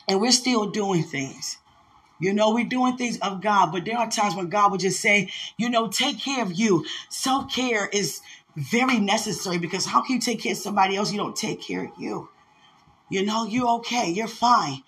And 0.07 0.20
we're 0.20 0.32
still 0.32 0.72
doing 0.72 1.03
things. 1.03 1.57
You 2.20 2.34
know, 2.34 2.53
we're 2.53 2.65
doing 2.65 2.97
things 2.97 3.17
of 3.20 3.41
God, 3.41 3.72
but 3.72 3.86
there 3.86 3.97
are 3.97 4.09
times 4.09 4.36
when 4.36 4.49
God 4.49 4.72
would 4.72 4.82
just 4.82 4.99
say, 4.99 5.32
you 5.57 5.70
know, 5.70 5.88
take 5.88 6.20
care 6.20 6.43
of 6.43 6.53
you. 6.53 6.86
Self 7.07 7.53
care 7.53 7.88
is 7.88 8.22
very 8.55 8.99
necessary 8.99 9.57
because 9.57 9.86
how 9.86 10.01
can 10.01 10.15
you 10.15 10.22
take 10.22 10.41
care 10.41 10.51
of 10.51 10.57
somebody 10.57 10.97
else? 10.97 11.11
You 11.11 11.17
don't 11.17 11.36
take 11.36 11.61
care 11.61 11.86
of 11.86 11.91
you. 11.97 12.30
You 13.09 13.26
know, 13.26 13.45
you're 13.45 13.70
okay. 13.78 14.11
You're 14.11 14.28
fine. 14.28 14.84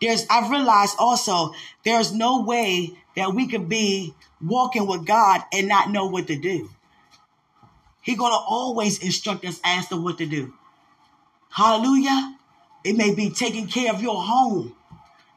There's, 0.00 0.26
I've 0.28 0.50
realized 0.50 0.96
also, 0.98 1.52
there's 1.84 2.12
no 2.12 2.42
way 2.42 2.92
that 3.16 3.34
we 3.34 3.46
could 3.46 3.68
be 3.68 4.14
walking 4.40 4.86
with 4.86 5.06
God 5.06 5.42
and 5.52 5.68
not 5.68 5.90
know 5.90 6.06
what 6.06 6.26
to 6.26 6.36
do. 6.36 6.70
He's 8.00 8.18
going 8.18 8.32
to 8.32 8.38
always 8.38 8.98
instruct 8.98 9.44
us 9.44 9.60
as 9.64 9.86
to 9.88 9.96
what 9.96 10.18
to 10.18 10.26
do. 10.26 10.54
Hallelujah. 11.50 12.36
It 12.82 12.96
may 12.96 13.14
be 13.14 13.30
taking 13.30 13.68
care 13.68 13.92
of 13.92 14.02
your 14.02 14.20
home. 14.20 14.74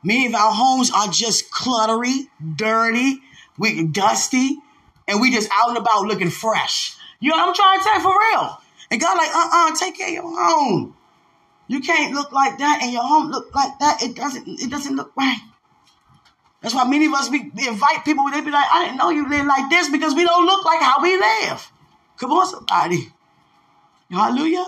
Many 0.05 0.27
of 0.27 0.35
our 0.35 0.53
homes 0.53 0.91
are 0.91 1.07
just 1.07 1.49
cluttery, 1.49 2.27
dirty, 2.55 3.17
we 3.57 3.85
dusty, 3.87 4.59
and 5.07 5.19
we 5.19 5.31
just 5.31 5.49
out 5.51 5.69
and 5.69 5.79
about 5.79 6.05
looking 6.05 6.29
fresh. 6.29 6.95
You 7.19 7.31
know 7.31 7.37
what 7.37 7.49
I'm 7.49 7.55
trying 7.55 7.79
to 7.79 7.83
say 7.83 7.99
for 8.01 8.13
real? 8.31 8.61
And 8.91 9.01
God 9.01 9.17
like, 9.17 9.35
uh-uh, 9.35 9.75
take 9.75 9.97
care 9.97 10.07
of 10.09 10.13
your 10.13 10.23
home. 10.23 10.95
You 11.67 11.79
can't 11.79 12.13
look 12.13 12.31
like 12.31 12.59
that 12.59 12.81
and 12.83 12.93
your 12.93 13.01
home 13.01 13.31
look 13.31 13.53
like 13.55 13.79
that. 13.79 14.03
It 14.03 14.15
doesn't, 14.15 14.47
it 14.47 14.69
doesn't 14.69 14.95
look 14.95 15.11
right. 15.17 15.39
That's 16.61 16.75
why 16.75 16.85
many 16.85 17.07
of 17.07 17.13
us 17.13 17.31
we, 17.31 17.49
we 17.55 17.67
invite 17.67 18.05
people, 18.05 18.29
they 18.29 18.41
be 18.41 18.51
like, 18.51 18.67
I 18.71 18.85
didn't 18.85 18.97
know 18.97 19.09
you 19.09 19.27
live 19.27 19.47
like 19.47 19.71
this 19.71 19.89
because 19.89 20.13
we 20.13 20.23
don't 20.23 20.45
look 20.45 20.63
like 20.65 20.81
how 20.81 21.01
we 21.01 21.17
live. 21.17 21.71
Come 22.17 22.31
on, 22.31 22.45
somebody. 22.45 23.11
Hallelujah. 24.11 24.65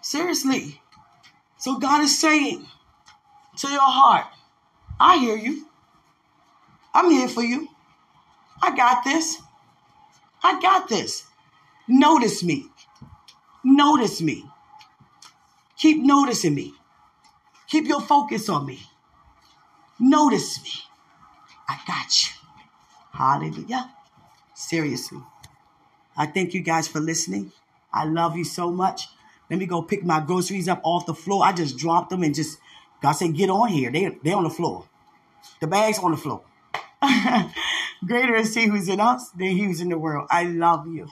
Seriously. 0.00 0.80
So 1.58 1.78
God 1.78 2.02
is 2.02 2.18
saying, 2.18 2.66
to 3.60 3.68
your 3.68 3.80
heart. 3.80 4.26
I 4.98 5.18
hear 5.18 5.36
you. 5.36 5.66
I'm 6.94 7.10
here 7.10 7.28
for 7.28 7.42
you. 7.42 7.68
I 8.62 8.76
got 8.76 9.04
this. 9.04 9.40
I 10.42 10.60
got 10.60 10.88
this. 10.88 11.24
Notice 11.86 12.42
me. 12.42 12.66
Notice 13.64 14.20
me. 14.20 14.44
Keep 15.76 16.02
noticing 16.02 16.54
me. 16.54 16.74
Keep 17.68 17.86
your 17.86 18.00
focus 18.00 18.48
on 18.48 18.66
me. 18.66 18.80
Notice 19.98 20.62
me. 20.62 20.70
I 21.68 21.78
got 21.86 22.22
you. 22.22 22.30
Hallelujah. 23.12 23.90
Seriously. 24.54 25.20
I 26.16 26.26
thank 26.26 26.54
you 26.54 26.60
guys 26.62 26.88
for 26.88 27.00
listening. 27.00 27.52
I 27.92 28.04
love 28.04 28.36
you 28.36 28.44
so 28.44 28.70
much. 28.70 29.08
Let 29.48 29.58
me 29.58 29.66
go 29.66 29.82
pick 29.82 30.04
my 30.04 30.20
groceries 30.20 30.68
up 30.68 30.80
off 30.84 31.06
the 31.06 31.14
floor. 31.14 31.44
I 31.44 31.52
just 31.52 31.76
dropped 31.76 32.10
them 32.10 32.22
and 32.22 32.34
just 32.34 32.58
God 33.02 33.12
said, 33.12 33.34
get 33.34 33.50
on 33.50 33.68
here. 33.68 33.90
They, 33.90 34.18
they 34.22 34.32
on 34.32 34.44
the 34.44 34.50
floor. 34.50 34.86
The 35.60 35.66
bag's 35.66 35.98
on 35.98 36.12
the 36.12 36.16
floor. 36.16 36.42
Greater 38.06 38.36
is 38.36 38.54
he 38.54 38.66
who's 38.66 38.88
in 38.88 39.00
us 39.00 39.30
than 39.30 39.48
he 39.48 39.64
who's 39.64 39.80
in 39.80 39.88
the 39.88 39.98
world. 39.98 40.28
I 40.30 40.44
love 40.44 40.86
you. 40.88 41.08